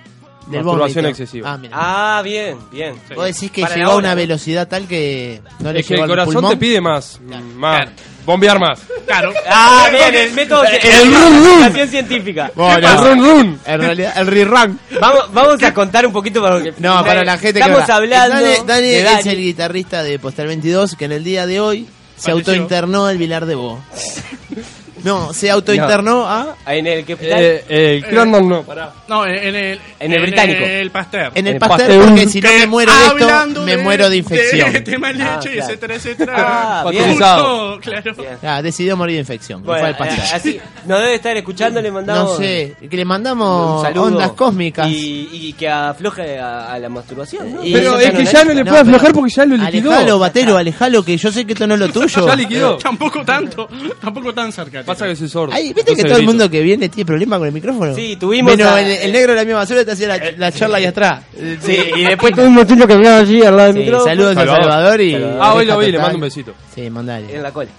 Del 0.47 0.63
masturbación 0.63 1.03
vómito. 1.05 1.09
excesiva. 1.21 1.53
Ah, 1.53 1.57
mira. 1.57 1.77
Ah, 1.79 2.21
bien, 2.23 2.57
bien. 2.71 2.95
Vos 3.15 3.25
decís 3.25 3.51
que 3.51 3.61
Para 3.61 3.75
llegó 3.75 3.91
a 3.91 3.95
una 3.97 4.15
velocidad 4.15 4.67
tal 4.67 4.87
que 4.87 5.41
no 5.59 5.71
le 5.71 5.81
Es 5.81 5.85
que 5.87 5.93
llegó 5.93 6.05
el 6.05 6.09
al 6.11 6.15
corazón 6.17 6.33
pulmón. 6.33 6.51
te 6.51 6.57
pide 6.57 6.81
más. 6.81 7.19
Más. 7.55 7.87
Bombear 8.29 8.59
más. 8.59 8.79
Claro. 9.07 9.33
Ah, 9.49 9.87
bien, 9.91 10.13
el 10.13 10.31
método 10.33 10.63
El 10.63 11.11
run, 11.15 11.43
run. 11.43 11.51
investigación 11.53 11.89
científica. 11.89 12.51
Bueno, 12.53 12.87
El 12.87 12.97
run 12.99 13.25
run. 13.25 13.59
En 13.65 13.81
realidad, 13.81 14.13
el 14.17 14.27
rerun. 14.27 14.79
Vamos, 15.01 15.33
vamos 15.33 15.63
a 15.63 15.73
contar 15.73 16.05
un 16.05 16.13
poquito 16.13 16.39
para 16.39 16.61
que 16.61 16.73
No, 16.77 17.03
para 17.03 17.23
la 17.23 17.39
gente 17.39 17.59
Estamos 17.59 17.85
que 17.85 17.91
ahora- 17.91 17.95
hablando 18.23 18.35
Dani, 18.45 18.67
Dani 18.67 18.87
de 18.87 18.99
es 18.99 19.03
Dani. 19.05 19.29
el 19.31 19.37
guitarrista 19.37 20.03
de 20.03 20.19
Postal 20.19 20.45
22 20.45 20.95
que 20.95 21.05
en 21.05 21.11
el 21.13 21.23
día 21.23 21.47
de 21.47 21.59
hoy 21.59 21.87
se 22.17 22.29
autointernó 22.29 23.09
el 23.09 23.17
Vilar 23.17 23.47
de 23.47 23.55
Bo. 23.55 23.81
No, 25.03 25.33
se 25.33 25.49
autointernó 25.51 26.27
a 26.27 26.55
En 26.67 26.87
el 26.87 27.05
que. 27.05 27.13
Eh, 27.19 27.65
eh, 27.69 28.03
Crandon 28.09 28.47
no, 28.49 28.63
pará. 28.63 28.91
No, 29.07 29.25
en 29.25 29.55
el, 29.55 29.79
En 29.99 30.13
el 30.13 30.21
británico. 30.21 30.63
En 30.63 30.71
el 30.71 30.91
Pasteur. 30.91 31.31
en 31.35 31.47
el 31.47 31.57
Pasteur 31.59 32.05
porque 32.05 32.27
si 32.27 32.41
no 32.41 32.49
me 32.49 32.67
muero 32.67 32.91
de 32.91 33.05
esto, 33.23 33.61
me 33.65 33.77
muero 33.77 34.09
de 34.09 34.17
infección. 34.17 34.73
De 34.73 34.81
tema 34.81 35.07
de 35.09 35.13
leche, 35.15 35.29
Ah, 35.29 35.39
claro. 35.41 35.59
etcétera, 35.63 35.95
etcétera. 35.95 36.33
Ah, 36.37 36.83
bien. 36.89 37.03
Pasteurizado. 37.03 37.79
Claro. 37.79 38.15
Bien. 38.15 38.37
Ah, 38.43 38.61
decidió 38.61 38.97
morir 38.97 39.15
de 39.15 39.19
infección. 39.21 39.63
Bueno, 39.63 39.79
fue 39.81 39.89
al 39.89 39.97
Pasteur. 39.97 40.19
eh, 40.19 40.31
así, 40.33 40.59
nos 40.85 40.99
debe 40.99 41.15
estar 41.15 41.35
escuchando, 41.37 41.81
le 41.81 41.91
mandamos 41.91 42.31
No 42.33 42.37
sé, 42.37 42.75
que 42.89 42.97
le 42.97 43.05
mandamos 43.05 43.85
ondas 43.97 44.31
cósmicas. 44.31 44.87
y, 44.89 45.29
y 45.31 45.53
que 45.53 45.67
afloje 45.69 46.39
a, 46.39 46.73
a 46.73 46.79
la 46.79 46.89
masturbación. 46.89 47.55
¿no? 47.55 47.63
Y- 47.63 47.73
Pero 47.73 47.99
es 47.99 48.11
que 48.11 48.25
ya 48.25 48.43
no 48.43 48.53
le 48.53 48.63
puede 48.65 48.79
aflojar 48.81 49.13
porque 49.13 49.31
ya 49.31 49.45
lo 49.45 49.57
liquidó. 49.57 49.91
Alejalo, 49.91 50.19
Batero, 50.19 50.57
alejalo, 50.57 51.03
que 51.03 51.17
yo 51.17 51.31
sé 51.31 51.45
que 51.45 51.53
esto 51.53 51.67
no 51.67 51.73
es 51.75 51.79
lo 51.79 51.89
tuyo. 51.91 52.27
Ya 52.27 52.35
liquidó. 52.35 52.77
Tampoco 52.77 53.23
tanto, 53.23 53.67
tampoco 54.01 54.33
tan 54.33 54.51
cerca. 54.51 54.83
Pasa 54.93 55.07
que 55.07 55.15
soy 55.15 55.29
sordo. 55.29 55.53
Ay, 55.53 55.73
¿Viste 55.73 55.95
que 55.95 56.03
todo 56.03 56.17
el 56.17 56.25
mundo 56.25 56.49
que 56.49 56.61
viene 56.61 56.89
tiene 56.89 57.05
problema 57.05 57.37
con 57.37 57.47
el 57.47 57.53
micrófono? 57.53 57.95
Sí, 57.95 58.15
tuvimos 58.19 58.59
a- 58.59 58.81
el, 58.81 58.87
el 58.91 59.11
negro 59.11 59.31
de 59.33 59.37
la 59.37 59.45
misma 59.45 59.59
basura 59.59 59.85
te 59.85 59.91
hacía 59.91 60.07
la, 60.07 60.19
la 60.37 60.51
charla 60.51 60.77
ahí 60.77 60.85
atrás. 60.85 61.23
Sí, 61.61 61.77
y 61.95 62.03
después 62.03 62.33
tuvimos 62.33 62.65
uno 62.69 62.87
que 62.87 62.97
quedaba 62.97 63.19
allí 63.19 63.41
al 63.43 63.55
lado 63.55 63.67
del 63.67 63.73
Sí, 63.75 63.79
micrófono. 63.81 64.09
saludos 64.09 64.31
a 64.31 64.39
Salvador. 64.39 64.63
Salvador 64.63 65.01
y. 65.01 65.15
Ah, 65.39 65.53
hoy 65.53 65.65
lo 65.65 65.77
vi, 65.79 65.91
le 65.91 65.99
mando 65.99 66.15
un 66.15 66.21
besito. 66.21 66.53
Sí, 66.75 66.89
mandale. 66.89 67.35
En 67.35 67.43
la 67.43 67.51
cola. 67.51 67.69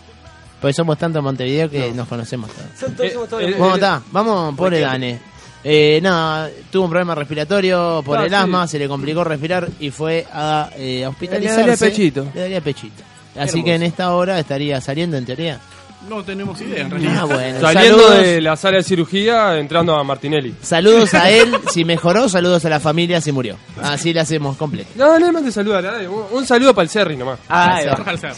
Porque 0.60 0.74
somos 0.74 0.98
tanto 0.98 1.18
en 1.20 1.24
Montevideo 1.24 1.70
que 1.70 1.90
nos 1.92 2.06
conocemos 2.06 2.50
todos. 2.50 3.00
Eh, 3.00 3.10
somos 3.12 3.28
todos 3.28 3.42
eh, 3.42 3.48
los- 3.50 3.58
Bueno, 3.58 3.74
está, 3.76 4.02
vamos, 4.12 4.54
pobre 4.56 4.80
Dane. 4.80 5.18
Eh, 5.64 6.00
nada, 6.02 6.48
tuvo 6.70 6.84
un 6.84 6.90
problema 6.90 7.14
respiratorio 7.14 8.02
por 8.04 8.18
Ah, 8.18 8.22
el 8.24 8.28
sí. 8.30 8.34
asma, 8.34 8.66
se 8.66 8.78
le 8.78 8.88
complicó 8.88 9.24
respirar 9.24 9.68
y 9.78 9.90
fue 9.90 10.26
a, 10.32 10.70
eh, 10.76 11.06
hospitalizarse. 11.06 11.60
Le 11.62 11.66
daría 11.70 11.76
pechito. 11.86 12.26
Le 12.34 12.40
daría 12.40 12.60
pechito. 12.60 13.02
Así 13.38 13.62
que 13.62 13.74
en 13.74 13.82
esta 13.84 14.12
hora 14.14 14.38
estaría 14.38 14.80
saliendo 14.80 15.16
en 15.16 15.24
teoría. 15.24 15.60
No 16.08 16.24
tenemos 16.24 16.60
idea, 16.60 16.82
en 16.82 16.90
realidad. 16.90 17.16
Ah, 17.20 17.24
bueno. 17.24 17.60
Saliendo 17.60 17.98
saludos, 17.98 18.22
de 18.24 18.40
la 18.40 18.56
sala 18.56 18.76
de 18.78 18.82
cirugía, 18.84 19.58
entrando 19.58 19.94
a 19.94 20.02
Martinelli. 20.02 20.54
saludos 20.62 21.12
a 21.14 21.30
él 21.30 21.54
si 21.72 21.84
mejoró, 21.84 22.28
saludos 22.28 22.64
a 22.64 22.68
la 22.70 22.80
familia 22.80 23.20
si 23.20 23.32
murió. 23.32 23.56
Así 23.82 24.12
le 24.12 24.20
hacemos 24.20 24.56
completo. 24.56 24.90
No, 24.96 25.18
no 25.18 25.40
me 25.40 25.52
saluda 25.52 25.78
a 25.78 25.82
nadie. 25.82 26.08
Un, 26.08 26.24
un 26.32 26.46
saludo 26.46 26.74
para 26.74 26.84
el 26.84 26.88
Cerri 26.90 27.16
nomás. 27.16 27.38
Ah, 27.48 27.80
ser. 28.18 28.32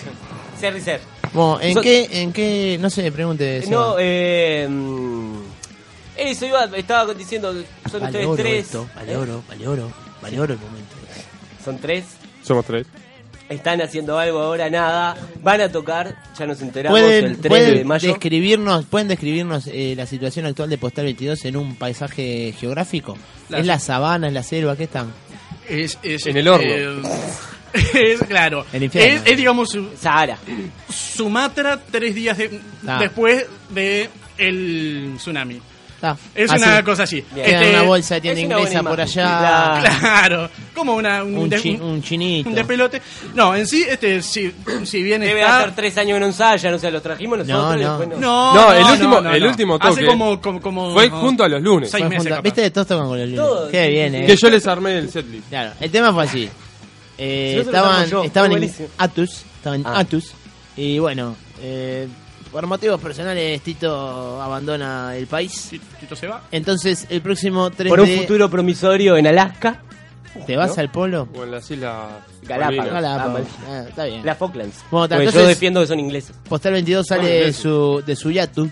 Ser 0.60 0.76
y 0.76 0.80
ser. 0.80 1.00
Bueno, 1.32 1.60
¿en 1.60 1.74
So- 1.74 1.80
qué, 1.80 2.08
en 2.10 2.32
qué, 2.32 2.78
no 2.80 2.90
sé, 2.90 3.10
pregunte. 3.12 3.62
Seba. 3.62 3.70
No, 3.70 3.94
eh. 3.98 4.68
Eso 6.16 6.46
iba, 6.46 6.64
estaba 6.76 7.14
diciendo 7.14 7.52
son 7.90 8.02
ustedes 8.02 8.28
tres. 8.36 8.66
esto, 8.66 8.86
vale 8.94 9.16
oro, 9.16 9.42
vale 9.48 9.66
oro, 9.66 9.90
vale 10.20 10.38
oro 10.40 10.52
el 10.52 10.60
momento. 10.60 10.94
Son 11.64 11.78
tres. 11.78 12.04
Somos 12.42 12.64
tres. 12.66 12.86
Están 13.52 13.80
haciendo 13.82 14.18
algo 14.18 14.40
ahora, 14.40 14.68
nada. 14.70 15.16
Van 15.42 15.60
a 15.60 15.68
tocar, 15.70 16.16
ya 16.38 16.46
nos 16.46 16.60
enteramos, 16.62 16.98
¿Pueden, 17.00 17.24
el 17.24 17.30
3 17.38 17.42
de 17.42 17.48
pueden 17.48 17.86
mayo. 17.86 18.08
describirnos, 18.08 18.84
¿pueden 18.86 19.08
describirnos 19.08 19.66
eh, 19.66 19.94
la 19.96 20.06
situación 20.06 20.46
actual 20.46 20.70
de 20.70 20.78
Postal 20.78 21.04
22 21.04 21.44
en 21.44 21.56
un 21.56 21.76
paisaje 21.76 22.54
geográfico? 22.58 23.16
La- 23.48 23.58
¿Es 23.58 23.66
la 23.66 23.78
sabana, 23.78 24.28
es 24.28 24.32
la 24.34 24.42
selva? 24.42 24.76
¿Qué 24.76 24.84
están? 24.84 25.12
Es, 25.68 25.98
es, 26.02 26.26
En 26.26 26.36
el 26.36 26.48
horno. 26.48 26.66
eh, 26.68 27.02
es, 27.94 28.20
claro. 28.22 28.64
El 28.72 28.82
infierno. 28.84 29.14
Es, 29.24 29.30
es, 29.30 29.36
digamos, 29.36 29.70
su- 29.70 29.88
Sahara. 29.98 30.38
Sumatra 30.88 31.80
tres 31.90 32.14
días 32.14 32.36
de- 32.38 32.60
Ah. 32.86 32.98
después 33.00 33.46
de 33.70 34.08
el 34.38 35.14
tsunami. 35.16 35.60
Ah, 36.04 36.16
Es 36.34 36.50
así. 36.50 36.62
una 36.62 36.82
cosa 36.82 37.04
así. 37.04 37.24
Este, 37.36 37.70
una 37.70 37.82
bolsa 37.82 38.14
de 38.16 38.20
tienda 38.22 38.40
inglesa 38.40 38.82
por 38.82 39.00
allá. 39.00 39.80
Claro, 40.00 40.50
como 40.74 40.94
una, 40.96 41.22
un, 41.22 41.36
Un, 41.36 41.48
de- 41.48 41.60
chi- 41.60 41.78
un 41.80 42.02
chinito. 42.02 42.48
un 42.48 42.54
despelote. 42.54 43.00
No, 43.34 43.54
en 43.54 43.66
sí, 43.66 43.84
este, 43.88 44.20
si, 44.22 44.52
si 44.84 45.02
bien 45.02 45.20
Debe 45.20 45.40
está... 45.40 45.58
hacer 45.60 45.74
tres 45.76 45.96
años 45.98 46.16
que 46.16 46.20
no 46.20 46.26
ensaya, 46.26 46.70
no 46.70 46.78
sé, 46.78 46.90
los 46.90 47.02
trajimos 47.02 47.38
nosotros 47.38 47.76
y 47.80 47.84
no. 47.84 47.98
después 47.98 48.08
no. 48.20 48.52
No, 48.52 48.54
No, 48.54 48.72
el 48.72 48.84
último- 48.84 49.18
el 49.30 49.44
último 49.46 49.78
Hace 49.80 49.90
toque 49.94 50.06
como, 50.06 50.40
como, 50.40 50.60
como- 50.60 50.92
Fue 50.92 51.08
junto 51.08 51.44
a 51.44 51.48
los 51.48 51.62
lunes. 51.62 51.90
Seis 51.90 52.04
meses. 52.06 52.42
¿Viste 52.42 52.62
de 52.62 52.70
todos 52.70 52.86
con 52.88 52.98
los 53.18 53.28
lunes? 53.28 53.36
Todo, 53.36 53.70
Qué 53.70 53.88
bien, 53.88 54.14
eh. 54.14 54.26
Que 54.26 54.36
yo 54.36 54.50
les 54.50 54.66
armé 54.66 54.98
el 54.98 55.10
setlist. 55.10 55.48
Claro, 55.48 55.72
el 55.80 55.90
tema 55.90 56.12
fue 56.12 56.24
así. 56.24 56.48
Eh, 57.18 57.50
Si 57.50 57.56
no 57.56 57.62
estaban 57.62 58.06
yo, 58.08 58.24
estaban 58.24 58.52
en. 58.52 58.74
Atus, 58.98 59.42
estaban 59.56 59.80
en 59.80 59.86
Ah. 59.86 60.00
Atus 60.00 60.32
y 60.76 60.98
bueno, 60.98 61.36
eh, 61.60 62.08
por 62.52 62.66
motivos 62.66 63.00
personales 63.00 63.60
Tito 63.62 64.40
abandona 64.40 65.16
el 65.16 65.26
país. 65.26 65.70
Tito 65.98 66.14
se 66.14 66.26
va. 66.28 66.42
Entonces 66.52 67.06
el 67.10 67.22
próximo 67.22 67.70
3 67.70 67.88
Por 67.88 68.00
un 68.00 68.06
de 68.06 68.18
futuro 68.18 68.48
promisorio 68.50 69.16
en 69.16 69.26
Alaska, 69.26 69.80
te 70.46 70.56
vas 70.56 70.76
¿no? 70.76 70.80
al 70.82 70.90
polo. 70.90 71.28
O 71.34 71.44
en 71.44 71.50
las 71.50 71.70
islas 71.70 72.06
Galápagos. 72.42 72.92
Galápagos. 72.92 73.40
Ah, 73.62 73.66
Ah, 73.68 73.84
está 73.88 74.04
bien. 74.04 74.24
las 74.24 74.38
Falklands. 74.38 74.84
Bueno, 74.90 75.22
yo 75.30 75.46
defiendo 75.46 75.80
que 75.80 75.86
son 75.86 75.98
ingleses. 76.00 76.36
Postal 76.48 76.72
22 76.74 77.06
sale 77.06 77.28
de 77.28 77.52
su 77.52 78.02
de 78.06 78.14
su 78.16 78.30
yatu 78.30 78.68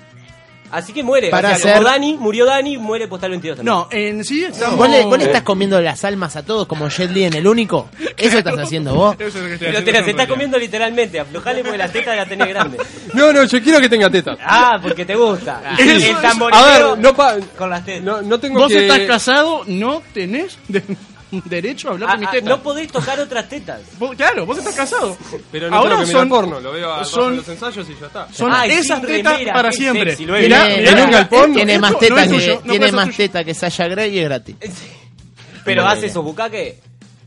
Así 0.70 0.92
que 0.92 1.02
muere. 1.02 1.30
Para 1.30 1.48
o 1.48 1.50
sea, 1.50 1.56
hacer- 1.56 1.72
como 1.74 1.88
Dani, 1.88 2.16
murió 2.18 2.46
Dani, 2.46 2.78
muere 2.78 3.08
Postal 3.08 3.30
22 3.30 3.56
también. 3.58 3.74
No, 3.74 3.88
en 3.90 4.24
sí 4.24 4.44
estamos... 4.44 4.76
¿Vos 4.76 4.88
le, 4.88 5.04
vos 5.04 5.18
le 5.18 5.24
estás 5.24 5.42
comiendo 5.42 5.80
las 5.80 6.04
almas 6.04 6.36
a 6.36 6.44
todos 6.44 6.66
como 6.66 6.88
Jet 6.88 7.10
Li 7.10 7.24
en 7.24 7.34
el 7.34 7.46
único? 7.46 7.88
¿Eso 8.16 8.38
estás 8.38 8.58
haciendo 8.58 8.94
vos? 8.94 9.16
Eso 9.18 9.26
es 9.28 9.34
lo 9.34 9.40
que 9.42 9.52
estoy 9.54 9.58
Pero 9.66 9.78
haciendo 9.78 9.84
te 9.84 9.92
las 9.98 10.08
estás 10.08 10.26
comiendo 10.26 10.58
literalmente. 10.58 11.20
Aflojale 11.20 11.62
porque 11.62 11.78
la 11.78 11.88
teta 11.88 12.14
la 12.14 12.26
tenés 12.26 12.48
grande. 12.48 12.78
No, 13.12 13.32
no, 13.32 13.42
yo 13.44 13.60
quiero 13.60 13.80
que 13.80 13.88
tenga 13.88 14.08
tetas. 14.08 14.38
Ah, 14.40 14.78
porque 14.80 15.04
te 15.04 15.16
gusta. 15.16 15.60
Eso, 15.76 15.90
el 15.90 15.96
eso. 16.24 16.48
A 16.52 16.64
ver, 16.64 16.98
no, 16.98 17.12
pa- 17.14 17.36
con 17.58 17.68
las 17.68 17.84
tetas. 17.84 18.04
no, 18.04 18.22
no 18.22 18.38
tengo 18.38 18.60
Vos 18.60 18.68
que... 18.68 18.86
estás 18.86 19.00
casado, 19.00 19.62
no 19.66 20.00
tenés 20.14 20.56
de- 20.68 20.82
derecho 21.44 21.88
a 21.88 21.92
hablar 21.92 22.10
Ah, 22.10 22.12
de 22.14 22.18
mis 22.18 22.28
ah, 22.28 22.32
tetas. 22.32 22.48
no 22.48 22.62
podés 22.62 22.88
tocar 22.90 23.18
otras 23.20 23.48
tetas. 23.48 23.80
Vos- 23.98 24.14
claro, 24.16 24.46
vos 24.46 24.58
estás 24.58 24.74
casado. 24.74 25.16
Pero 25.52 25.70
no 25.70 25.76
Ahora 25.76 25.98
que 26.00 26.06
son- 26.06 26.28
porno, 26.28 26.60
lo 26.60 26.72
veo 26.72 26.92
a 26.92 27.04
son- 27.04 27.36
los 27.36 27.48
ensayos 27.48 27.88
y 27.88 27.96
ya 28.00 28.06
está. 28.06 28.28
Son 28.32 28.52
Ay, 28.52 28.72
esas 28.72 28.98
sin 28.98 29.06
tetas 29.08 29.32
remera, 29.34 29.52
para 29.54 29.70
qué 29.70 29.76
siempre. 29.76 30.10
sexy, 30.10 30.26
lo 30.26 30.36
he 30.36 30.42
Mirá, 30.42 30.64
visto. 30.66 30.80
mirá, 30.80 30.92
En 30.92 31.04
un 31.04 31.10
galpón. 31.10 31.52
Tiene 31.54 31.72
Esto 31.74 31.82
más 31.82 31.92
no 31.92 31.98
teta 31.98 32.22
es 32.22 32.28
que, 32.28 32.34
tuyo, 32.34 32.54
no 32.54 32.60
tiene 32.62 32.78
puede 32.78 32.80
ser 32.90 32.92
más 32.94 33.04
tuyo. 33.06 33.16
teta 33.16 33.44
que 33.44 33.54
Sasha 33.54 33.88
Grey 33.88 34.14
y 34.14 34.18
es 34.18 34.24
gratis. 34.24 34.56
Pero 35.64 35.86
hace 35.86 36.06
esos 36.06 36.24
bucaques. 36.24 36.74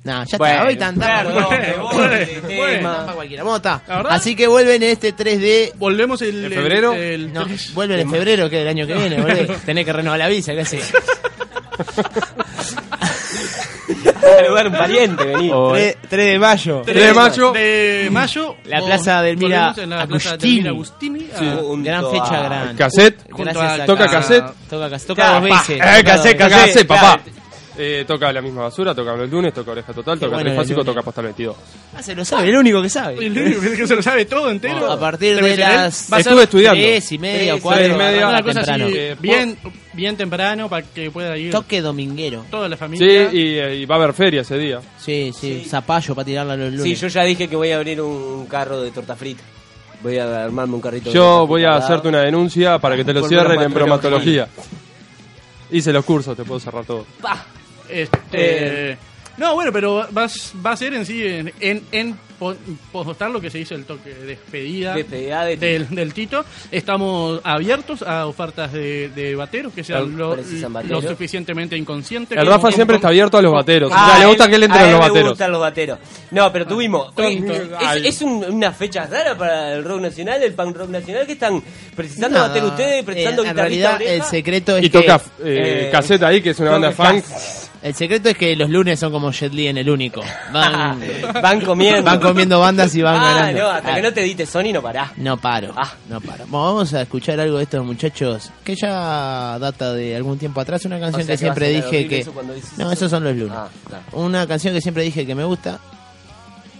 No, 0.03 0.25
ya 0.25 0.37
Bueno, 0.37 0.53
está, 0.55 0.67
hoy 0.67 0.75
tan 0.75 0.99
tarde. 0.99 1.33
perdón, 1.33 1.49
me 2.45 2.57
voy 2.57 2.71
tema. 2.75 3.11
Cualquiera. 3.13 3.43
La 3.45 3.59
verdad- 3.87 4.05
Así 4.09 4.35
que 4.35 4.47
vuelven 4.47 4.83
en 4.83 4.89
este 4.89 5.15
3D. 5.15 5.75
Volvemos 5.77 6.21
el... 6.23 6.43
¿En 6.43 6.51
febrero? 6.51 6.91
el- 6.93 7.01
el 7.01 7.31
No, 7.33 7.45
vuelven 7.73 8.01
en 8.01 8.11
febrero, 8.11 8.49
que 8.49 8.63
el 8.63 8.67
año 8.67 8.85
que 8.85 8.95
viene, 8.95 9.21
boludo. 9.21 9.55
Tenés 9.65 9.85
que 9.85 9.93
renovar 9.93 10.19
la 10.19 10.27
visa, 10.27 10.53
casi. 10.55 10.77
Saludar 14.23 14.65
a 14.65 14.69
un 14.69 14.75
pariente, 14.75 15.23
vení. 15.25 15.51
Oh, 15.53 15.73
3, 15.73 15.95
de 16.09 16.39
mayo. 16.39 16.81
Tres 16.85 17.07
de 17.07 17.13
mayo. 17.13 17.51
de 17.51 18.07
mayo. 18.11 18.55
La 18.65 18.79
plaza 18.81 19.21
del 19.21 19.37
Mira 19.37 19.73
Agustini. 19.99 21.27
Sí. 21.37 21.45
Gran 21.77 22.09
fecha, 22.11 22.41
gran. 22.43 22.75
Cassette. 22.75 23.19
Gracias 23.29 23.79
a- 23.79 23.85
Toca 23.85 24.05
cassette. 24.07 24.45
Toca, 24.69 24.99
toca 24.99 25.33
dos 25.33 25.43
veces. 25.43 25.69
Eh, 25.69 25.79
Toca 25.79 26.03
cassette, 26.03 26.37
dos 26.39 26.49
veces. 26.49 26.65
Cassette, 26.65 26.87
claro. 26.87 27.01
papá. 27.07 27.21
Eh, 27.75 28.05
toca 28.07 28.31
la 28.31 28.39
misma 28.41 28.63
basura, 28.63 28.93
toca 28.93 29.15
los 29.15 29.27
lunes, 29.29 29.51
toca 29.53 29.71
oreja 29.71 29.91
total, 29.93 30.19
Qué 30.19 30.25
toca 30.25 30.35
bueno, 30.35 30.51
el 30.51 30.67
lunes. 30.67 30.85
toca 30.85 31.01
postal 31.01 31.23
22. 31.25 31.55
Ah, 31.95 32.03
se 32.03 32.13
lo 32.13 32.23
sabe, 32.23 32.49
el 32.49 32.57
único 32.57 32.81
que 32.83 32.89
sabe. 32.89 33.25
El 33.25 33.35
único 33.35 33.61
que 33.61 33.87
se 33.87 33.95
lo 33.95 34.01
sabe 34.03 34.25
todo 34.25 34.51
entero. 34.51 34.91
A 34.91 34.99
partir 34.99 35.35
de 35.41 35.57
las 35.57 36.07
Va 36.13 36.17
a 36.17 36.19
Estuve 36.19 36.43
estudiando. 36.43 36.79
tres 36.83 37.11
y 37.11 37.17
media 37.17 37.53
o 37.53 37.55
Tres, 37.55 37.63
cuatro. 37.63 37.83
tres 37.83 37.95
y 37.95 37.97
media. 37.97 38.27
una 38.29 38.43
cosa 38.43 38.53
temprano. 38.61 38.85
así, 38.85 38.93
Eh, 38.97 39.15
bien, 39.19 39.57
bien 39.93 40.15
temprano 40.17 40.69
para 40.69 40.85
que 40.85 41.09
pueda 41.09 41.35
ir 41.35 41.51
Toque 41.51 41.81
dominguero. 41.81 42.45
toda 42.51 42.69
la 42.69 42.75
Sí, 42.75 42.79
familia. 42.79 43.33
y, 43.33 43.57
eh, 43.57 43.75
y 43.77 43.85
va 43.85 43.95
a 43.95 43.97
haber 44.03 44.13
feria 44.13 44.41
ese 44.41 44.57
día. 44.57 44.79
Sí, 44.99 45.31
sí, 45.35 45.65
zapallo 45.67 46.13
para 46.13 46.25
tirarla 46.25 46.55
los 46.55 46.73
lunes. 46.73 46.83
Sí, 46.83 46.93
yo 46.95 47.07
ya 47.07 47.23
dije 47.23 47.47
que 47.47 47.55
voy 47.55 47.71
a 47.71 47.77
abrir 47.77 48.01
un 48.01 48.45
carro 48.45 48.81
de 48.81 48.91
torta 48.91 49.15
frita. 49.15 49.41
Voy 50.03 50.19
a 50.19 50.43
armarme 50.43 50.75
un 50.75 50.81
carrito 50.81 51.09
de 51.09 51.15
Yo 51.15 51.47
voy 51.47 51.63
a 51.63 51.75
hacerte 51.75 52.07
una 52.09 52.19
denuncia 52.21 52.77
para 52.77 52.95
que 52.95 53.03
te 53.05 53.13
lo 53.13 53.21
Por 53.21 53.29
cierren 53.29 53.59
en 53.61 53.73
bromatología. 53.73 54.47
Hice 55.71 55.91
los 55.91 56.05
cursos, 56.05 56.37
te 56.37 56.43
puedo 56.43 56.59
cerrar 56.59 56.85
todo. 56.85 57.05
Pa. 57.21 57.45
Este, 57.89 58.97
no, 59.37 59.55
bueno, 59.55 59.71
pero 59.71 59.95
va, 60.15 60.27
va 60.65 60.71
a 60.71 60.77
ser 60.77 60.93
en 60.93 61.05
sí, 61.05 61.25
en, 61.25 61.51
en, 61.59 61.83
en 61.91 62.15
po- 62.37 62.53
postar 62.91 63.31
lo 63.31 63.41
que 63.41 63.49
se 63.49 63.57
dice 63.57 63.73
el 63.73 63.83
toque 63.85 64.13
de 64.13 64.25
despedida, 64.27 64.93
Despedida 64.93 65.43
de 65.45 65.57
del, 65.57 65.89
del 65.89 66.13
Tito. 66.13 66.45
Estamos 66.71 67.41
abiertos 67.43 68.03
a 68.03 68.27
ofertas 68.27 68.71
de, 68.71 69.09
de 69.09 69.33
bateros 69.33 69.73
que 69.73 69.83
sean 69.83 70.15
lo, 70.15 70.35
lo 70.35 71.01
suficientemente 71.01 71.75
inconscientes. 71.75 72.37
El 72.37 72.45
Rafa 72.45 72.71
siempre 72.71 72.97
está 72.97 73.07
abierto 73.07 73.37
a 73.37 73.41
los 73.41 73.51
bateros. 73.51 73.91
o 73.91 73.95
Ah, 73.95 74.09
sea, 74.11 74.19
le 74.19 74.25
a 74.25 74.27
gusta 74.27 74.45
él- 74.45 74.51
que 74.51 74.57
le 74.59 74.65
a 74.65 74.67
entren 74.67 74.85
él 74.85 74.91
los 74.91 74.99
bateros. 74.99 75.29
gustan 75.29 75.51
los 75.51 75.61
bateros. 75.61 75.99
No, 76.29 76.53
pero 76.53 76.67
tuvimos. 76.67 77.15
Tonto. 77.15 77.53
Es, 77.53 78.05
es 78.05 78.21
un- 78.21 78.45
una 78.45 78.71
fecha 78.71 79.07
rara 79.07 79.35
para 79.35 79.73
el 79.73 79.83
rock 79.83 79.99
nacional, 80.01 80.43
el 80.43 80.53
punk 80.53 80.77
rock 80.77 80.89
nacional, 80.89 81.25
que 81.25 81.33
están 81.33 81.59
precisando 81.95 82.37
No, 82.37 82.47
bater 82.49 82.63
ustedes, 82.65 83.03
precisando 83.03 83.43
eh, 83.43 83.47
en 83.49 83.55
realidad 83.57 83.99
el 83.99 84.21
secreto 84.21 84.77
es 84.77 84.83
Y 84.85 84.89
que 84.91 84.99
toca 84.99 85.15
eh, 85.43 85.85
eh, 85.87 85.89
cassette 85.91 86.21
ahí, 86.21 86.39
que 86.39 86.51
es 86.51 86.59
una 86.59 86.69
banda 86.71 86.91
funk. 86.91 87.23
El 87.83 87.93
secreto 87.93 88.29
es 88.29 88.37
que 88.37 88.55
los 88.55 88.69
lunes 88.69 88.99
son 88.99 89.11
como 89.11 89.31
Jet 89.31 89.53
Li 89.53 89.67
en 89.67 89.77
el 89.77 89.89
único. 89.89 90.21
Van, 90.51 90.99
Van 91.41 91.61
comiendo. 91.61 92.03
van 92.03 92.19
comiendo 92.19 92.59
bandas 92.59 92.95
y 92.95 93.01
van 93.01 93.15
Ah, 93.17 93.33
ganando. 93.35 93.61
no, 93.61 93.69
hasta 93.69 93.91
Ah, 93.91 93.95
que 93.95 94.01
no 94.01 94.13
te 94.13 94.21
edite 94.21 94.45
Sony 94.45 94.71
no 94.73 94.81
pará. 94.81 95.11
no 95.17 95.37
paro, 95.37 95.73
Ah. 95.77 95.93
no 96.09 96.19
paro. 96.21 96.45
Bueno, 96.47 96.65
vamos 96.65 96.93
a 96.93 97.01
escuchar 97.01 97.39
algo 97.39 97.57
de 97.57 97.63
estos 97.63 97.85
muchachos 97.85 98.51
que 98.63 98.75
ya 98.75 99.57
data 99.59 99.93
de 99.93 100.15
algún 100.15 100.37
tiempo 100.39 100.61
atrás. 100.61 100.85
Una 100.85 100.99
canción 100.99 101.21
O 101.21 101.25
sea 101.25 101.33
que 101.35 101.37
siempre 101.37 101.69
dije 101.69 102.07
que. 102.07 102.19
eso 102.19 102.33
No, 102.77 102.85
eso. 102.85 102.91
esos 102.93 103.11
son 103.11 103.23
los 103.23 103.35
lunes. 103.35 103.53
Ah, 103.55 103.67
claro. 103.87 104.03
Una 104.13 104.47
canción 104.47 104.73
que 104.73 104.81
siempre 104.81 105.03
dije 105.03 105.25
que 105.25 105.35
me 105.35 105.43
gusta. 105.43 105.79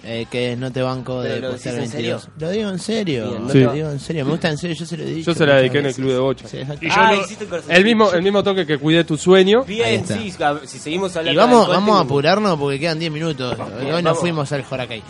Eh, 0.03 0.25
que 0.29 0.53
es 0.53 0.57
No 0.57 0.71
te 0.71 0.81
banco 0.81 1.21
de 1.21 1.39
lo 1.39 1.51
en 1.55 1.61
22. 1.63 1.89
serio. 1.89 2.21
Lo 2.37 2.49
digo 2.49 2.69
en 2.69 2.79
serio. 2.79 3.29
Bien, 3.29 3.47
no 3.47 3.53
lo 3.53 3.73
digo 3.73 3.89
en 3.89 3.99
serio. 3.99 4.25
Me 4.25 4.31
gusta 4.31 4.49
en 4.49 4.57
serio. 4.57 4.75
Yo 4.75 4.85
se 4.85 4.97
lo 4.97 5.03
he 5.03 5.07
dicho. 5.07 5.31
Yo 5.31 5.37
se 5.37 5.45
la 5.45 5.55
dediqué 5.55 5.79
en 5.79 5.85
el 5.85 5.95
club 5.95 6.11
de 6.11 6.19
bocha. 6.19 6.47
Sí, 6.47 6.57
exacto. 6.57 6.85
Y 6.85 6.89
yo 6.89 6.95
ah, 6.97 7.13
lo-. 7.13 7.63
El 7.69 7.83
mismo, 7.85 8.11
el 8.11 8.21
mismo 8.21 8.43
toque 8.43 8.65
que 8.65 8.77
cuidé 8.77 9.03
tu 9.03 9.17
sueño. 9.17 9.63
Bien, 9.63 10.05
sí, 10.05 10.33
si 10.65 10.79
seguimos 10.79 11.15
hablando 11.15 11.33
Y 11.33 11.43
vamos, 11.43 11.67
vamos 11.67 11.97
a 11.97 12.01
apurarnos 12.01 12.59
porque 12.59 12.79
quedan 12.79 12.99
10 12.99 13.11
minutos. 13.11 13.57
Hoy 13.93 14.03
nos 14.03 14.19
fuimos 14.19 14.51
al 14.51 14.63
Joracay. 14.63 15.01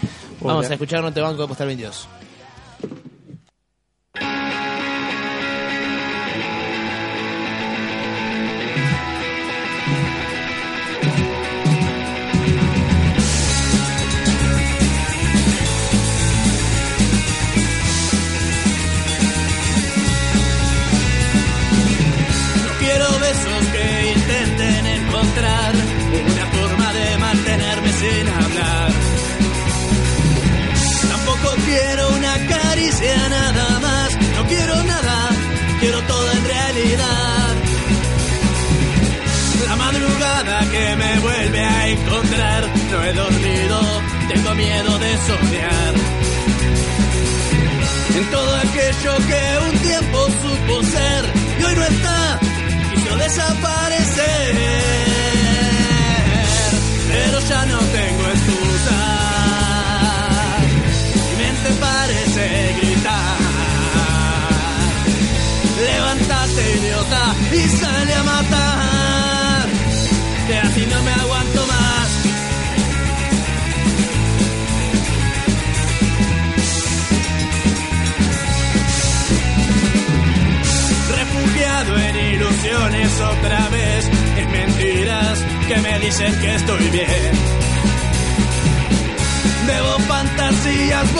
Vamos 0.42 0.70
a 0.70 0.74
escuchar 0.74 1.02
No 1.02 1.12
te 1.12 1.22
banco 1.22 1.42
de 1.42 1.48
Postal 1.48 1.68
22. 1.68 2.08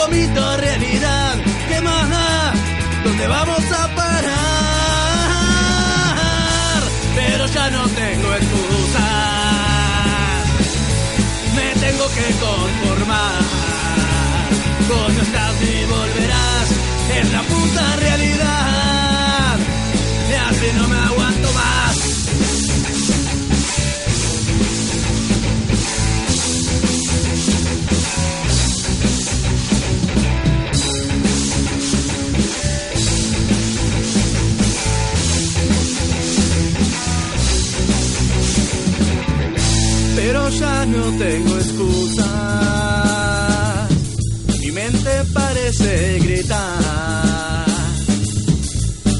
Fantasías, 0.04 0.08
vomito 0.08 0.56
realidad, 0.56 1.34
¿qué 1.68 1.80
más 1.80 2.10
da? 2.10 2.52
¿Dónde 3.04 3.26
vamos 3.28 3.64
a 3.72 3.94
parar? 3.94 4.24
Pero 7.14 7.46
ya 7.46 7.70
no 7.70 7.88
tengo 7.88 8.34
excusas, 8.34 9.02
me 11.54 11.74
tengo 11.80 12.06
que 12.08 12.34
conformar. 12.40 13.42
Con 14.88 15.16
no 15.16 15.22
estás 15.22 15.60
ni 15.60 15.84
volverás, 15.84 16.70
es 17.16 17.32
la 17.32 17.42
puta 17.42 17.96
realidad. 17.96 18.63
No 40.86 41.10
tengo 41.18 41.56
excusa. 41.56 42.28
Mi 44.60 44.70
mente 44.72 45.10
parece 45.32 46.18
gritar. 46.20 47.66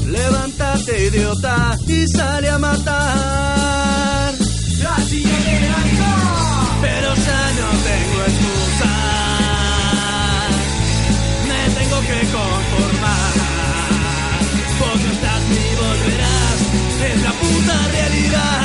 Levántate 0.05 1.07
idiota 1.07 1.77
y 1.87 2.07
sale 2.07 2.49
a 2.49 2.57
matar. 2.59 4.33
Así 4.97 5.23
que 5.23 5.29
pero 6.81 7.15
ya 7.27 7.43
no 7.59 7.69
tengo 7.89 8.17
excusa. 8.29 8.91
Me 11.49 11.61
tengo 11.79 11.99
que 12.09 12.19
conformar. 12.37 13.33
No 14.79 15.11
estás 15.11 15.41
ni 15.53 15.67
volverás. 15.81 16.59
Es 17.09 17.17
la 17.23 17.31
puta 17.31 17.87
realidad. 17.91 18.64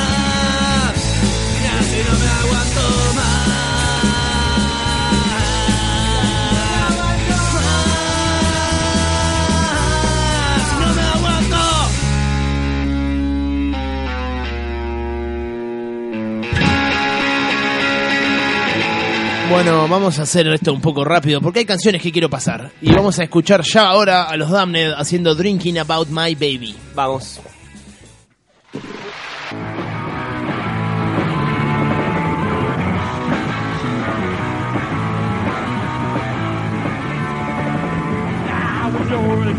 Bueno, 19.51 19.85
vamos 19.87 20.17
a 20.17 20.21
hacer 20.21 20.47
esto 20.47 20.73
un 20.73 20.79
poco 20.79 21.03
rápido 21.03 21.41
porque 21.41 21.59
hay 21.59 21.65
canciones 21.65 22.01
que 22.01 22.11
quiero 22.11 22.29
pasar. 22.29 22.71
Y 22.81 22.93
vamos 22.93 23.19
a 23.19 23.23
escuchar 23.23 23.61
ya 23.63 23.89
ahora 23.89 24.23
a 24.23 24.37
los 24.37 24.49
Damned 24.49 24.93
haciendo 24.95 25.35
Drinking 25.35 25.77
About 25.77 26.07
My 26.07 26.33
Baby. 26.35 26.73
Vamos. 26.95 27.41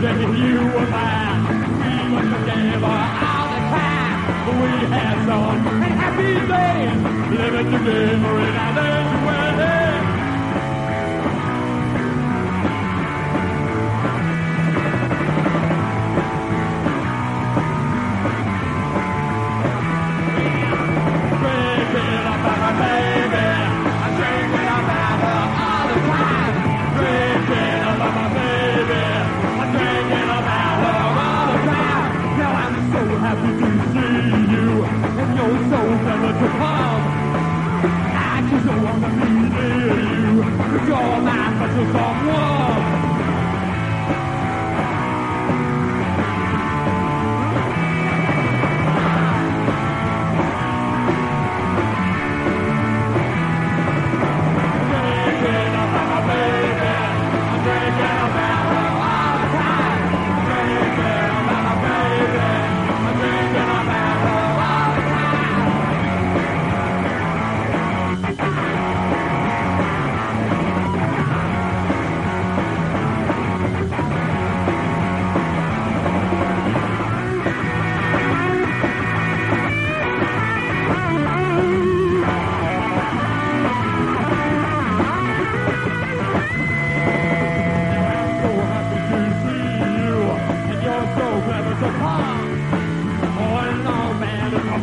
That 0.02 0.18
you 0.36 0.58
were 0.74 0.88
mine. 0.90 1.42
We 1.78 1.92
were 2.12 2.26
together 2.34 2.86
all 2.86 3.48
the 3.54 3.60
time. 3.70 4.18
We 4.60 4.70
had 4.90 5.16
some 5.28 5.62
happy 5.80 6.34
days. 6.50 7.38
Living 7.38 7.70
together 7.70 8.40
in 8.40 8.54
our 8.56 8.74
sanctuary. 8.74 9.41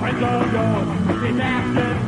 my 0.01 0.11
logo 0.11 0.93
It's 1.27 1.39
after 1.39 1.98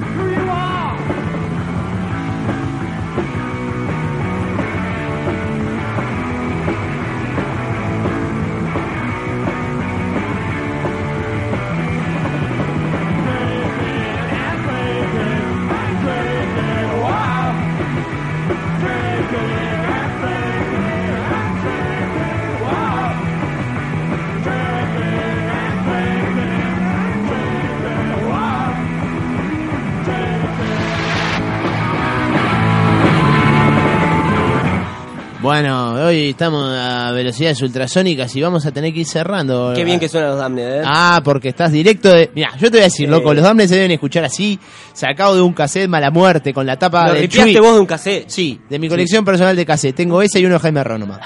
hoy 36.12 36.30
estamos 36.30 36.70
a 36.78 37.12
velocidades 37.12 37.62
ultrasónicas 37.62 38.36
y 38.36 38.41
vamos 38.41 38.66
a 38.66 38.72
tener 38.72 38.93
que 38.93 38.99
ir 39.01 39.05
cerrando. 39.07 39.74
Qué 39.76 39.84
bien 39.84 39.99
que 39.99 40.07
suenan 40.09 40.30
los 40.32 40.39
Damned, 40.39 40.80
¿eh? 40.80 40.84
Ah, 40.86 41.22
porque 41.24 41.49
estás 41.49 41.72
directo 41.72 42.09
de... 42.09 42.30
Mira, 42.36 42.51
yo 42.59 42.70
te 42.70 42.78
voy 42.78 42.80
a 42.82 42.84
decir, 42.84 43.07
Sí. 43.07 43.12
loco, 43.12 43.34
los 43.34 43.43
Damned 43.43 43.68
se 43.68 43.76
deben 43.76 43.91
escuchar 43.91 44.24
así, 44.26 44.59
sacado 44.93 45.36
de 45.36 45.41
un 45.41 45.53
cassette 45.53 45.88
Mala 45.89 46.12
Muerte, 46.12 46.53
con 46.53 46.66
la 46.66 46.78
tapa 46.78 47.07
Lo 47.07 47.14
de 47.14 47.22
ripiaste 47.22 47.59
vos 47.59 47.74
de 47.76 47.80
un 47.80 47.86
cassette. 47.86 48.26
Sí, 48.30 48.59
de 48.70 48.80
mi 48.80 48.88
colección 48.89 49.26
personal 49.26 49.55
de 49.55 49.66
cassette. 49.66 49.95
Tengo 49.95 50.22
ese 50.22 50.39
y 50.39 50.45
uno 50.45 50.55
de 50.55 50.59
Jaime 50.59 50.84
nomás. 50.99 51.20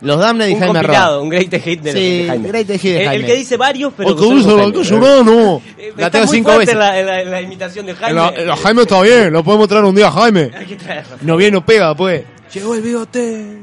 Los 0.00 0.20
Damned 0.20 0.46
y 0.48 0.52
un 0.54 0.60
Jaime 0.60 0.82
Ron. 0.82 1.22
un 1.22 1.28
great 1.28 1.52
hit 1.60 1.80
de, 1.82 1.92
Sí, 1.92 2.18
de 2.22 2.26
Jaime. 2.28 2.48
great 2.48 2.66
hit 2.70 2.80
de 2.82 2.90
El- 2.96 3.00
El, 3.02 3.06
Jaime. 3.08 3.26
que 3.26 3.34
dice 3.34 3.56
varios, 3.56 3.92
pero... 3.96 4.14
Que 4.14 4.22
dice 4.22 4.44
con 4.48 4.56
la 4.56 4.62
Jaime. 4.62 4.72
que 4.78 4.84
lloró, 4.84 5.24
no. 5.24 5.62
Eh, 5.76 5.92
La 5.96 6.08
tengo 6.10 6.26
cinco 6.28 6.56
veces. 6.56 6.76
La, 6.76 7.02
la- 7.02 7.24
la 7.24 7.40
imitación 7.42 7.84
de 7.86 7.94
Jaime. 7.94 8.14
La, 8.20 8.30
la 8.30 8.56
Jaime 8.56 8.82
está 8.82 9.00
bien, 9.02 9.32
lo 9.32 9.42
podemos 9.42 9.66
traer 9.66 9.84
un 9.84 9.96
día, 9.96 10.08
Jaime. 10.10 10.50
Hay 10.56 10.66
que 10.66 10.76
traerlo. 10.76 11.16
No 11.22 11.36
viene, 11.36 11.52
no 11.52 11.64
pega, 11.66 11.96
pues. 11.96 12.22
Llegó 12.52 12.74
el 12.74 12.82
bigote. 12.82 13.60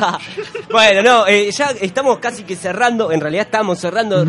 bueno, 0.70 1.02
no, 1.02 1.26
eh, 1.26 1.50
ya 1.50 1.70
estamos 1.80 2.18
casi 2.18 2.42
que 2.42 2.56
cerrando, 2.56 3.12
en 3.12 3.20
realidad 3.20 3.46
estamos 3.46 3.78
cerrando. 3.78 4.24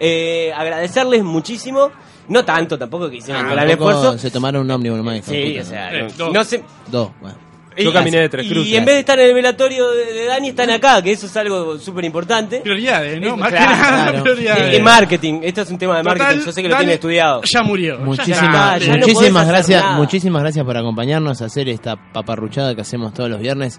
Eh, 0.00 0.52
agradecerles 0.54 1.22
muchísimo. 1.22 1.90
No 2.28 2.44
tanto, 2.44 2.76
tampoco 2.76 3.08
que 3.08 3.16
hicieron 3.18 3.42
Tampoco 3.46 3.90
esfuerzo. 3.90 4.18
se 4.18 4.30
tomaron 4.32 4.62
un 4.62 4.70
ómnibus 4.72 4.98
nomás. 4.98 5.20
Sí, 5.24 5.50
puta. 5.50 5.60
o 5.62 5.64
sea, 5.64 5.94
Eh, 5.94 6.02
no, 6.02 6.08
dos. 6.16 6.32
no 6.32 6.44
sé. 6.44 6.64
Dos, 6.88 7.10
bueno. 7.20 7.36
Yo 7.76 7.90
Y- 7.90 7.92
caminé 7.92 8.20
de 8.20 8.28
tres 8.28 8.46
y, 8.46 8.48
cruces. 8.50 8.72
en 8.72 8.84
vez 8.84 8.94
de 8.94 9.00
estar 9.00 9.18
en 9.20 9.26
el 9.28 9.34
velatorio 9.34 9.90
de, 9.90 10.12
de 10.12 10.24
Dani, 10.26 10.48
están 10.48 10.70
acá, 10.70 11.02
que 11.02 11.12
eso 11.12 11.26
es 11.26 11.36
algo 11.36 11.78
súper 11.78 12.04
importante. 12.06 12.60
Prioridades, 12.60 13.20
¿no? 13.20 13.36
Más 13.36 13.50
que 13.50 13.56
claro, 13.56 13.70
nada, 13.72 14.02
claro. 14.10 14.22
prioridades. 14.24 14.78
Y 14.78 14.82
marketing, 14.82 15.40
esto 15.42 15.60
es 15.62 15.70
un 15.70 15.78
tema 15.78 15.96
de 15.98 16.02
Total, 16.04 16.18
marketing, 16.18 16.46
yo 16.46 16.52
sé 16.52 16.62
que 16.62 16.68
lo 16.68 16.74
Dani 16.74 16.84
tiene 16.84 16.94
estudiado. 16.94 17.42
Ya 17.42 17.62
murió. 17.62 17.94
Ya 17.94 18.00
no 18.00 18.04
podés 18.06 19.06
muchísimas 19.06 19.48
gracias, 19.48 19.84
muchísimas 19.96 20.42
gracias 20.42 20.64
por 20.64 20.76
acompañarnos 20.76 21.42
a 21.42 21.44
hacer 21.46 21.68
esta 21.68 21.96
paparruchada 22.12 22.74
que 22.74 22.80
hacemos 22.80 23.12
todos 23.12 23.28
los 23.30 23.40
viernes. 23.40 23.78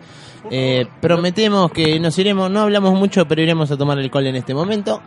Eh, 0.52 0.86
prometemos 1.02 1.72
que 1.72 2.00
nos 2.00 2.18
iremos, 2.20 2.50
no 2.52 2.62
hablamos 2.62 2.94
mucho, 2.94 3.26
pero 3.28 3.42
iremos 3.42 3.70
a 3.72 3.78
tomar 3.78 3.98
alcohol 3.98 4.28
en 4.28 4.36
este 4.36 4.54
momento. 4.54 5.02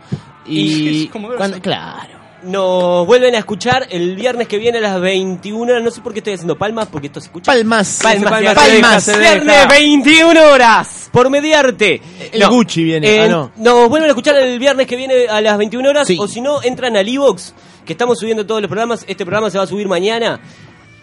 Y, 0.45 1.03
Y- 1.03 1.07
cuando- 1.07 1.59
claro. 1.61 2.20
Nos 2.43 3.05
vuelven 3.05 3.35
a 3.35 3.37
escuchar 3.39 3.87
el 3.89 4.15
viernes 4.15 4.47
que 4.47 4.57
viene 4.57 4.79
a 4.79 4.81
las 4.81 4.99
21 5.01 5.71
horas. 5.71 5.83
No 5.83 5.91
sé 5.91 6.01
por 6.01 6.13
qué 6.13 6.19
estoy 6.19 6.33
haciendo 6.33 6.57
palmas, 6.57 6.87
porque 6.91 7.07
esto 7.07 7.19
se 7.19 7.27
escucha. 7.27 7.51
Palmas. 7.51 7.99
Palmas, 8.01 8.31
Palmas. 8.31 8.55
palmas. 8.55 8.81
Palmas. 8.81 9.03
Se 9.03 9.17
deja. 9.17 9.33
Viernes 9.35 9.67
21 9.67 10.43
horas. 10.51 11.09
Por 11.11 11.29
mediarte. 11.29 12.01
El 12.31 12.47
Gucci 12.47 12.83
viene. 12.83 13.21
Ah, 13.21 13.27
no. 13.27 13.51
Nos 13.57 13.89
vuelven 13.89 14.09
a 14.09 14.11
escuchar 14.11 14.35
el 14.37 14.57
viernes 14.59 14.87
que 14.87 14.95
viene 14.95 15.27
a 15.27 15.41
las 15.41 15.57
21 15.57 15.89
horas. 15.89 16.07
O 16.17 16.27
si 16.27 16.41
no, 16.41 16.63
entran 16.63 16.97
al 16.97 17.07
iVox, 17.07 17.53
que 17.85 17.93
estamos 17.93 18.19
subiendo 18.19 18.45
todos 18.45 18.61
los 18.61 18.69
programas. 18.69 19.05
Este 19.07 19.25
programa 19.25 19.49
se 19.49 19.57
va 19.57 19.65
a 19.65 19.67
subir 19.67 19.87
mañana. 19.87 20.39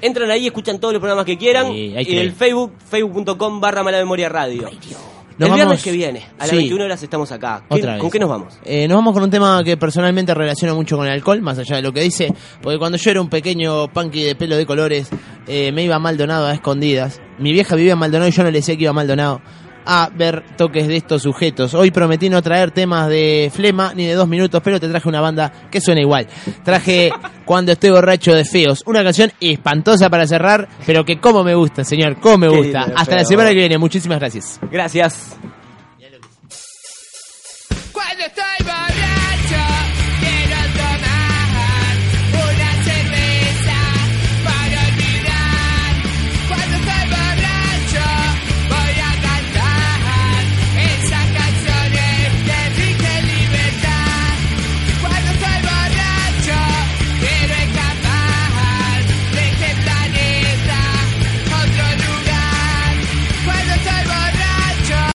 Entran 0.00 0.30
ahí, 0.30 0.46
escuchan 0.46 0.78
todos 0.78 0.94
los 0.94 1.00
programas 1.00 1.26
que 1.26 1.36
quieran. 1.36 1.72
Sí, 1.72 1.94
y 1.96 2.18
el. 2.18 2.32
Facebook, 2.32 2.72
facebook.com 2.88 3.60
barra 3.60 3.82
malamemoria 3.82 4.28
radio. 4.28 4.70
Nos 5.38 5.48
el 5.50 5.54
viernes 5.54 5.66
vamos- 5.66 5.82
que 5.84 5.92
viene, 5.92 6.22
a 6.38 6.42
las 6.42 6.50
Sí. 6.50 6.56
21 6.56 6.84
horas 6.84 7.02
estamos 7.02 7.30
acá. 7.32 7.62
¿Qué- 7.68 7.74
Otra 7.74 7.92
vez. 7.92 8.00
¿Con 8.00 8.10
qué 8.10 8.18
nos 8.18 8.28
vamos? 8.30 8.58
Eh, 8.64 8.88
nos 8.88 8.96
vamos 8.96 9.12
con 9.14 9.22
un 9.22 9.30
tema 9.30 9.62
que 9.64 9.76
personalmente 9.76 10.32
relaciono 10.34 10.74
mucho 10.74 10.96
con 10.96 11.06
el 11.06 11.12
alcohol, 11.12 11.42
más 11.42 11.58
allá 11.58 11.76
de 11.76 11.82
lo 11.82 11.92
que 11.92 12.00
dice, 12.00 12.32
porque 12.62 12.78
cuando 12.78 12.96
yo 12.98 13.10
era 13.10 13.20
un 13.20 13.28
pequeño 13.28 13.88
punky 13.88 14.22
de 14.22 14.34
pelo 14.34 14.56
de 14.56 14.64
colores, 14.64 15.08
eh, 15.46 15.72
me 15.72 15.82
iba 15.84 15.96
a 15.96 15.98
Maldonado 15.98 16.46
a 16.46 16.54
escondidas. 16.54 17.20
Mi 17.38 17.52
vieja 17.52 17.76
vivía 17.76 17.92
en 17.92 17.98
Maldonado 17.98 18.28
y 18.28 18.32
yo 18.32 18.42
no 18.44 18.50
le 18.50 18.58
decía 18.58 18.76
que 18.76 18.82
iba 18.82 18.90
a 18.90 18.94
Maldonado 18.94 19.40
a 19.86 20.10
ver 20.14 20.42
toques 20.56 20.88
de 20.88 20.96
estos 20.96 21.22
sujetos. 21.22 21.72
Hoy 21.74 21.90
prometí 21.90 22.28
no 22.28 22.42
traer 22.42 22.72
temas 22.72 23.08
de 23.08 23.50
flema 23.54 23.92
ni 23.94 24.06
de 24.06 24.14
dos 24.14 24.28
minutos, 24.28 24.60
pero 24.62 24.80
te 24.80 24.88
traje 24.88 25.08
una 25.08 25.20
banda 25.20 25.52
que 25.70 25.80
suena 25.80 26.00
igual. 26.00 26.26
Traje 26.64 27.10
Cuando 27.46 27.70
estoy 27.70 27.90
borracho 27.90 28.34
de 28.34 28.44
feos, 28.44 28.82
una 28.86 29.04
canción 29.04 29.30
espantosa 29.40 30.10
para 30.10 30.26
cerrar, 30.26 30.68
pero 30.84 31.04
que 31.04 31.20
como 31.20 31.44
me 31.44 31.54
gusta, 31.54 31.84
señor, 31.84 32.18
como 32.18 32.38
me 32.38 32.48
Qué 32.48 32.56
gusta. 32.56 32.80
lindo, 32.80 32.94
Hasta 32.98 33.14
la 33.14 33.24
semana 33.24 33.50
que 33.50 33.54
viene, 33.56 33.78
muchísimas 33.78 34.18
gracias. 34.18 34.58
Gracias. 34.68 35.36